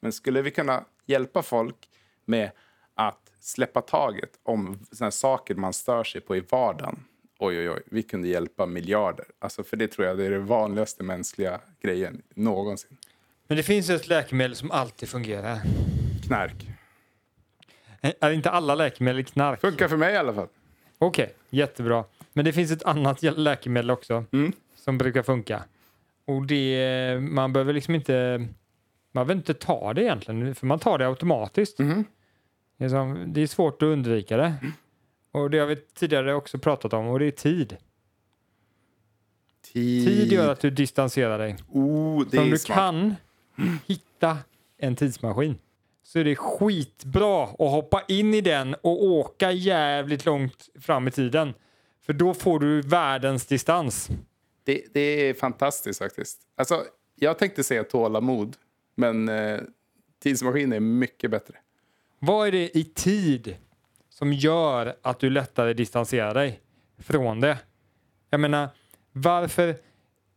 Men 0.00 0.12
skulle 0.12 0.42
vi 0.42 0.50
kunna 0.50 0.84
hjälpa 1.06 1.42
folk 1.42 1.76
med 2.24 2.50
att 2.94 3.20
släppa 3.40 3.80
taget 3.80 4.30
om 4.42 4.78
såna 4.92 5.10
saker 5.10 5.54
man 5.54 5.72
stör 5.72 6.04
sig 6.04 6.20
på 6.20 6.36
i 6.36 6.40
vardagen. 6.50 7.04
Oj, 7.38 7.58
oj, 7.58 7.70
oj. 7.70 7.82
Vi 7.86 8.02
kunde 8.02 8.28
hjälpa 8.28 8.66
miljarder. 8.66 9.26
Alltså, 9.38 9.64
för 9.64 9.76
det 9.76 9.88
tror 9.88 10.06
jag 10.06 10.16
det 10.18 10.24
är 10.26 10.30
den 10.30 10.46
vanligaste 10.46 11.02
mänskliga 11.02 11.60
grejen 11.80 12.22
någonsin. 12.34 12.96
Men 13.48 13.56
det 13.56 13.62
finns 13.62 13.90
ett 13.90 14.08
läkemedel 14.08 14.56
som 14.56 14.70
alltid 14.70 15.08
fungerar. 15.08 15.58
Knark. 16.26 16.66
Är 18.20 18.30
inte 18.30 18.50
alla 18.50 18.74
läkemedel 18.74 19.24
knark? 19.24 19.60
Funkar 19.60 19.88
för 19.88 19.96
mig 19.96 20.14
i 20.14 20.16
alla 20.16 20.34
fall. 20.34 20.48
Okej, 20.98 21.34
jättebra. 21.50 22.04
Men 22.32 22.44
det 22.44 22.52
finns 22.52 22.70
ett 22.70 22.82
annat 22.82 23.22
läkemedel 23.22 23.90
också 23.90 24.24
Mm. 24.32 24.52
som 24.76 24.98
brukar 24.98 25.22
funka. 25.22 25.62
Och 26.24 26.46
det, 26.46 27.18
man 27.20 27.52
behöver 27.52 27.72
liksom 27.72 27.94
inte, 27.94 28.38
man 29.12 29.26
behöver 29.26 29.34
inte 29.34 29.54
ta 29.54 29.94
det 29.94 30.02
egentligen, 30.02 30.54
för 30.54 30.66
man 30.66 30.78
tar 30.78 30.98
det 30.98 31.06
automatiskt. 31.08 31.78
Mhm. 31.78 32.04
Det 32.78 32.84
är, 32.84 32.88
som, 32.88 33.24
det 33.32 33.40
är 33.40 33.46
svårt 33.46 33.82
att 33.82 33.86
undvika 33.86 34.36
det. 34.36 34.54
Och 35.36 35.50
det 35.50 35.58
har 35.58 35.66
vi 35.66 35.76
tidigare 35.76 36.34
också 36.34 36.58
pratat 36.58 36.92
om 36.92 37.06
och 37.06 37.18
det 37.18 37.26
är 37.26 37.30
tid. 37.30 37.76
Tid 39.72 40.32
gör 40.32 40.52
att 40.52 40.60
du 40.60 40.70
distanserar 40.70 41.38
dig. 41.38 41.56
Oh, 41.68 42.24
det 42.24 42.36
Så 42.36 42.42
om 42.42 42.50
du 42.50 42.58
smart. 42.58 42.76
kan 42.76 43.14
hitta 43.86 44.38
en 44.78 44.96
tidsmaskin 44.96 45.58
så 46.02 46.18
är 46.18 46.24
det 46.24 46.36
skitbra 46.36 47.42
att 47.44 47.58
hoppa 47.58 48.02
in 48.08 48.34
i 48.34 48.40
den 48.40 48.74
och 48.74 49.04
åka 49.04 49.52
jävligt 49.52 50.24
långt 50.26 50.68
fram 50.80 51.08
i 51.08 51.10
tiden. 51.10 51.54
För 52.02 52.12
då 52.12 52.34
får 52.34 52.60
du 52.60 52.82
världens 52.82 53.46
distans. 53.46 54.08
Det, 54.64 54.84
det 54.92 55.00
är 55.00 55.34
fantastiskt 55.34 55.98
faktiskt. 55.98 56.40
Alltså, 56.56 56.84
jag 57.14 57.38
tänkte 57.38 57.64
säga 57.64 57.84
tålamod, 57.84 58.56
men 58.94 59.28
eh, 59.28 59.60
tidsmaskin 60.22 60.72
är 60.72 60.80
mycket 60.80 61.30
bättre. 61.30 61.54
Vad 62.18 62.48
är 62.48 62.52
det 62.52 62.78
i 62.78 62.84
tid 62.84 63.56
som 64.18 64.32
gör 64.32 64.96
att 65.02 65.20
du 65.20 65.30
lättare 65.30 65.72
distanserar 65.72 66.34
dig 66.34 66.60
från 66.98 67.40
det? 67.40 67.58
Jag 68.30 68.40
menar, 68.40 68.68
varför 69.12 69.76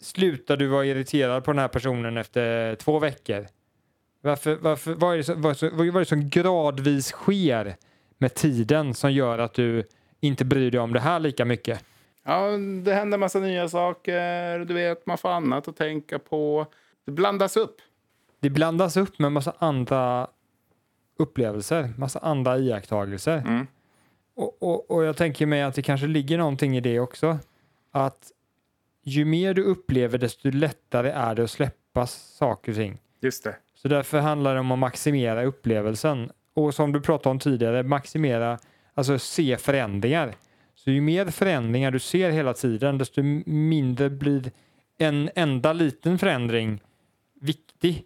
slutar 0.01 0.57
du 0.57 0.67
vara 0.67 0.85
irriterad 0.85 1.43
på 1.43 1.51
den 1.51 1.59
här 1.59 1.67
personen 1.67 2.17
efter 2.17 2.75
två 2.75 2.99
veckor? 2.99 3.47
Varför, 4.21 4.55
varför, 4.55 4.93
vad, 4.93 5.13
är 5.13 5.17
det 5.17 5.23
som, 5.23 5.41
vad, 5.41 5.57
vad 5.61 5.87
är 5.87 5.99
det 5.99 6.05
som 6.05 6.29
gradvis 6.29 7.07
sker 7.11 7.75
med 8.17 8.33
tiden 8.33 8.93
som 8.93 9.11
gör 9.11 9.39
att 9.39 9.53
du 9.53 9.83
inte 10.19 10.45
bryr 10.45 10.71
dig 10.71 10.79
om 10.79 10.93
det 10.93 10.99
här 10.99 11.19
lika 11.19 11.45
mycket? 11.45 11.83
Ja, 12.23 12.51
det 12.83 12.93
händer 12.93 13.17
massa 13.17 13.39
nya 13.39 13.69
saker, 13.69 14.59
du 14.59 14.73
vet, 14.73 15.05
man 15.05 15.17
får 15.17 15.29
annat 15.29 15.67
att 15.67 15.77
tänka 15.77 16.19
på. 16.19 16.65
Det 17.05 17.11
blandas 17.11 17.57
upp. 17.57 17.75
Det 18.39 18.49
blandas 18.49 18.97
upp 18.97 19.19
med 19.19 19.31
massa 19.31 19.53
andra 19.59 20.27
upplevelser, 21.19 21.93
massa 21.97 22.19
andra 22.19 22.57
iakttagelser. 22.57 23.37
Mm. 23.37 23.67
Och, 24.35 24.63
och, 24.63 24.91
och 24.91 25.03
jag 25.03 25.17
tänker 25.17 25.45
mig 25.45 25.61
att 25.61 25.75
det 25.75 25.81
kanske 25.81 26.07
ligger 26.07 26.37
någonting 26.37 26.77
i 26.77 26.81
det 26.81 26.99
också. 26.99 27.39
Att 27.91 28.31
ju 29.03 29.25
mer 29.25 29.53
du 29.53 29.63
upplever 29.63 30.17
desto 30.17 30.51
lättare 30.51 31.09
är 31.09 31.35
det 31.35 31.43
att 31.43 31.51
släppa 31.51 32.07
saker 32.07 32.71
och 32.71 32.75
ting. 32.75 33.01
Just 33.21 33.43
det. 33.43 33.55
Så 33.75 33.87
därför 33.87 34.19
handlar 34.19 34.53
det 34.53 34.59
om 34.59 34.71
att 34.71 34.79
maximera 34.79 35.43
upplevelsen. 35.43 36.31
Och 36.53 36.75
som 36.75 36.91
du 36.91 37.01
pratade 37.01 37.31
om 37.31 37.39
tidigare, 37.39 37.83
maximera, 37.83 38.59
alltså 38.93 39.19
se 39.19 39.57
förändringar. 39.57 40.35
Så 40.75 40.91
ju 40.91 41.01
mer 41.01 41.25
förändringar 41.25 41.91
du 41.91 41.99
ser 41.99 42.31
hela 42.31 42.53
tiden, 42.53 42.97
desto 42.97 43.23
mindre 43.45 44.09
blir 44.09 44.51
en 44.97 45.29
enda 45.35 45.73
liten 45.73 46.19
förändring 46.19 46.81
viktig. 47.41 48.05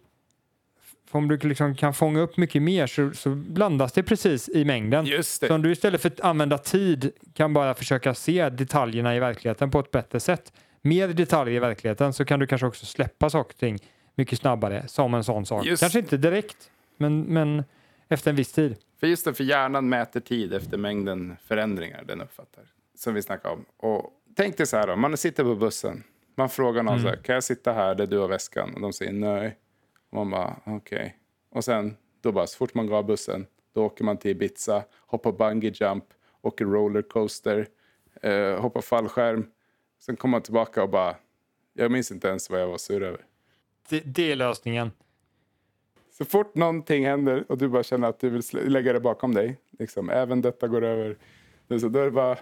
För 1.14 1.18
om 1.18 1.28
du 1.28 1.36
liksom 1.36 1.74
kan 1.74 1.94
fånga 1.94 2.20
upp 2.20 2.36
mycket 2.36 2.62
mer 2.62 2.86
så, 2.86 3.10
så 3.14 3.30
blandas 3.30 3.92
det 3.92 4.02
precis 4.02 4.48
i 4.48 4.64
mängden. 4.64 5.06
Just 5.06 5.40
Så 5.40 5.46
det. 5.46 5.54
om 5.54 5.62
du 5.62 5.72
istället 5.72 6.00
för 6.02 6.08
att 6.10 6.20
använda 6.20 6.58
tid 6.58 7.12
kan 7.34 7.52
bara 7.54 7.74
försöka 7.74 8.14
se 8.14 8.48
detaljerna 8.50 9.16
i 9.16 9.18
verkligheten 9.20 9.70
på 9.70 9.78
ett 9.80 9.90
bättre 9.90 10.20
sätt. 10.20 10.52
Mer 10.82 11.08
detaljer 11.08 11.54
i 11.54 11.58
verkligheten 11.58 12.12
så 12.12 12.24
kan 12.24 12.40
du 12.40 12.46
kanske 12.46 12.66
också 12.66 12.86
släppa 12.86 13.30
saker 13.30 13.54
och 13.54 13.58
ting 13.58 13.78
mycket 14.14 14.38
snabbare 14.38 14.84
som 14.88 15.14
en 15.14 15.24
sån 15.24 15.46
sak. 15.46 15.66
Just- 15.66 15.80
Kanske 15.80 15.98
inte 15.98 16.16
direkt, 16.16 16.70
men, 16.96 17.20
men 17.22 17.64
efter 18.08 18.30
en 18.30 18.36
viss 18.36 18.52
tid. 18.52 18.76
För 19.00 19.06
just 19.06 19.24
det, 19.24 19.34
för 19.34 19.44
hjärnan 19.44 19.88
mäter 19.88 20.20
tid 20.20 20.52
efter 20.54 20.78
mängden 20.78 21.36
förändringar 21.46 22.04
den 22.06 22.20
uppfattar. 22.20 22.64
Som 22.98 23.14
vi 23.14 23.22
snackade 23.22 23.54
om. 23.54 23.64
Och 23.76 24.10
tänk 24.36 24.56
dig 24.56 24.66
så 24.66 24.76
här 24.76 24.86
då, 24.86 24.96
man 24.96 25.16
sitter 25.16 25.44
på 25.44 25.54
bussen. 25.54 26.02
Man 26.36 26.48
frågar 26.48 26.82
någon 26.82 27.00
så 27.02 27.08
här, 27.08 27.16
kan 27.16 27.34
jag 27.34 27.44
sitta 27.44 27.72
här 27.72 27.94
där 27.94 28.06
du 28.06 28.18
har 28.18 28.28
väskan? 28.28 28.74
Och 28.74 28.80
de 28.80 28.92
säger 28.92 29.12
nej. 29.12 29.56
Och 30.14 30.26
man 30.26 30.30
bara, 30.30 30.56
okej. 30.76 31.16
Och 31.50 31.64
sen, 31.64 31.96
då 32.20 32.32
bara, 32.32 32.46
så 32.46 32.56
fort 32.56 32.74
man 32.74 32.86
går 32.86 32.96
av 32.96 33.06
bussen, 33.06 33.46
då 33.74 33.84
åker 33.84 34.04
man 34.04 34.16
till 34.16 34.30
Ibiza, 34.30 34.84
hoppar 35.06 35.32
bungee 35.32 35.72
jump, 35.74 36.04
åker 36.42 36.64
rollercoaster, 36.64 37.66
eh, 38.22 38.60
hoppar 38.60 38.80
fallskärm. 38.80 39.46
Sen 40.00 40.16
kommer 40.16 40.30
man 40.30 40.42
tillbaka 40.42 40.82
och 40.82 40.88
bara, 40.90 41.16
jag 41.72 41.90
minns 41.90 42.10
inte 42.10 42.28
ens 42.28 42.50
vad 42.50 42.60
jag 42.60 42.68
var 42.68 42.78
sur 42.78 43.02
över. 43.02 43.20
Det, 43.88 44.00
det 44.00 44.32
är 44.32 44.36
lösningen. 44.36 44.90
Så 46.18 46.24
fort 46.24 46.54
någonting 46.54 47.06
händer 47.06 47.44
och 47.48 47.58
du 47.58 47.68
bara 47.68 47.82
känner 47.82 48.08
att 48.08 48.20
du 48.20 48.30
vill 48.30 48.42
lägga 48.52 48.92
det 48.92 49.00
bakom 49.00 49.34
dig, 49.34 49.56
liksom, 49.78 50.10
även 50.10 50.40
detta 50.40 50.68
går 50.68 50.84
över, 50.84 51.16
så- 51.80 51.88
då 51.88 51.98
är 51.98 52.04
det 52.04 52.10
bara 52.10 52.38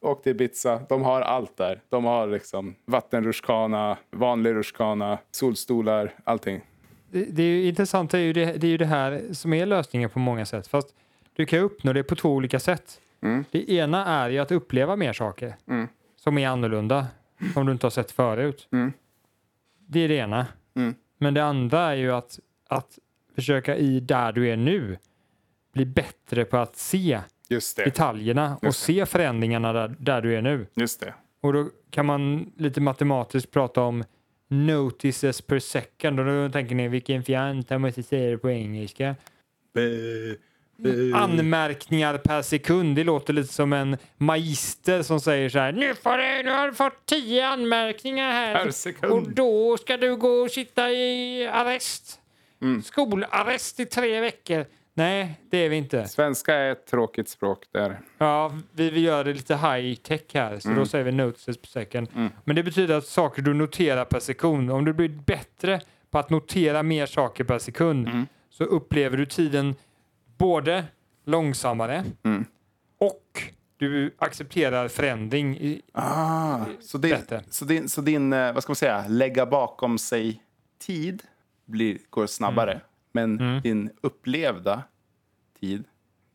åk 0.00 0.22
till 0.22 0.30
Ibiza. 0.32 0.82
De 0.88 1.02
har 1.02 1.20
allt 1.20 1.56
där. 1.56 1.80
De 1.88 2.04
har 2.04 2.26
liksom 2.26 2.74
vattenrutschkana, 2.84 3.98
vanlig 4.10 4.54
rutschkana, 4.54 5.18
solstolar, 5.30 6.14
allting. 6.24 6.60
Det, 7.10 7.24
det 7.24 7.42
är 7.42 7.46
ju 7.46 7.68
intressant, 7.68 8.10
det 8.10 8.18
är 8.18 8.22
ju 8.22 8.32
det, 8.32 8.44
det 8.52 8.66
är 8.66 8.70
ju 8.70 8.76
det 8.76 8.86
här 8.86 9.22
som 9.32 9.52
är 9.52 9.66
lösningen 9.66 10.10
på 10.10 10.18
många 10.18 10.46
sätt. 10.46 10.66
Fast 10.66 10.94
du 11.36 11.46
kan 11.46 11.58
uppnå 11.58 11.92
det 11.92 12.02
på 12.02 12.16
två 12.16 12.30
olika 12.34 12.60
sätt. 12.60 13.00
Mm. 13.22 13.44
Det 13.50 13.70
ena 13.70 14.06
är 14.06 14.30
ju 14.30 14.38
att 14.38 14.52
uppleva 14.52 14.96
mer 14.96 15.12
saker 15.12 15.56
Mm. 15.68 15.88
som 16.16 16.38
är 16.38 16.48
annorlunda, 16.48 17.06
som 17.54 17.66
du 17.66 17.72
inte 17.72 17.86
har 17.86 17.90
sett 17.90 18.10
förut. 18.10 18.68
Mm. 18.72 18.92
Det 19.86 20.00
är 20.00 20.08
det 20.08 20.14
ena. 20.14 20.46
Mm. 20.76 20.94
Men 21.18 21.34
det 21.34 21.44
andra 21.44 21.80
är 21.80 21.94
ju 21.96 22.12
att, 22.12 22.38
att 22.68 22.98
försöka 23.34 23.76
i 23.76 24.00
där 24.00 24.32
du 24.32 24.48
är 24.48 24.56
nu 24.56 24.98
bli 25.72 25.86
bättre 25.86 26.44
på 26.44 26.56
att 26.56 26.76
se 26.76 27.20
detaljerna 27.76 28.56
och 28.62 28.74
se 28.74 29.06
förändringarna 29.06 29.72
där, 29.72 29.96
där 29.98 30.22
du 30.22 30.34
är 30.36 30.42
nu. 30.42 30.66
Just 30.74 31.00
det. 31.00 31.14
Och 31.40 31.52
då 31.52 31.68
kan 31.90 32.06
man 32.06 32.52
lite 32.56 32.80
matematiskt 32.80 33.50
prata 33.50 33.82
om 33.82 34.04
notices 34.50 35.40
per 35.40 35.58
second 35.58 36.20
och 36.20 36.26
då 36.26 36.48
tänker 36.48 36.74
ni 36.74 36.88
vilken 36.88 37.22
fjant, 37.24 37.70
jag 37.70 37.80
måste 37.80 38.02
säga 38.02 38.30
det 38.30 38.38
på 38.38 38.50
engelska. 38.50 39.16
Anmärkningar 41.14 42.18
per 42.18 42.42
sekund, 42.42 42.96
det 42.96 43.04
låter 43.04 43.32
lite 43.32 43.52
som 43.52 43.72
en 43.72 43.96
magister 44.16 45.02
som 45.02 45.20
säger 45.20 45.48
så 45.48 45.58
här 45.58 45.72
nu, 45.72 45.94
får 45.94 46.16
du, 46.16 46.42
nu 46.42 46.50
har 46.50 46.68
du 46.68 46.74
fått 46.74 47.06
tio 47.06 47.46
anmärkningar 47.46 48.32
här 48.32 48.72
Per 49.00 49.12
och 49.12 49.30
då 49.30 49.76
ska 49.76 49.96
du 49.96 50.16
gå 50.16 50.28
och 50.28 50.50
sitta 50.50 50.90
i 50.90 51.46
arrest. 51.46 52.20
Mm. 52.62 52.82
Skolarrest 52.82 53.80
i 53.80 53.86
tre 53.86 54.20
veckor. 54.20 54.64
Nej, 55.00 55.40
det 55.50 55.58
är 55.58 55.68
vi 55.68 55.76
inte. 55.76 56.08
Svenska 56.08 56.54
är 56.54 56.72
ett 56.72 56.86
tråkigt 56.86 57.28
språk 57.28 57.64
där. 57.72 58.00
Ja, 58.18 58.52
vi 58.72 58.90
vill 58.90 59.04
göra 59.04 59.24
det 59.24 59.32
lite 59.32 59.56
high 59.56 59.94
tech 59.94 60.20
här, 60.34 60.58
så 60.58 60.68
då 60.68 60.86
säger 60.86 61.04
vi 61.04 61.12
notices 61.12 61.56
per 61.56 61.68
second. 61.68 62.08
Mm. 62.14 62.30
Men 62.44 62.56
det 62.56 62.62
betyder 62.62 62.98
att 62.98 63.06
saker 63.06 63.42
du 63.42 63.54
noterar 63.54 64.04
per 64.04 64.20
sekund, 64.20 64.70
om 64.70 64.84
du 64.84 64.92
blir 64.92 65.08
bättre 65.08 65.80
på 66.10 66.18
att 66.18 66.30
notera 66.30 66.82
mer 66.82 67.06
saker 67.06 67.44
per 67.44 67.58
sekund 67.58 68.08
Mm. 68.08 68.26
så 68.50 68.64
upplever 68.64 69.16
du 69.16 69.26
tiden 69.26 69.74
både 70.38 70.84
långsammare 71.26 72.04
Mm. 72.24 72.44
och 72.98 73.42
du 73.76 74.14
accepterar 74.18 74.88
förändring. 74.88 75.56
I, 75.56 75.82
Ah, 75.92 76.64
så 76.80 76.98
din, 76.98 77.10
Bättre. 77.10 77.42
så 77.50 77.64
din, 77.64 77.88
så 77.88 78.00
din 78.00 78.32
eh, 78.32 78.52
vad 78.52 78.62
ska 78.62 78.70
man 78.70 78.76
säga, 78.76 79.04
lägga 79.08 79.46
bakom 79.46 79.98
sig 79.98 80.42
tid 80.78 81.22
blir, 81.66 81.98
går 82.10 82.26
snabbare. 82.26 82.80
Men 83.12 83.40
Mm. 83.40 83.60
din 83.60 83.90
upplevda 84.00 84.82
tid 85.60 85.84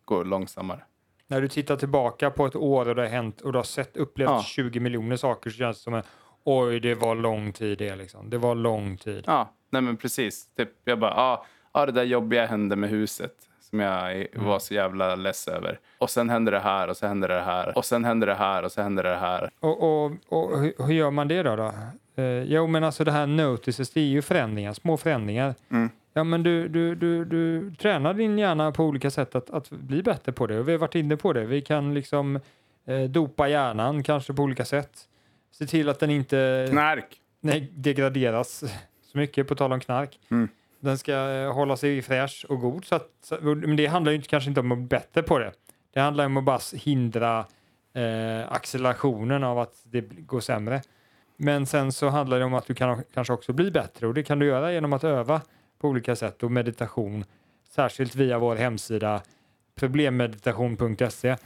går 0.05 0.25
långsammare. 0.25 0.79
när 1.27 1.41
du 1.41 1.47
tittar 1.47 1.75
tillbaka 1.75 2.29
på 2.31 2.45
ett 2.45 2.55
år 2.55 2.89
och 2.89 2.95
det 2.95 3.01
har 3.01 3.09
hänt 3.09 3.41
och 3.41 3.51
du 3.51 3.59
har 3.59 3.63
sett 3.63 3.97
upplevt 3.97 4.29
Ja. 4.29 4.43
20 4.43 4.79
miljoner 4.79 5.15
saker 5.15 5.49
så 5.49 5.57
känns 5.57 5.77
det 5.77 5.83
som 5.83 5.93
en 5.93 6.03
oj, 6.43 6.79
det 6.79 6.95
var 6.95 7.15
lång 7.15 7.51
tid 7.53 7.77
det 7.77 7.95
liksom. 7.95 8.29
Det 8.29 8.37
var 8.37 8.55
lång 8.55 8.97
tid. 8.97 9.23
Ja, 9.27 9.53
nej 9.69 9.81
men 9.81 9.97
precis. 9.97 10.47
Typ, 10.55 10.69
jag 10.83 10.99
bara, 10.99 11.11
ja, 11.11 11.45
ah, 11.71 11.85
det 11.85 11.91
där 11.91 12.03
jobbiga 12.03 12.45
hände 12.45 12.75
med 12.75 12.89
huset 12.89 13.33
som 13.59 13.79
jag 13.79 14.11
Mm. 14.15 14.45
var 14.45 14.59
så 14.59 14.73
jävla 14.73 15.15
less 15.15 15.47
över. 15.47 15.79
Och 15.97 16.09
sen 16.09 16.29
hände 16.29 16.51
det 16.51 16.59
här 16.59 16.87
och 16.87 16.97
sen 16.97 17.09
hände 17.09 17.27
det 17.27 17.41
här 17.41 17.77
och 17.77 17.85
sen 17.85 18.05
hände 18.05 18.25
det 18.25 18.35
här 18.35 18.63
och 18.63 18.71
sen 18.71 18.83
hände 18.83 19.01
det 19.03 19.15
här. 19.17 19.49
Och, 19.59 19.83
och, 20.05 20.11
och 20.27 20.59
hur, 20.59 20.73
hur 20.85 20.93
gör 20.93 21.11
man 21.11 21.27
det 21.27 21.43
då? 21.43 21.55
då? 21.55 21.71
Eh, 22.23 22.43
jo, 22.43 22.67
men 22.67 22.83
alltså 22.83 23.03
det 23.03 23.11
här 23.11 23.27
notices, 23.27 23.89
det 23.89 23.99
är 23.99 24.05
ju 24.05 24.21
förändringar, 24.21 24.73
små 24.73 24.97
förändringar. 24.97 25.55
Mm. 25.71 25.89
Ja, 26.17 26.23
men 26.23 26.43
du, 26.43 26.67
du, 26.67 26.95
du, 26.95 27.25
du 27.25 27.75
tränar 27.75 28.13
din 28.13 28.37
hjärna 28.37 28.71
på 28.71 28.83
olika 28.83 29.11
sätt 29.11 29.35
att, 29.35 29.49
att 29.49 29.69
bli 29.69 30.03
bättre 30.03 30.31
på 30.31 30.47
det. 30.47 30.59
Och 30.59 30.67
vi 30.67 30.71
har 30.71 30.79
varit 30.79 30.95
inne 30.95 31.17
på 31.17 31.33
det. 31.33 31.45
Vi 31.45 31.61
kan 31.61 31.93
liksom 31.93 32.39
eh, 32.85 33.03
dopa 33.03 33.49
hjärnan 33.49 34.03
kanske 34.03 34.33
på 34.33 34.41
olika 34.41 34.65
sätt. 34.65 35.07
Se 35.51 35.65
till 35.65 35.89
att 35.89 35.99
den 35.99 36.09
inte 36.09 36.67
Knark! 36.69 37.21
nej, 37.39 37.71
degraderas 37.73 38.63
så 39.11 39.17
mycket, 39.17 39.47
på 39.47 39.55
tal 39.55 39.73
om 39.73 39.79
knark. 39.79 40.19
Mm. 40.31 40.49
Den 40.79 40.97
ska 40.97 41.13
eh, 41.13 41.53
hålla 41.53 41.77
sig 41.77 42.01
fräsch 42.01 42.45
och 42.49 42.61
god. 42.61 42.85
Så 42.85 42.95
att, 42.95 43.09
så, 43.21 43.37
men 43.41 43.75
det 43.75 43.85
handlar 43.85 44.11
ju 44.11 44.15
inte, 44.15 44.27
kanske 44.27 44.49
inte 44.49 44.59
om 44.59 44.71
att 44.71 44.77
bli 44.77 44.87
bättre 44.87 45.23
på 45.23 45.39
det. 45.39 45.51
Det 45.93 45.99
handlar 45.99 46.25
om 46.25 46.37
att 46.37 46.43
bara 46.43 46.59
hindra 46.73 47.45
eh, 47.93 48.51
accelerationen 48.51 49.43
av 49.43 49.59
att 49.59 49.81
det 49.83 50.01
går 50.01 50.39
sämre. 50.39 50.81
Men 51.37 51.65
sen 51.65 51.91
så 51.91 52.09
handlar 52.09 52.39
det 52.39 52.45
om 52.45 52.53
att 52.53 52.67
du 52.67 52.73
kan 52.73 53.03
kanske 53.13 53.33
också 53.33 53.53
bli 53.53 53.71
bättre 53.71 54.07
och 54.07 54.13
det 54.13 54.23
kan 54.23 54.39
du 54.39 54.45
göra 54.45 54.73
genom 54.73 54.93
att 54.93 55.03
öva 55.03 55.41
på 55.85 55.89
olika 55.89 56.15
sätt 56.15 56.43
och 56.43 56.51
meditation, 56.51 57.25
särskilt 57.69 58.15
via 58.15 58.39
vår 58.39 58.55
hemsida 58.55 59.21
problemmeditation.se. 59.75 61.37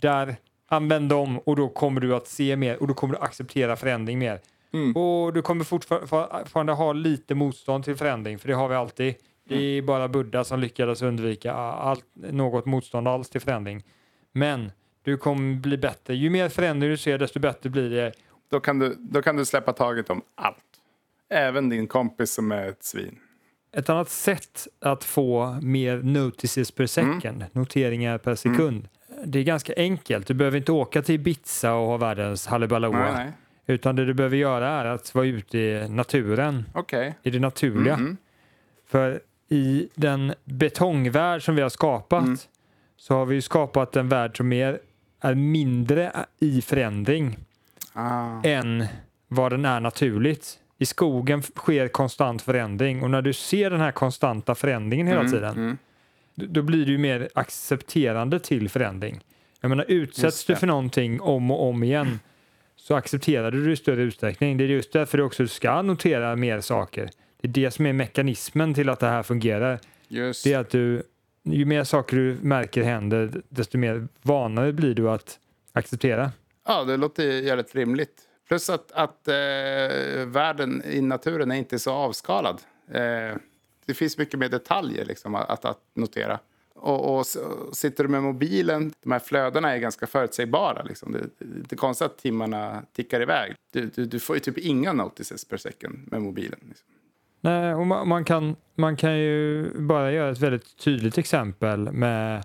Där 0.00 0.36
använd 0.68 1.08
dem 1.08 1.38
och 1.38 1.56
då 1.56 1.68
kommer 1.68 2.00
du 2.00 2.14
att 2.14 2.26
se 2.26 2.56
mer 2.56 2.76
och 2.76 2.88
då 2.88 2.94
kommer 2.94 3.14
du 3.14 3.20
acceptera 3.20 3.76
förändring 3.76 4.18
mer. 4.18 4.40
Mm. 4.72 4.96
Och 4.96 5.32
du 5.32 5.42
kommer 5.42 5.64
fortfar- 5.64 6.06
fortfarande 6.06 6.72
ha 6.72 6.92
lite 6.92 7.34
motstånd 7.34 7.84
till 7.84 7.96
förändring, 7.96 8.38
för 8.38 8.48
det 8.48 8.54
har 8.54 8.68
vi 8.68 8.74
alltid. 8.74 9.14
Det 9.48 9.56
är 9.56 9.82
bara 9.82 10.08
Buddha 10.08 10.44
som 10.44 10.60
lyckades 10.60 11.02
undvika 11.02 11.52
allt, 11.52 12.04
något 12.14 12.66
motstånd 12.66 13.08
alls 13.08 13.30
till 13.30 13.40
förändring. 13.40 13.84
Men 14.32 14.72
du 15.04 15.16
kommer 15.16 15.54
bli 15.54 15.76
bättre. 15.78 16.14
Ju 16.14 16.30
mer 16.30 16.48
förändring 16.48 16.90
du 16.90 16.96
ser, 16.96 17.18
desto 17.18 17.40
bättre 17.40 17.70
blir 17.70 17.90
det. 17.90 18.12
Då 18.50 18.60
kan, 18.60 18.78
du, 18.78 18.96
då 18.98 19.22
kan 19.22 19.36
du 19.36 19.44
släppa 19.44 19.72
taget 19.72 20.10
om 20.10 20.22
allt. 20.34 20.56
Även 21.30 21.68
din 21.68 21.86
kompis 21.86 22.34
som 22.34 22.52
är 22.52 22.68
ett 22.68 22.84
svin. 22.84 23.18
Ett 23.72 23.90
annat 23.90 24.08
sätt 24.10 24.68
att 24.80 25.04
få 25.04 25.58
mer 25.62 25.96
notices 26.02 26.70
per 26.70 26.86
second, 26.86 27.44
noteringar 27.52 28.18
per 28.18 28.34
sekund, 28.34 28.88
det 29.24 29.38
är 29.38 29.42
ganska 29.44 29.72
enkelt. 29.76 30.26
Du 30.26 30.34
behöver 30.34 30.58
inte 30.58 30.72
åka 30.72 31.02
till 31.02 31.14
Ibiza 31.14 31.74
och 31.74 31.86
ha 31.86 31.96
världens 31.96 32.48
nej. 32.50 33.32
Utan 33.66 33.96
det 33.96 34.04
du 34.04 34.14
behöver 34.14 34.36
göra 34.36 34.68
är 34.68 34.84
att 34.84 35.14
vara 35.14 35.26
ute 35.26 35.58
i 35.58 35.88
naturen, 35.88 36.64
Okej. 36.74 37.14
i 37.22 37.30
det 37.30 37.38
naturliga. 37.38 37.96
Mhm. 37.96 38.16
För 38.88 39.20
i 39.48 39.88
den 39.94 40.34
betongvärld 40.44 41.42
som 41.42 41.54
vi 41.56 41.62
har 41.62 41.68
skapat 41.68 42.24
Mm. 42.24 42.36
så 42.96 43.14
har 43.14 43.26
vi 43.26 43.34
ju 43.34 43.42
skapat 43.42 43.96
en 43.96 44.08
värld 44.08 44.36
som 44.36 44.52
är, 44.52 44.80
är 45.20 45.34
mindre 45.34 46.12
i 46.40 46.62
förändring 46.62 47.36
Ah. 47.92 48.42
än 48.42 48.86
vad 49.28 49.52
den 49.52 49.64
är 49.64 49.80
naturligt. 49.80 50.58
I 50.78 50.86
skogen 50.86 51.42
sker 51.42 51.88
konstant 51.88 52.42
förändring 52.42 53.02
och 53.02 53.10
när 53.10 53.22
du 53.22 53.32
ser 53.32 53.70
den 53.70 53.80
här 53.80 53.92
konstanta 53.92 54.54
förändringen 54.54 55.06
hela 55.06 55.20
Mm, 55.20 55.32
tiden 55.32 55.56
mm. 55.56 55.78
då 56.34 56.62
blir 56.62 56.86
du 56.86 56.98
mer 56.98 57.28
accepterande 57.34 58.40
till 58.40 58.68
förändring. 58.68 59.20
Jag 59.60 59.68
menar 59.68 59.84
utsätts 59.88 60.44
du 60.44 60.56
för 60.56 60.66
någonting 60.66 61.20
om 61.20 61.50
och 61.50 61.68
om 61.68 61.82
igen 61.82 62.20
så 62.76 62.94
accepterar 62.94 63.50
du 63.50 63.64
det 63.64 63.72
i 63.72 63.76
större 63.76 64.02
utsträckning. 64.02 64.56
Det 64.56 64.64
är 64.64 64.68
just 64.68 64.92
därför 64.92 65.18
du 65.18 65.24
också 65.24 65.46
ska 65.46 65.82
notera 65.82 66.36
mer 66.36 66.60
saker. 66.60 67.10
Det 67.40 67.48
är 67.48 67.52
det 67.52 67.70
som 67.70 67.86
är 67.86 67.92
mekanismen 67.92 68.74
till 68.74 68.88
att 68.88 69.00
det 69.00 69.06
här 69.06 69.22
fungerar. 69.22 69.78
Just. 70.08 70.44
Det 70.44 70.52
är 70.52 70.58
att 70.58 70.70
du, 70.70 71.02
ju 71.42 71.64
mer 71.64 71.84
saker 71.84 72.16
du 72.16 72.36
märker 72.42 72.82
händer, 72.82 73.42
desto 73.48 73.78
mer 73.78 74.08
vanare 74.22 74.72
blir 74.72 74.94
du 74.94 75.10
att 75.10 75.38
acceptera. 75.72 76.32
Ja, 76.66 76.84
det 76.84 76.96
låter 76.96 77.22
jävligt 77.22 77.74
rimligt. 77.74 78.22
Plus 78.48 78.70
att, 78.70 78.92
att 78.92 79.28
eh, 79.28 79.34
världen 80.26 80.82
i 80.84 81.00
naturen 81.00 81.50
är 81.50 81.56
inte 81.56 81.78
så 81.78 81.92
avskalad. 81.92 82.60
Eh, 82.90 83.36
det 83.86 83.94
finns 83.94 84.18
mycket 84.18 84.40
mer 84.40 84.48
detaljer 84.48 85.04
liksom, 85.04 85.34
att, 85.34 85.64
att 85.64 85.80
notera. 85.94 86.38
Och, 86.74 87.18
och 87.18 87.26
sitter 87.72 88.04
du 88.04 88.10
med 88.10 88.22
mobilen, 88.22 88.92
de 89.02 89.12
här 89.12 89.18
flödena 89.18 89.74
är 89.74 89.78
ganska 89.78 90.06
förutsägbara. 90.06 90.82
Liksom. 90.82 91.12
Det, 91.12 91.28
det 91.38 91.72
är 91.72 91.76
konstigt 91.76 92.06
att 92.06 92.18
timmarna 92.18 92.82
tickar 92.92 93.22
iväg. 93.22 93.54
Du, 93.72 93.90
du, 93.94 94.04
du 94.04 94.20
får 94.20 94.36
ju 94.36 94.40
typ 94.40 94.58
inga 94.58 94.92
notices 94.92 95.44
per 95.44 95.56
second 95.56 95.98
med 96.10 96.22
mobilen. 96.22 96.60
Liksom. 96.68 96.86
Nej, 97.40 97.74
och 97.74 97.86
man, 97.86 98.08
man, 98.08 98.24
kan, 98.24 98.56
man 98.74 98.96
kan 98.96 99.18
ju 99.18 99.70
bara 99.80 100.12
göra 100.12 100.30
ett 100.30 100.38
väldigt 100.38 100.76
tydligt 100.76 101.18
exempel 101.18 101.92
med 101.92 102.44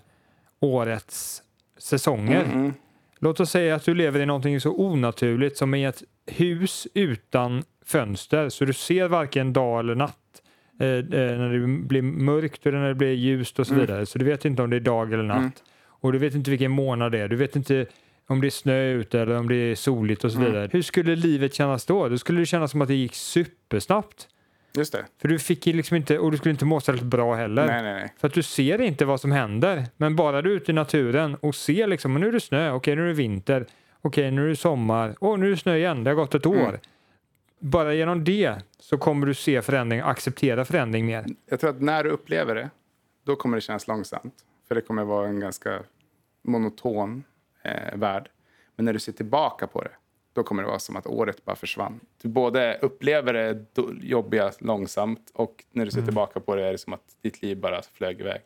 årets 0.60 1.42
säsonger. 1.78 2.44
Mm, 2.44 2.58
mm. 2.58 2.72
Låt 3.24 3.40
oss 3.40 3.50
säga 3.50 3.74
att 3.74 3.84
du 3.84 3.94
lever 3.94 4.20
i 4.20 4.26
någonting 4.26 4.60
så 4.60 4.70
onaturligt 4.80 5.56
som 5.56 5.74
i 5.74 5.84
ett 5.84 6.02
hus 6.26 6.88
utan 6.94 7.62
fönster 7.84 8.48
så 8.48 8.64
du 8.64 8.72
ser 8.72 9.08
varken 9.08 9.52
dag 9.52 9.80
eller 9.80 9.94
natt. 9.94 10.16
Eh, 10.80 10.86
eh, 10.88 11.02
när 11.10 11.52
det 11.52 11.66
blir 11.66 12.02
mörkt 12.02 12.66
eller 12.66 12.78
när 12.78 12.88
det 12.88 12.94
blir 12.94 13.12
ljust 13.12 13.58
och 13.58 13.66
så 13.66 13.72
Mm. 13.74 13.86
vidare. 13.86 14.06
Så 14.06 14.18
du 14.18 14.24
vet 14.24 14.44
inte 14.44 14.62
om 14.62 14.70
det 14.70 14.76
är 14.76 14.80
dag 14.80 15.12
eller 15.12 15.22
natt. 15.22 15.38
Mm. 15.38 15.52
Och 15.84 16.12
du 16.12 16.18
vet 16.18 16.34
inte 16.34 16.50
vilken 16.50 16.70
månad 16.70 17.12
det 17.12 17.18
är. 17.18 17.28
Du 17.28 17.36
vet 17.36 17.56
inte 17.56 17.86
om 18.26 18.40
det 18.40 18.48
är 18.48 18.50
snö 18.50 18.90
ute 18.92 19.20
eller 19.20 19.36
om 19.38 19.48
det 19.48 19.54
är 19.56 19.74
soligt 19.74 20.24
och 20.24 20.32
så 20.32 20.38
Mm. 20.38 20.52
vidare. 20.52 20.68
Hur 20.72 20.82
skulle 20.82 21.16
livet 21.16 21.54
kännas 21.54 21.86
då? 21.86 22.08
Då 22.08 22.18
skulle 22.18 22.40
det 22.40 22.46
kännas 22.46 22.70
som 22.70 22.82
att 22.82 22.88
det 22.88 22.94
gick 22.94 23.14
supersnabbt. 23.14 24.28
Just 24.74 24.92
det. 24.92 25.04
För 25.18 25.28
du 25.28 25.38
fick 25.38 25.66
ju 25.66 25.72
liksom 25.72 25.96
inte, 25.96 26.18
och 26.18 26.30
du 26.30 26.36
skulle 26.36 26.50
inte 26.50 26.64
må 26.64 26.80
särskilt 26.80 27.06
bra 27.06 27.34
heller. 27.34 27.66
Nej, 27.66 27.82
nej, 27.82 27.92
nej. 27.92 28.14
För 28.18 28.28
att 28.28 28.34
du 28.34 28.42
ser 28.42 28.80
inte 28.80 29.04
vad 29.04 29.20
som 29.20 29.32
händer. 29.32 29.86
Men 29.96 30.16
bara 30.16 30.42
du 30.42 30.52
är 30.52 30.56
ute 30.56 30.70
i 30.70 30.74
naturen 30.74 31.34
och 31.34 31.54
ser 31.54 31.86
liksom, 31.86 32.14
nu 32.14 32.28
är 32.28 32.32
det 32.32 32.40
snö, 32.40 32.72
okej 32.72 32.96
nu 32.96 33.02
är 33.02 33.06
det 33.06 33.14
vinter, 33.14 33.66
okej 34.00 34.30
nu 34.30 34.44
är 34.44 34.48
det 34.48 34.56
sommar, 34.56 35.14
och 35.18 35.40
nu 35.40 35.46
är 35.46 35.50
det 35.50 35.56
snö 35.56 35.76
igen, 35.76 36.04
det 36.04 36.10
har 36.10 36.14
gått 36.14 36.34
ett 36.34 36.46
år. 36.46 36.68
Mm. 36.68 36.80
Bara 37.58 37.94
genom 37.94 38.24
det 38.24 38.54
så 38.78 38.98
kommer 38.98 39.26
du 39.26 39.34
se 39.34 39.62
förändring, 39.62 40.00
acceptera 40.00 40.64
förändring 40.64 41.06
mer. 41.06 41.24
Jag 41.46 41.60
tror 41.60 41.70
att 41.70 41.80
när 41.80 42.04
du 42.04 42.10
upplever 42.10 42.54
det, 42.54 42.70
då 43.24 43.36
kommer 43.36 43.56
det 43.56 43.60
kännas 43.60 43.88
långsamt. 43.88 44.34
För 44.68 44.74
det 44.74 44.80
kommer 44.80 45.04
vara 45.04 45.28
en 45.28 45.40
ganska 45.40 45.82
monoton 46.42 47.24
eh, 47.62 47.98
värld. 47.98 48.28
Men 48.76 48.84
när 48.84 48.92
du 48.92 48.98
ser 48.98 49.12
tillbaka 49.12 49.66
på 49.66 49.82
det, 49.82 49.90
då 50.32 50.42
kommer 50.42 50.62
det 50.62 50.68
vara 50.68 50.78
som 50.78 50.96
att 50.96 51.06
året 51.06 51.44
bara 51.44 51.56
försvann. 51.56 52.00
Du 52.22 52.28
både 52.28 52.78
upplever 52.82 53.32
det 53.32 53.64
jobbiga 54.02 54.52
långsamt 54.58 55.30
och 55.34 55.64
när 55.72 55.84
du 55.84 55.90
ser 55.90 56.02
tillbaka 56.02 56.40
på 56.40 56.54
det 56.54 56.66
är 56.66 56.72
det 56.72 56.78
som 56.78 56.92
att 56.92 57.16
ditt 57.22 57.42
liv 57.42 57.60
bara 57.60 57.82
flög 57.82 58.20
iväg. 58.20 58.40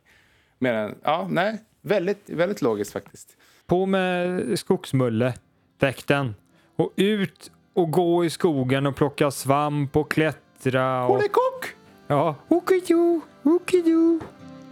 Medan, 0.59 0.95
ja, 1.03 1.28
nej, 1.30 1.59
väldigt, 1.80 2.30
väldigt 2.30 2.62
logiskt 2.62 2.93
faktiskt. 2.93 3.37
På 3.66 3.87
med 3.87 4.59
skogsmulle, 4.59 5.34
dräkten 5.78 6.34
och 6.76 6.93
ut 6.97 7.51
och 7.74 7.91
gå 7.91 8.24
i 8.24 8.30
skogen 8.30 8.87
och 8.87 8.97
plocka 8.97 9.30
svamp 9.30 9.97
och 9.97 10.11
klättra. 10.11 11.07
Och, 11.07 11.18
Kock! 11.18 11.66
ja, 12.07 12.34
okido, 12.49 13.20
okido. 13.43 14.20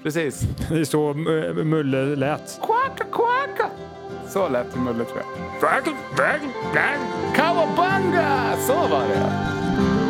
Precis. 0.02 0.40
Det 0.68 0.80
är 0.80 0.84
så 0.84 1.10
eh, 1.10 1.64
Mulle 1.64 2.16
lät. 2.16 2.60
Quacka, 2.62 3.04
quacka! 3.04 3.70
Så 4.28 4.48
lät 4.48 4.76
Mulle 4.76 5.04
tror 5.04 5.18
jag. 5.18 5.60
Kawabanga! 7.34 8.56
Så 8.66 8.74
var 8.74 9.04
det. 9.08 10.03